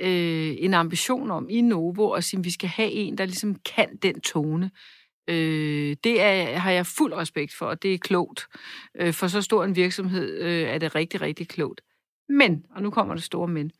øh, 0.00 0.54
en 0.58 0.74
ambition 0.74 1.30
om 1.30 1.48
i 1.50 1.60
Novo 1.60 2.12
at 2.12 2.24
sige, 2.24 2.38
at 2.38 2.44
vi 2.44 2.50
skal 2.50 2.68
have 2.68 2.90
en, 2.90 3.18
der 3.18 3.24
ligesom 3.24 3.54
kan 3.54 3.96
den 3.96 4.20
tone. 4.20 4.70
Øh, 5.28 5.96
det 6.04 6.20
er, 6.20 6.58
har 6.58 6.70
jeg 6.70 6.86
fuld 6.86 7.12
respekt 7.12 7.54
for, 7.54 7.66
og 7.66 7.82
det 7.82 7.94
er 7.94 7.98
klogt. 7.98 8.46
Øh, 9.00 9.12
for 9.12 9.28
så 9.28 9.42
stor 9.42 9.64
en 9.64 9.76
virksomhed 9.76 10.40
øh, 10.40 10.62
er 10.62 10.78
det 10.78 10.94
rigtig, 10.94 11.20
rigtig 11.20 11.48
klogt. 11.48 11.80
Men, 12.28 12.64
og 12.70 12.82
nu 12.82 12.90
kommer 12.90 13.14
det 13.14 13.24
store 13.24 13.48
men, 13.48 13.70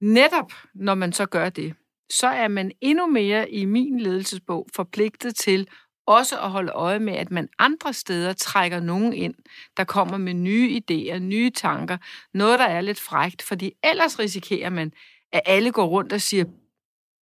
netop 0.00 0.52
når 0.74 0.94
man 0.94 1.12
så 1.12 1.26
gør 1.26 1.48
det, 1.48 1.74
så 2.10 2.26
er 2.26 2.48
man 2.48 2.72
endnu 2.80 3.06
mere 3.06 3.50
i 3.50 3.64
min 3.64 4.00
ledelsesbog 4.00 4.66
forpligtet 4.74 5.36
til 5.36 5.68
også 6.06 6.40
at 6.40 6.50
holde 6.50 6.72
øje 6.72 6.98
med, 6.98 7.12
at 7.12 7.30
man 7.30 7.48
andre 7.58 7.92
steder 7.92 8.32
trækker 8.32 8.80
nogen 8.80 9.12
ind, 9.12 9.34
der 9.76 9.84
kommer 9.84 10.16
med 10.16 10.34
nye 10.34 10.80
idéer, 10.80 11.18
nye 11.18 11.50
tanker, 11.50 11.96
noget, 12.34 12.58
der 12.58 12.64
er 12.64 12.80
lidt 12.80 13.00
frægt, 13.00 13.42
fordi 13.42 13.72
ellers 13.82 14.18
risikerer 14.18 14.70
man, 14.70 14.92
at 15.32 15.40
alle 15.46 15.72
går 15.72 15.86
rundt 15.86 16.12
og 16.12 16.20
siger 16.20 16.44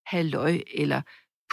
halløj, 0.05 0.59
eller 0.73 1.01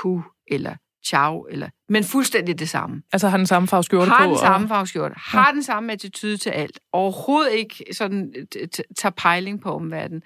puh, 0.03 0.23
eller 0.47 0.77
ciao, 1.07 1.47
eller, 1.51 1.69
men 1.89 2.05
fuldstændig 2.05 2.59
det 2.59 2.69
samme. 2.69 3.03
Altså 3.13 3.29
har 3.29 3.37
den 3.37 3.47
samme 3.47 3.69
farveskjorte 3.69 4.11
har 4.11 4.25
på? 4.25 4.31
den 4.31 4.39
samme 4.39 4.69
farveskjorte, 4.69 5.15
har 5.19 5.53
den 5.53 5.63
samme 5.63 5.93
attitude 5.93 6.37
til 6.37 6.51
alt, 6.51 6.81
overhovedet 6.93 7.53
ikke 7.53 7.85
sådan 7.93 8.35
tager 8.99 9.13
pejling 9.17 9.61
på 9.61 9.75
omverdenen. 9.75 10.23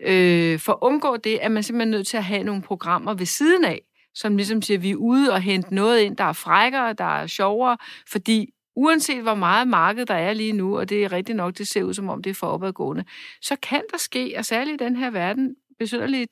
Øh, 0.00 0.58
for 0.58 0.72
at 0.72 0.78
undgå 0.82 1.16
det, 1.16 1.44
er 1.44 1.48
man 1.48 1.62
simpelthen 1.62 1.90
nødt 1.90 2.06
til 2.06 2.16
at 2.16 2.24
have 2.24 2.42
nogle 2.42 2.62
programmer 2.62 3.14
ved 3.14 3.26
siden 3.26 3.64
af, 3.64 3.82
som 4.14 4.36
ligesom 4.36 4.62
siger, 4.62 4.78
at 4.78 4.82
vi 4.82 4.90
er 4.90 4.96
ude 4.96 5.32
og 5.32 5.40
hente 5.40 5.74
noget 5.74 6.00
ind, 6.00 6.16
der 6.16 6.24
er 6.24 6.32
frækkere, 6.32 6.92
der 6.92 7.20
er 7.20 7.26
sjovere, 7.26 7.76
fordi 8.10 8.50
uanset 8.76 9.22
hvor 9.22 9.34
meget 9.34 9.68
marked 9.68 10.06
der 10.06 10.14
er 10.14 10.32
lige 10.32 10.52
nu, 10.52 10.78
og 10.78 10.88
det 10.88 11.04
er 11.04 11.12
rigtigt 11.12 11.36
nok, 11.36 11.58
det 11.58 11.68
ser 11.68 11.82
ud 11.82 11.94
som 11.94 12.08
om 12.08 12.22
det 12.22 12.30
er 12.30 12.34
for 12.34 12.46
opadgående, 12.46 13.04
så 13.42 13.56
kan 13.62 13.82
der 13.92 13.98
ske, 13.98 14.34
og 14.38 14.44
særligt 14.44 14.82
i 14.82 14.84
den 14.84 14.96
her 14.96 15.10
verden, 15.10 15.54
besynderlige 15.78 16.26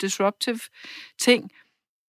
disruptive 0.00 0.58
ting, 1.20 1.50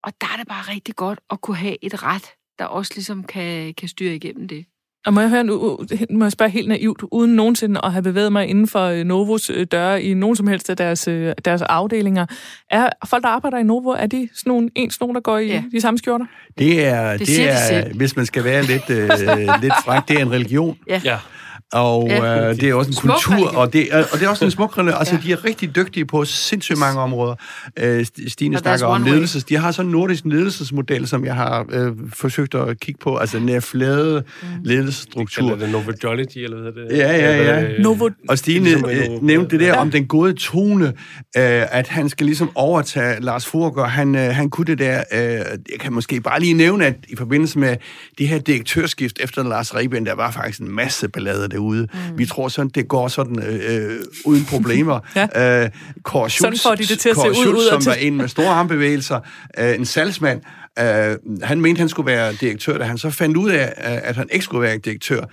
og 0.03 0.13
der 0.21 0.27
er 0.33 0.37
det 0.37 0.47
bare 0.47 0.73
rigtig 0.73 0.95
godt 0.95 1.19
at 1.31 1.41
kunne 1.41 1.57
have 1.57 1.77
et 1.81 2.03
ret, 2.03 2.25
der 2.59 2.65
også 2.65 2.91
ligesom 2.95 3.23
kan, 3.23 3.73
kan 3.73 3.87
styre 3.87 4.15
igennem 4.15 4.47
det. 4.47 4.65
Og 5.05 5.13
må 5.13 5.21
jeg, 5.21 5.29
høre, 5.29 5.43
nu, 5.43 5.79
må 6.09 6.25
jeg 6.25 6.31
spørge 6.31 6.51
helt 6.51 6.67
naivt, 6.67 7.03
uden 7.11 7.35
nogensinde 7.35 7.79
at 7.83 7.91
have 7.91 8.03
bevæget 8.03 8.31
mig 8.31 8.47
inden 8.47 8.67
for 8.67 8.85
øh, 8.85 9.03
Novos 9.03 9.49
øh, 9.49 9.67
døre 9.71 10.03
i 10.03 10.13
nogen 10.13 10.35
som 10.35 10.47
helst 10.47 10.69
af 10.69 10.77
deres, 10.77 11.07
øh, 11.07 11.33
deres 11.45 11.61
afdelinger. 11.61 12.25
Er 12.69 12.89
folk, 13.05 13.23
der 13.23 13.29
arbejder 13.29 13.57
i 13.57 13.63
Novo, 13.63 13.89
er 13.89 14.07
de 14.07 14.29
sådan 14.33 14.49
nogle, 14.49 14.69
ens 14.75 14.99
nogen, 14.99 15.15
der 15.15 15.21
går 15.21 15.37
i 15.37 15.47
ja. 15.47 15.63
de 15.71 15.81
samme 15.81 15.97
skjorter? 15.97 16.25
Det 16.57 16.85
er, 16.85 17.17
det, 17.17 17.27
det 17.27 17.49
er 17.49 17.83
de 17.83 17.97
hvis 17.97 18.15
man 18.15 18.25
skal 18.25 18.43
være 18.43 18.63
lidt, 18.63 18.89
øh, 18.89 19.09
lidt 19.61 19.73
fræk, 19.85 20.07
det 20.07 20.17
er 20.17 20.21
en 20.21 20.31
religion. 20.31 20.77
Ja. 20.87 21.01
ja. 21.03 21.17
Og 21.73 22.07
ja, 22.09 22.49
øh, 22.49 22.55
det 22.55 22.69
er 22.69 22.73
også 22.73 22.91
en 22.91 23.09
kultur, 23.09 23.57
og 23.57 23.73
det, 23.73 23.91
og 23.91 24.19
det 24.19 24.23
er 24.23 24.29
også 24.29 24.45
en 24.45 24.51
smuk 24.51 24.77
Altså, 24.77 25.15
ja. 25.15 25.21
de 25.23 25.31
er 25.31 25.45
rigtig 25.45 25.75
dygtige 25.75 26.05
på 26.05 26.25
sindssygt 26.25 26.79
mange 26.79 26.99
områder. 26.99 27.35
Øh, 27.79 28.05
Stine 28.27 28.57
snakker 28.57 28.85
om 28.85 29.03
ledelses. 29.03 29.43
De 29.43 29.57
har 29.57 29.71
sådan 29.71 29.87
en 29.87 29.91
nordisk 29.91 30.25
ledelsesmodel, 30.25 31.07
som 31.07 31.25
jeg 31.25 31.35
har 31.35 31.65
øh, 31.71 31.91
forsøgt 32.13 32.55
at 32.55 32.79
kigge 32.79 32.99
på. 32.99 33.17
Altså, 33.17 33.39
den 33.39 33.49
er 33.49 33.59
flade 33.59 34.23
mm. 34.41 34.47
ledelsesstruktur. 34.63 35.49
Det 35.49 35.59
det 35.59 35.69
Novodology, 35.69 36.37
eller 36.37 36.61
hvad 36.61 36.71
det 36.71 36.97
Ja, 36.97 37.17
ja, 37.17 37.43
ja. 37.43 37.63
Øh, 37.63 37.79
Novo... 37.79 38.09
Og 38.29 38.37
Stine 38.37 38.63
ligesom 38.65 38.89
øh, 38.89 39.23
nævnte 39.23 39.49
det 39.49 39.59
der 39.59 39.67
ja. 39.67 39.81
om 39.81 39.91
den 39.91 40.07
gode 40.07 40.33
tone, 40.33 40.85
øh, 40.85 40.93
at 41.77 41.87
han 41.87 42.09
skal 42.09 42.25
ligesom 42.25 42.51
overtage 42.55 43.21
Lars 43.21 43.45
Furger. 43.45 43.85
Han, 43.85 44.15
øh, 44.15 44.21
han 44.21 44.49
kunne 44.49 44.65
det 44.65 44.79
der. 44.79 45.03
Øh, 45.13 45.19
jeg 45.71 45.79
kan 45.79 45.93
måske 45.93 46.21
bare 46.21 46.39
lige 46.39 46.53
nævne, 46.53 46.85
at 46.85 46.95
i 47.07 47.15
forbindelse 47.15 47.59
med 47.59 47.75
det 48.17 48.27
her 48.27 48.39
direktørskift 48.39 49.19
efter 49.19 49.43
Lars 49.43 49.75
Reben, 49.75 50.05
der 50.05 50.15
var 50.15 50.31
faktisk 50.31 50.59
en 50.59 50.71
masse 50.71 51.07
ballade 51.07 51.49
derude. 51.49 51.62
Mm. 51.71 52.17
Vi 52.17 52.25
tror 52.25 52.47
sådan, 52.47 52.69
det 52.75 52.87
går 52.87 53.07
sådan 53.07 53.43
øh, 53.43 53.89
øh 53.89 53.99
uden 54.25 54.45
problemer. 54.45 54.99
ja. 55.35 55.63
øh, 55.63 55.69
Kåre 56.03 56.29
Schultz, 56.29 56.61
sådan 56.61 56.71
får 56.71 56.75
de 56.75 56.83
det 56.83 56.99
til 56.99 57.09
at 57.09 57.15
se 57.15 57.29
ud, 57.29 57.55
ud 57.55 57.69
som 57.69 57.81
til... 57.81 57.89
var 57.89 57.95
en 57.95 58.17
med 58.17 58.27
store 58.27 58.49
armbevægelser, 58.49 59.19
øh, 59.59 59.75
en 59.75 59.85
salgsmand, 59.85 60.41
øh, 60.79 61.15
han 61.43 61.61
mente, 61.61 61.79
han 61.79 61.89
skulle 61.89 62.11
være 62.11 62.33
direktør, 62.33 62.77
da 62.77 62.83
han 62.83 62.97
så 62.97 63.09
fandt 63.09 63.37
ud 63.37 63.49
af, 63.49 63.73
at 63.77 64.15
han 64.15 64.27
ikke 64.31 64.45
skulle 64.45 64.61
være 64.61 64.77
direktør, 64.77 65.25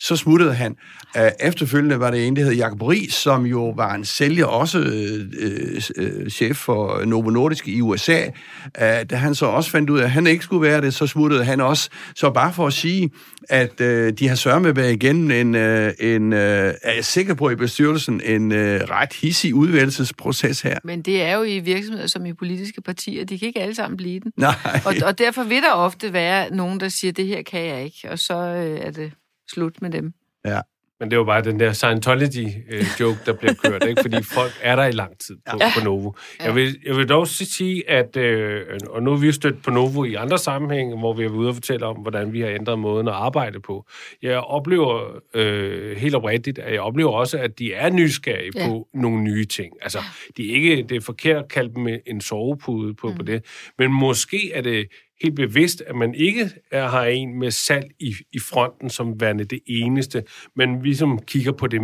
så 0.00 0.16
smuttede 0.16 0.54
han. 0.54 0.76
Uh, 1.16 1.22
efterfølgende 1.40 2.00
var 2.00 2.10
det 2.10 2.26
en, 2.26 2.36
der 2.36 2.44
hed 2.44 2.52
Jacob 2.52 2.82
Ries, 2.82 3.14
som 3.14 3.46
jo 3.46 3.68
var 3.68 3.94
en 3.94 4.04
sælger, 4.04 4.46
også 4.46 4.78
uh, 4.78 6.04
uh, 6.04 6.28
chef 6.28 6.56
for 6.56 7.04
Novo 7.04 7.30
Nordisk 7.30 7.68
i 7.68 7.80
USA. 7.80 8.26
Uh, 8.26 8.82
da 9.10 9.16
han 9.16 9.34
så 9.34 9.46
også 9.46 9.70
fandt 9.70 9.90
ud 9.90 9.98
af, 9.98 10.04
at 10.04 10.10
han 10.10 10.26
ikke 10.26 10.44
skulle 10.44 10.62
være 10.62 10.80
det, 10.80 10.94
så 10.94 11.06
smuttede 11.06 11.44
han 11.44 11.60
også. 11.60 11.90
Så 12.14 12.30
bare 12.30 12.52
for 12.52 12.66
at 12.66 12.72
sige, 12.72 13.10
at 13.48 13.80
uh, 13.80 14.08
de 14.08 14.28
har 14.28 14.34
sørget 14.34 14.62
med 14.62 14.70
at 14.70 14.76
være 14.76 14.92
igen 14.92 15.30
en, 15.30 15.54
uh, 15.54 15.90
en 16.00 16.32
uh, 16.32 16.38
er 16.38 16.94
jeg 16.94 17.04
sikker 17.04 17.34
på 17.34 17.50
i 17.50 17.56
bestyrelsen, 17.56 18.20
en 18.24 18.52
uh, 18.52 18.58
ret 18.58 19.12
hissig 19.12 19.54
udvalgelsesproces 19.54 20.60
her. 20.60 20.78
Men 20.84 21.02
det 21.02 21.22
er 21.22 21.36
jo 21.36 21.42
i 21.42 21.58
virksomheder 21.58 22.06
som 22.06 22.26
i 22.26 22.32
politiske 22.32 22.82
partier, 22.82 23.24
de 23.24 23.38
kan 23.38 23.48
ikke 23.48 23.60
alle 23.60 23.74
sammen 23.74 23.96
blive 23.96 24.20
den. 24.20 24.32
Nej. 24.36 24.54
Og, 24.84 24.94
og 25.04 25.18
derfor 25.18 25.42
vil 25.42 25.62
der 25.62 25.72
ofte 25.72 26.12
være 26.12 26.54
nogen, 26.54 26.80
der 26.80 26.88
siger, 26.88 27.12
det 27.12 27.26
her 27.26 27.42
kan 27.42 27.64
jeg 27.64 27.84
ikke, 27.84 28.10
og 28.10 28.18
så 28.18 28.34
uh, 28.34 28.86
er 28.86 28.90
det 28.90 29.12
slut 29.50 29.82
med 29.82 29.90
dem. 29.90 30.12
Ja. 30.44 30.60
Men 31.00 31.10
det 31.10 31.18
var 31.18 31.24
bare 31.24 31.42
den 31.42 31.60
der 31.60 31.72
Scientology-joke, 31.72 33.18
der 33.26 33.32
bliver 33.32 33.54
kørt, 33.64 33.84
ikke? 33.88 34.02
fordi 34.02 34.22
folk 34.22 34.52
er 34.62 34.76
der 34.76 34.84
i 34.84 34.92
lang 34.92 35.18
tid 35.18 35.36
på, 35.50 35.56
ja. 35.60 35.70
på 35.78 35.84
Novo. 35.84 36.12
Jeg 36.44 36.54
vil, 36.54 36.78
jeg 36.86 36.96
vil 36.96 37.08
dog 37.08 37.28
sige, 37.28 37.90
at, 37.90 38.16
øh, 38.16 38.64
og 38.90 39.02
nu 39.02 39.10
har 39.10 39.18
vi 39.18 39.32
stødt 39.32 39.62
på 39.62 39.70
Novo 39.70 40.04
i 40.04 40.14
andre 40.14 40.38
sammenhænge, 40.38 40.98
hvor 40.98 41.12
vi 41.12 41.22
har 41.22 41.30
været 41.30 41.38
ude 41.38 41.48
og 41.48 41.54
fortælle 41.54 41.86
om, 41.86 41.96
hvordan 41.96 42.32
vi 42.32 42.40
har 42.40 42.48
ændret 42.48 42.78
måden 42.78 43.08
at 43.08 43.14
arbejde 43.14 43.60
på. 43.60 43.86
Jeg 44.22 44.38
oplever 44.38 45.20
øh, 45.34 45.96
helt 45.96 46.14
oprigtigt, 46.14 46.58
at 46.58 46.72
jeg 46.72 46.80
oplever 46.80 47.10
også, 47.10 47.38
at 47.38 47.58
de 47.58 47.74
er 47.74 47.90
nysgerrige 47.90 48.52
ja. 48.54 48.66
på 48.66 48.88
nogle 48.94 49.22
nye 49.22 49.44
ting. 49.44 49.72
Altså, 49.82 49.98
de 50.36 50.50
er 50.50 50.54
ikke, 50.54 50.86
det 50.88 50.96
er 50.96 51.00
forkert 51.00 51.36
at 51.36 51.48
kalde 51.48 51.74
dem 51.74 51.88
en 52.06 52.20
sovepude 52.20 52.94
på, 52.94 53.08
mm. 53.08 53.16
på 53.16 53.22
det, 53.22 53.44
men 53.78 53.92
måske 53.92 54.52
er 54.52 54.60
det 54.60 54.88
helt 55.22 55.36
bevidst, 55.36 55.80
at 55.80 55.96
man 55.96 56.14
ikke 56.14 56.50
er, 56.70 56.88
har 56.88 57.04
en 57.04 57.38
med 57.38 57.50
salg 57.50 57.90
i, 58.00 58.14
i 58.32 58.38
fronten 58.38 58.90
som 58.90 59.20
værende 59.20 59.44
det 59.44 59.60
eneste, 59.66 60.24
men 60.56 60.84
vi 60.84 60.94
som 60.94 61.18
kigger 61.18 61.52
på 61.52 61.66
det, 61.66 61.80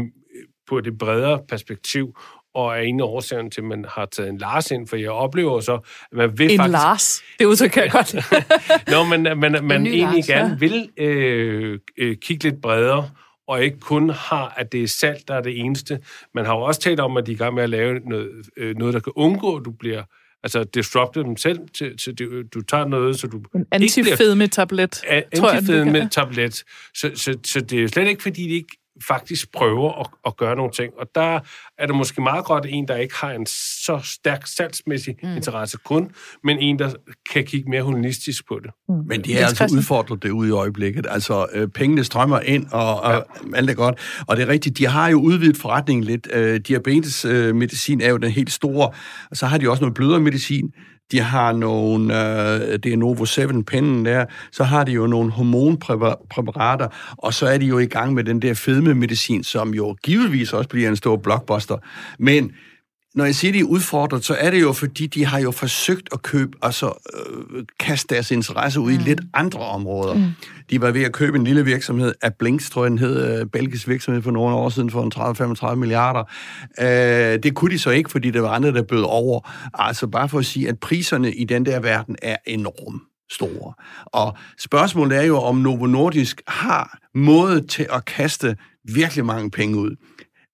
på 0.69 0.81
det 0.81 0.99
bredere 0.99 1.41
perspektiv, 1.49 2.17
og 2.55 2.77
er 2.77 2.81
en 2.81 3.01
af 3.01 3.05
årsagen 3.05 3.51
til, 3.51 3.61
at 3.61 3.65
man 3.65 3.85
har 3.89 4.07
taget 4.07 4.29
en 4.29 4.39
Lars 4.39 4.71
ind, 4.71 4.89
for 4.89 4.97
jeg 4.97 5.11
oplever 5.11 5.61
så, 5.61 5.75
at 5.75 5.83
man 6.13 6.39
vil 6.39 6.53
en 6.53 6.57
faktisk... 6.57 6.73
Lars? 6.73 7.23
Det 7.39 7.45
udtrykker 7.45 7.83
jeg 7.83 7.91
godt. 7.91 8.15
Nå, 8.93 9.05
men 9.05 9.23
man, 9.23 9.39
man, 9.39 9.65
man 9.65 9.87
egentlig 9.87 10.01
Lars, 10.01 10.27
gerne 10.27 10.49
ja. 10.49 10.57
vil 10.59 10.91
øh, 10.97 11.79
øh, 11.99 12.17
kigge 12.17 12.45
lidt 12.45 12.63
bredere, 12.63 13.11
og 13.49 13.65
ikke 13.65 13.81
kun 13.81 14.11
har, 14.11 14.55
at 14.57 14.73
det 14.73 14.83
er 14.83 14.89
salg, 14.89 15.29
der 15.29 15.35
er 15.35 15.41
det 15.41 15.59
eneste. 15.59 16.01
Man 16.35 16.47
har 16.47 16.55
jo 16.55 16.61
også 16.61 16.81
talt 16.81 17.01
om, 17.01 17.17
at 17.17 17.27
de 17.27 17.33
er 17.33 17.35
i 17.35 17.39
gang 17.39 17.55
med 17.55 17.63
at 17.63 17.71
lave 17.71 17.99
noget, 17.99 18.31
øh, 18.57 18.77
noget 18.77 18.95
der 18.95 19.01
kan 19.01 19.13
undgå, 19.17 19.57
at 19.57 19.65
du 19.65 19.71
bliver 19.71 20.03
altså 20.45 20.65
disrupte 20.65 21.21
dem 21.21 21.37
selv, 21.37 21.59
til, 21.75 21.97
til, 21.97 22.17
til 22.17 22.45
du 22.55 22.61
tager 22.61 22.87
noget, 22.87 23.21
så 23.21 23.27
du... 23.27 23.43
En 23.55 23.67
antifedme-tablet, 23.73 25.03
Antifedme-tablet. 25.09 26.65
Så, 26.95 27.11
så, 27.15 27.35
så 27.45 27.61
det 27.61 27.85
er 27.85 27.89
slet 27.89 28.09
ikke, 28.09 28.23
fordi 28.23 28.43
de 28.43 28.55
ikke 28.55 28.77
faktisk 29.03 29.53
prøver 29.53 30.01
at, 30.01 30.07
at 30.27 30.37
gøre 30.37 30.57
nogle 30.57 30.73
ting. 30.73 30.93
Og 30.99 31.07
der 31.15 31.41
er 31.79 31.87
det 31.87 31.97
måske 31.97 32.23
meget 32.23 32.45
godt 32.45 32.67
en, 32.69 32.89
der 32.89 32.97
ikke 32.97 33.15
har 33.15 33.31
en 33.31 33.47
så 33.47 34.01
stærk 34.05 34.47
salgsmæssig 34.47 35.17
mm. 35.23 35.37
interesse 35.37 35.79
kun, 35.85 36.11
men 36.45 36.59
en, 36.59 36.79
der 36.79 36.93
kan 37.33 37.45
kigge 37.45 37.71
mere 37.71 37.83
humanistisk 37.83 38.49
på 38.49 38.61
det. 38.63 38.71
Mm. 38.89 38.95
Men 39.07 39.25
de 39.25 39.39
er 39.39 39.47
altså 39.47 39.69
udfordret 39.73 40.23
det 40.23 40.31
ude 40.31 40.49
i 40.49 40.53
øjeblikket. 40.53 41.07
Altså, 41.11 41.47
øh, 41.53 41.69
pengene 41.69 42.05
strømmer 42.05 42.41
ind, 42.41 42.67
og, 42.73 43.01
og 43.01 43.13
ja. 43.13 43.57
alt 43.57 43.71
er 43.71 43.75
godt. 43.75 44.25
Og 44.27 44.37
det 44.37 44.43
er 44.43 44.49
rigtigt, 44.49 44.79
de 44.79 44.87
har 44.87 45.09
jo 45.09 45.21
udvidet 45.21 45.57
forretningen 45.57 46.05
lidt. 46.05 46.29
Øh, 46.33 46.61
diabetesmedicin 46.61 48.01
øh, 48.01 48.07
er 48.07 48.11
jo 48.11 48.17
den 48.17 48.31
helt 48.31 48.53
store, 48.53 48.91
og 49.31 49.37
så 49.37 49.47
har 49.47 49.59
de 49.59 49.71
også 49.71 49.81
noget 49.81 49.95
blødere 49.95 50.21
medicin 50.21 50.73
de 51.13 51.21
har 51.21 51.53
nogle, 51.53 52.15
øh, 52.15 52.79
det 52.79 52.93
er 52.93 52.97
Novo 52.97 53.25
7 53.25 53.65
pinden 53.65 54.05
der, 54.05 54.25
så 54.53 54.65
har 54.65 54.85
de 54.85 54.93
jo 54.93 55.07
nogle 55.07 55.31
hormonpræparater, 55.31 56.89
og 57.19 57.35
så 57.35 57.47
er 57.47 57.59
de 57.59 57.67
jo 57.67 57.79
i 57.79 57.87
gang 57.87 58.15
med 58.15 58.25
den 58.25 58.43
der 58.43 58.55
fedmemedicin, 58.55 59.45
som 59.45 59.75
jo 59.75 59.97
givetvis 60.05 60.53
også 60.53 60.69
bliver 60.69 60.89
en 60.89 60.97
stor 60.97 61.17
blockbuster. 61.17 61.77
Men 62.19 62.53
når 63.15 63.25
jeg 63.25 63.35
siger, 63.35 63.53
de 63.53 63.59
er 63.59 63.65
udfordret, 63.65 64.25
så 64.25 64.35
er 64.35 64.51
det 64.51 64.61
jo, 64.61 64.73
fordi 64.73 65.07
de 65.07 65.27
har 65.27 65.39
jo 65.39 65.51
forsøgt 65.51 66.09
at 66.13 66.23
købe, 66.23 66.59
altså 66.63 66.93
øh, 67.15 67.65
kaste 67.81 68.15
deres 68.15 68.31
interesse 68.31 68.81
ud 68.81 68.93
mm. 68.93 68.99
i 68.99 69.03
lidt 69.03 69.21
andre 69.35 69.61
områder. 69.61 70.15
Mm. 70.15 70.25
De 70.71 70.81
var 70.81 70.91
ved 70.91 71.03
at 71.03 71.13
købe 71.13 71.39
en 71.39 71.45
lille 71.45 71.65
virksomhed 71.65 72.15
af 72.23 72.35
Blinks, 72.35 72.71
tror 72.71 72.85
jeg, 72.85 72.91
den 72.91 72.99
hed, 72.99 73.41
øh, 73.41 73.47
belgisk 73.47 73.89
virksomhed 73.89 74.23
for 74.23 74.31
nogle 74.31 74.57
år 74.57 74.69
siden, 74.69 74.91
for 74.91 75.71
30-35 75.73 75.75
milliarder. 75.75 76.25
Øh, 76.81 77.43
det 77.43 77.55
kunne 77.55 77.71
de 77.71 77.79
så 77.79 77.91
ikke, 77.91 78.11
fordi 78.11 78.31
der 78.31 78.41
var 78.41 78.51
andre, 78.51 78.73
der 78.73 78.83
bød 78.83 79.03
over. 79.03 79.51
Altså 79.75 80.07
bare 80.07 80.29
for 80.29 80.39
at 80.39 80.47
sige, 80.47 80.69
at 80.69 80.79
priserne 80.79 81.35
i 81.35 81.45
den 81.45 81.67
der 81.67 81.81
verden 81.81 82.17
er 82.23 82.37
enorme 82.47 83.01
store. 83.31 83.73
Og 84.07 84.37
spørgsmålet 84.59 85.19
er 85.19 85.23
jo, 85.23 85.39
om 85.39 85.57
Novo 85.57 85.87
Nordisk 85.87 86.43
har 86.49 86.99
måde 87.15 87.67
til 87.67 87.87
at 87.93 88.05
kaste 88.05 88.57
virkelig 88.85 89.25
mange 89.25 89.51
penge 89.51 89.77
ud. 89.77 89.97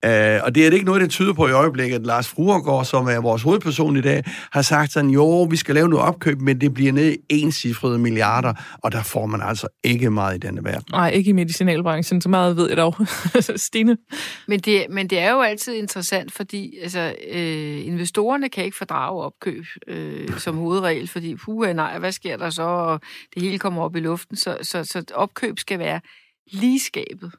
Uh, 0.06 0.44
og 0.44 0.54
det 0.54 0.66
er 0.66 0.70
det 0.70 0.72
ikke 0.72 0.86
noget, 0.86 1.00
der 1.00 1.06
tyder 1.08 1.32
på 1.32 1.48
i 1.48 1.52
øjeblikket. 1.52 2.06
Lars 2.06 2.28
Fruergaard, 2.28 2.84
som 2.84 3.06
er 3.08 3.20
vores 3.20 3.42
hovedperson 3.42 3.96
i 3.96 4.00
dag, 4.00 4.24
har 4.52 4.62
sagt 4.62 4.92
sådan, 4.92 5.10
jo, 5.10 5.42
vi 5.42 5.56
skal 5.56 5.74
lave 5.74 5.88
noget 5.88 6.06
opkøb, 6.06 6.40
men 6.40 6.60
det 6.60 6.74
bliver 6.74 6.92
ned 6.92 7.12
i 7.12 7.18
ensifrede 7.28 7.98
milliarder, 7.98 8.54
og 8.82 8.92
der 8.92 9.02
får 9.02 9.26
man 9.26 9.40
altså 9.42 9.68
ikke 9.84 10.10
meget 10.10 10.36
i 10.36 10.38
denne 10.38 10.64
verden. 10.64 10.84
Nej, 10.90 11.10
ikke 11.10 11.28
i 11.28 11.32
medicinalbranchen, 11.32 12.20
så 12.20 12.28
meget 12.28 12.56
ved 12.56 12.68
jeg 12.68 12.76
dog. 12.76 12.94
Stine? 13.56 13.96
Men 14.48 14.60
det, 14.60 14.86
men 14.90 15.10
det 15.10 15.18
er 15.18 15.30
jo 15.30 15.40
altid 15.40 15.74
interessant, 15.74 16.32
fordi 16.32 16.78
altså, 16.82 17.14
øh, 17.30 17.86
investorerne 17.86 18.48
kan 18.48 18.64
ikke 18.64 18.76
fordrage 18.76 19.22
opkøb 19.22 19.64
øh, 19.86 20.38
som 20.38 20.56
hovedregel, 20.56 21.08
fordi 21.08 21.34
puha 21.34 21.72
nej, 21.72 21.98
hvad 21.98 22.12
sker 22.12 22.36
der 22.36 22.50
så, 22.50 22.62
og 22.62 23.00
det 23.34 23.42
hele 23.42 23.58
kommer 23.58 23.82
op 23.82 23.96
i 23.96 24.00
luften. 24.00 24.36
Så, 24.36 24.58
så, 24.62 24.84
så 24.84 25.04
opkøb 25.14 25.58
skal 25.58 25.78
være 25.78 26.00
ligeskabet, 26.52 27.32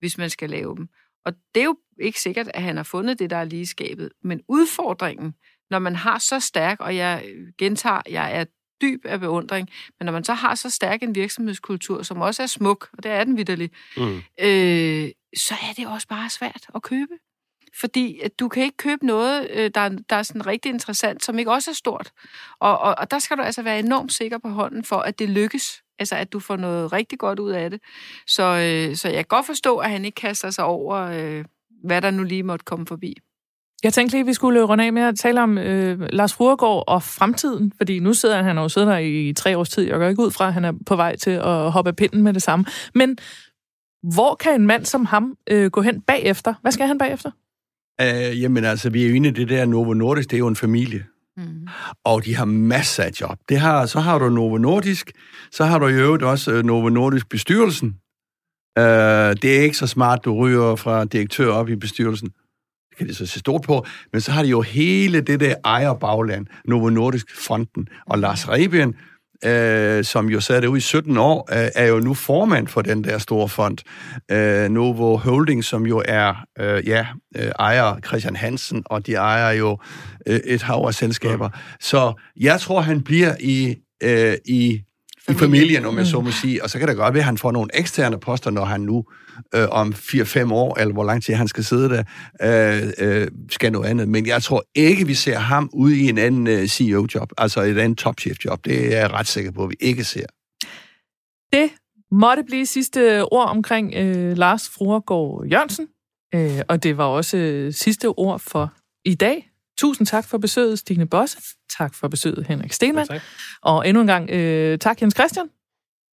hvis 0.00 0.18
man 0.18 0.30
skal 0.30 0.50
lave 0.50 0.76
dem. 0.76 0.88
Og 1.24 1.32
det 1.54 1.60
er 1.60 1.64
jo 1.64 1.76
ikke 2.00 2.20
sikkert, 2.20 2.50
at 2.54 2.62
han 2.62 2.76
har 2.76 2.82
fundet 2.82 3.18
det, 3.18 3.30
der 3.30 3.36
er 3.36 3.44
ligeskabet. 3.44 4.10
Men 4.22 4.40
udfordringen, 4.48 5.34
når 5.70 5.78
man 5.78 5.96
har 5.96 6.18
så 6.18 6.40
stærk, 6.40 6.80
og 6.80 6.96
jeg 6.96 7.24
gentager, 7.58 8.02
jeg 8.10 8.40
er 8.40 8.44
dyb 8.82 9.04
af 9.04 9.20
beundring, 9.20 9.68
men 9.98 10.04
når 10.04 10.12
man 10.12 10.24
så 10.24 10.34
har 10.34 10.54
så 10.54 10.70
stærk 10.70 11.02
en 11.02 11.14
virksomhedskultur, 11.14 12.02
som 12.02 12.20
også 12.20 12.42
er 12.42 12.46
smuk, 12.46 12.88
og 12.92 13.02
det 13.02 13.10
er 13.10 13.24
den 13.24 13.36
vidderlig, 13.36 13.70
mm. 13.96 14.16
øh, 14.40 15.10
så 15.36 15.54
er 15.54 15.72
det 15.76 15.86
også 15.86 16.08
bare 16.08 16.30
svært 16.30 16.66
at 16.74 16.82
købe. 16.82 17.12
Fordi 17.80 18.20
at 18.20 18.38
du 18.38 18.48
kan 18.48 18.62
ikke 18.62 18.76
købe 18.76 19.06
noget, 19.06 19.50
øh, 19.50 19.70
der, 19.74 19.88
der 19.88 20.16
er 20.16 20.22
sådan 20.22 20.46
rigtig 20.46 20.70
interessant, 20.70 21.24
som 21.24 21.38
ikke 21.38 21.50
også 21.50 21.70
er 21.70 21.74
stort. 21.74 22.12
Og, 22.60 22.78
og, 22.78 22.94
og 22.98 23.10
der 23.10 23.18
skal 23.18 23.36
du 23.36 23.42
altså 23.42 23.62
være 23.62 23.78
enormt 23.78 24.12
sikker 24.12 24.38
på 24.38 24.48
hånden 24.48 24.84
for, 24.84 24.96
at 24.96 25.18
det 25.18 25.28
lykkes. 25.28 25.82
Altså, 25.98 26.16
at 26.16 26.32
du 26.32 26.40
får 26.40 26.56
noget 26.56 26.92
rigtig 26.92 27.18
godt 27.18 27.38
ud 27.38 27.50
af 27.50 27.70
det. 27.70 27.80
Så, 28.26 28.42
øh, 28.42 28.96
så 28.96 29.08
jeg 29.08 29.16
kan 29.16 29.36
godt 29.36 29.46
forstå, 29.46 29.76
at 29.76 29.90
han 29.90 30.04
ikke 30.04 30.14
kaster 30.14 30.50
sig 30.50 30.64
over, 30.64 30.96
øh, 30.96 31.44
hvad 31.84 32.02
der 32.02 32.10
nu 32.10 32.22
lige 32.22 32.42
måtte 32.42 32.64
komme 32.64 32.86
forbi. 32.86 33.14
Jeg 33.82 33.92
tænkte 33.92 34.14
lige, 34.14 34.20
at 34.20 34.26
vi 34.26 34.32
skulle 34.32 34.62
runde 34.62 34.84
af 34.84 34.92
med 34.92 35.02
at 35.02 35.18
tale 35.18 35.42
om 35.42 35.58
øh, 35.58 36.00
Lars 36.12 36.34
Fruergaard 36.34 36.84
og 36.86 37.02
fremtiden, 37.02 37.72
fordi 37.76 37.98
nu 37.98 38.14
sidder 38.14 38.36
han, 38.36 38.44
han 38.44 38.56
har 38.56 38.62
jo 38.62 38.68
siddet 38.68 38.88
der 38.88 38.98
i 38.98 39.32
tre 39.36 39.58
års 39.58 39.68
tid. 39.68 39.86
Jeg 39.86 39.98
går 39.98 40.08
ikke 40.08 40.22
ud 40.22 40.30
fra, 40.30 40.46
at 40.46 40.54
han 40.54 40.64
er 40.64 40.72
på 40.86 40.96
vej 40.96 41.16
til 41.16 41.30
at 41.30 41.72
hoppe 41.72 41.88
af 41.88 41.96
pinden 41.96 42.22
med 42.22 42.32
det 42.32 42.42
samme. 42.42 42.64
Men 42.94 43.18
hvor 44.02 44.34
kan 44.34 44.60
en 44.60 44.66
mand 44.66 44.84
som 44.84 45.04
ham 45.04 45.34
øh, 45.50 45.70
gå 45.70 45.80
hen 45.80 46.00
bagefter? 46.00 46.54
Hvad 46.62 46.72
skal 46.72 46.86
han 46.86 46.98
bagefter? 46.98 47.30
Uh, 48.02 48.42
jamen 48.42 48.64
altså, 48.64 48.90
vi 48.90 49.04
er 49.04 49.08
jo 49.08 49.14
inde 49.14 49.28
i 49.28 49.32
det 49.32 49.48
der 49.48 49.64
Novo 49.64 49.94
Nordisk, 49.94 50.30
det 50.30 50.36
er 50.36 50.38
jo 50.38 50.46
en 50.46 50.56
familie. 50.56 51.04
Mm. 51.36 51.68
Og 52.04 52.24
de 52.24 52.34
har 52.34 52.44
masser 52.44 53.02
af 53.02 53.10
job. 53.20 53.38
Det 53.48 53.58
har, 53.58 53.86
så 53.86 54.00
har 54.00 54.18
du 54.18 54.28
Novo 54.28 54.58
Nordisk, 54.58 55.12
så 55.52 55.64
har 55.64 55.78
du 55.78 55.86
i 55.86 55.92
øvrigt 55.92 56.22
også 56.22 56.58
uh, 56.58 56.64
Novo 56.64 56.88
Nordisk 56.88 57.28
bestyrelsen. 57.28 57.96
Uh, 58.78 59.34
det 59.42 59.56
er 59.56 59.60
ikke 59.60 59.76
så 59.76 59.86
smart, 59.86 60.24
du 60.24 60.34
ryger 60.34 60.76
fra 60.76 61.04
direktør 61.04 61.52
op 61.52 61.68
i 61.68 61.76
bestyrelsen. 61.76 62.28
Det 62.90 62.98
kan 62.98 63.08
de 63.08 63.14
så 63.14 63.26
se 63.26 63.38
stort 63.38 63.62
på. 63.62 63.86
Men 64.12 64.20
så 64.20 64.32
har 64.32 64.42
de 64.42 64.48
jo 64.48 64.60
hele 64.60 65.20
det 65.20 65.40
der 65.40 65.54
ejerbagland, 65.64 66.46
Novo 66.64 66.88
Nordisk 66.88 67.26
Fonden. 67.46 67.88
Og 68.06 68.18
Lars 68.18 68.48
Rebien, 68.48 68.94
øh, 69.44 70.04
som 70.04 70.28
jo 70.28 70.40
sad 70.40 70.62
det 70.62 70.68
ud 70.68 70.76
i 70.76 70.80
17 70.80 71.16
år, 71.16 71.48
øh, 71.52 71.68
er 71.74 71.86
jo 71.86 72.00
nu 72.00 72.14
formand 72.14 72.68
for 72.68 72.82
den 72.82 73.04
der 73.04 73.18
store 73.18 73.48
fond. 73.48 73.78
Øh, 74.30 74.68
Novo 74.68 75.16
Holding, 75.16 75.64
som 75.64 75.86
jo 75.86 76.02
er, 76.04 76.34
øh, 76.58 76.88
ja, 76.88 77.06
øh, 77.36 77.52
ejer 77.58 78.00
Christian 78.06 78.36
Hansen, 78.36 78.82
og 78.86 79.06
de 79.06 79.14
ejer 79.14 79.52
jo 79.52 79.78
øh, 80.26 80.40
et 80.44 80.62
hav 80.62 80.84
af 80.86 80.94
selskaber. 80.94 81.48
Så 81.80 82.12
jeg 82.40 82.60
tror, 82.60 82.80
han 82.80 83.02
bliver 83.02 83.34
i, 83.40 83.76
øh, 84.02 84.34
i 84.46 84.82
i 85.28 85.34
familien, 85.34 85.84
om 85.84 85.98
jeg 85.98 86.06
så 86.06 86.20
må 86.20 86.30
sige. 86.30 86.62
Og 86.62 86.70
så 86.70 86.78
kan 86.78 86.88
det 86.88 86.96
godt 86.96 87.14
være, 87.14 87.20
at 87.20 87.24
han 87.24 87.38
får 87.38 87.52
nogle 87.52 87.70
eksterne 87.74 88.20
poster, 88.20 88.50
når 88.50 88.64
han 88.64 88.80
nu 88.80 89.04
øh, 89.54 89.68
om 89.70 89.94
4-5 89.96 90.52
år, 90.52 90.80
eller 90.80 90.92
hvor 90.92 91.04
lang 91.04 91.22
tid 91.22 91.34
han 91.34 91.48
skal 91.48 91.64
sidde 91.64 91.88
der, 91.88 92.02
øh, 92.42 92.92
øh, 92.98 93.28
skal 93.50 93.72
noget 93.72 93.86
andet. 93.86 94.08
Men 94.08 94.26
jeg 94.26 94.42
tror 94.42 94.64
ikke, 94.74 95.06
vi 95.06 95.14
ser 95.14 95.38
ham 95.38 95.70
ude 95.72 95.98
i 95.98 96.08
en 96.08 96.18
anden 96.18 96.46
øh, 96.46 96.66
CEO-job, 96.66 97.32
altså 97.38 97.60
et 97.60 97.78
andet 97.78 97.98
topchef-job. 97.98 98.64
Det 98.64 98.94
er 98.94 99.00
jeg 99.00 99.12
ret 99.12 99.26
sikker 99.26 99.50
på, 99.50 99.64
at 99.64 99.70
vi 99.70 99.76
ikke 99.80 100.04
ser. 100.04 100.26
Det 101.52 101.70
måtte 102.12 102.42
blive 102.44 102.66
sidste 102.66 103.24
ord 103.24 103.48
omkring 103.48 103.94
øh, 103.94 104.36
Lars 104.36 104.68
Fruergaard 104.68 105.46
Jørgensen. 105.52 105.86
Øh, 106.34 106.60
og 106.68 106.82
det 106.82 106.96
var 106.96 107.04
også 107.04 107.36
øh, 107.36 107.72
sidste 107.72 108.06
ord 108.06 108.40
for 108.40 108.72
i 109.04 109.14
dag. 109.14 109.47
Tusind 109.78 110.06
tak 110.06 110.28
for 110.28 110.38
besøget, 110.38 110.78
Stine 110.78 111.06
Bosse. 111.06 111.38
Tak 111.78 111.94
for 111.94 112.08
besøget, 112.08 112.46
Henrik 112.46 112.72
Stenmann. 112.72 113.08
Ja, 113.10 113.20
og 113.62 113.88
endnu 113.88 114.00
en 114.00 114.06
gang 114.06 114.30
øh, 114.30 114.78
tak, 114.78 115.02
Jens 115.02 115.14
Christian, 115.14 115.46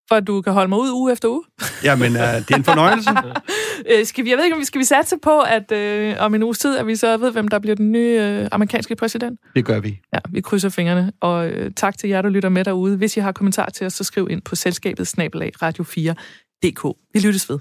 for 0.09 0.15
at 0.15 0.27
du 0.27 0.41
kan 0.41 0.53
holde 0.53 0.69
mig 0.69 0.79
ud 0.79 0.91
uge 0.91 1.11
efter 1.11 1.29
uge. 1.29 1.43
Jamen, 1.83 2.15
øh, 2.15 2.21
det 2.21 2.51
er 2.51 2.55
en 2.55 2.63
fornøjelse. 2.63 3.09
øh, 3.91 4.05
skal 4.05 4.25
vi, 4.25 4.29
jeg 4.29 4.37
ved 4.37 4.43
ikke, 4.43 4.55
om 4.55 4.59
vi 4.59 4.65
skal 4.65 4.79
vi 4.79 4.85
satse 4.85 5.17
på, 5.23 5.39
at 5.39 5.71
øh, 5.71 6.15
om 6.19 6.35
en 6.35 6.43
uges 6.43 6.59
tid, 6.59 6.77
at 6.77 6.87
vi 6.87 6.95
så 6.95 7.17
ved, 7.17 7.31
hvem 7.31 7.47
der 7.47 7.59
bliver 7.59 7.75
den 7.75 7.91
nye 7.91 8.19
øh, 8.21 8.47
amerikanske 8.51 8.95
præsident? 8.95 9.39
Det 9.55 9.65
gør 9.65 9.79
vi. 9.79 9.99
Ja, 10.13 10.19
vi 10.29 10.41
krydser 10.41 10.69
fingrene. 10.69 11.11
Og 11.21 11.47
øh, 11.47 11.71
tak 11.75 11.97
til 11.97 12.09
jer, 12.09 12.21
der 12.21 12.29
lytter 12.29 12.49
med 12.49 12.63
derude. 12.65 12.97
Hvis 12.97 13.17
I 13.17 13.19
har 13.19 13.31
kommentarer 13.31 13.69
til 13.69 13.87
os, 13.87 13.93
så 13.93 14.03
skriv 14.03 14.27
ind 14.31 14.41
på 14.41 14.55
selskabet 14.55 15.07
snabelag 15.07 15.51
radio4.dk. 15.63 16.97
Vi 17.13 17.19
lyttes 17.19 17.49
ved. 17.49 17.59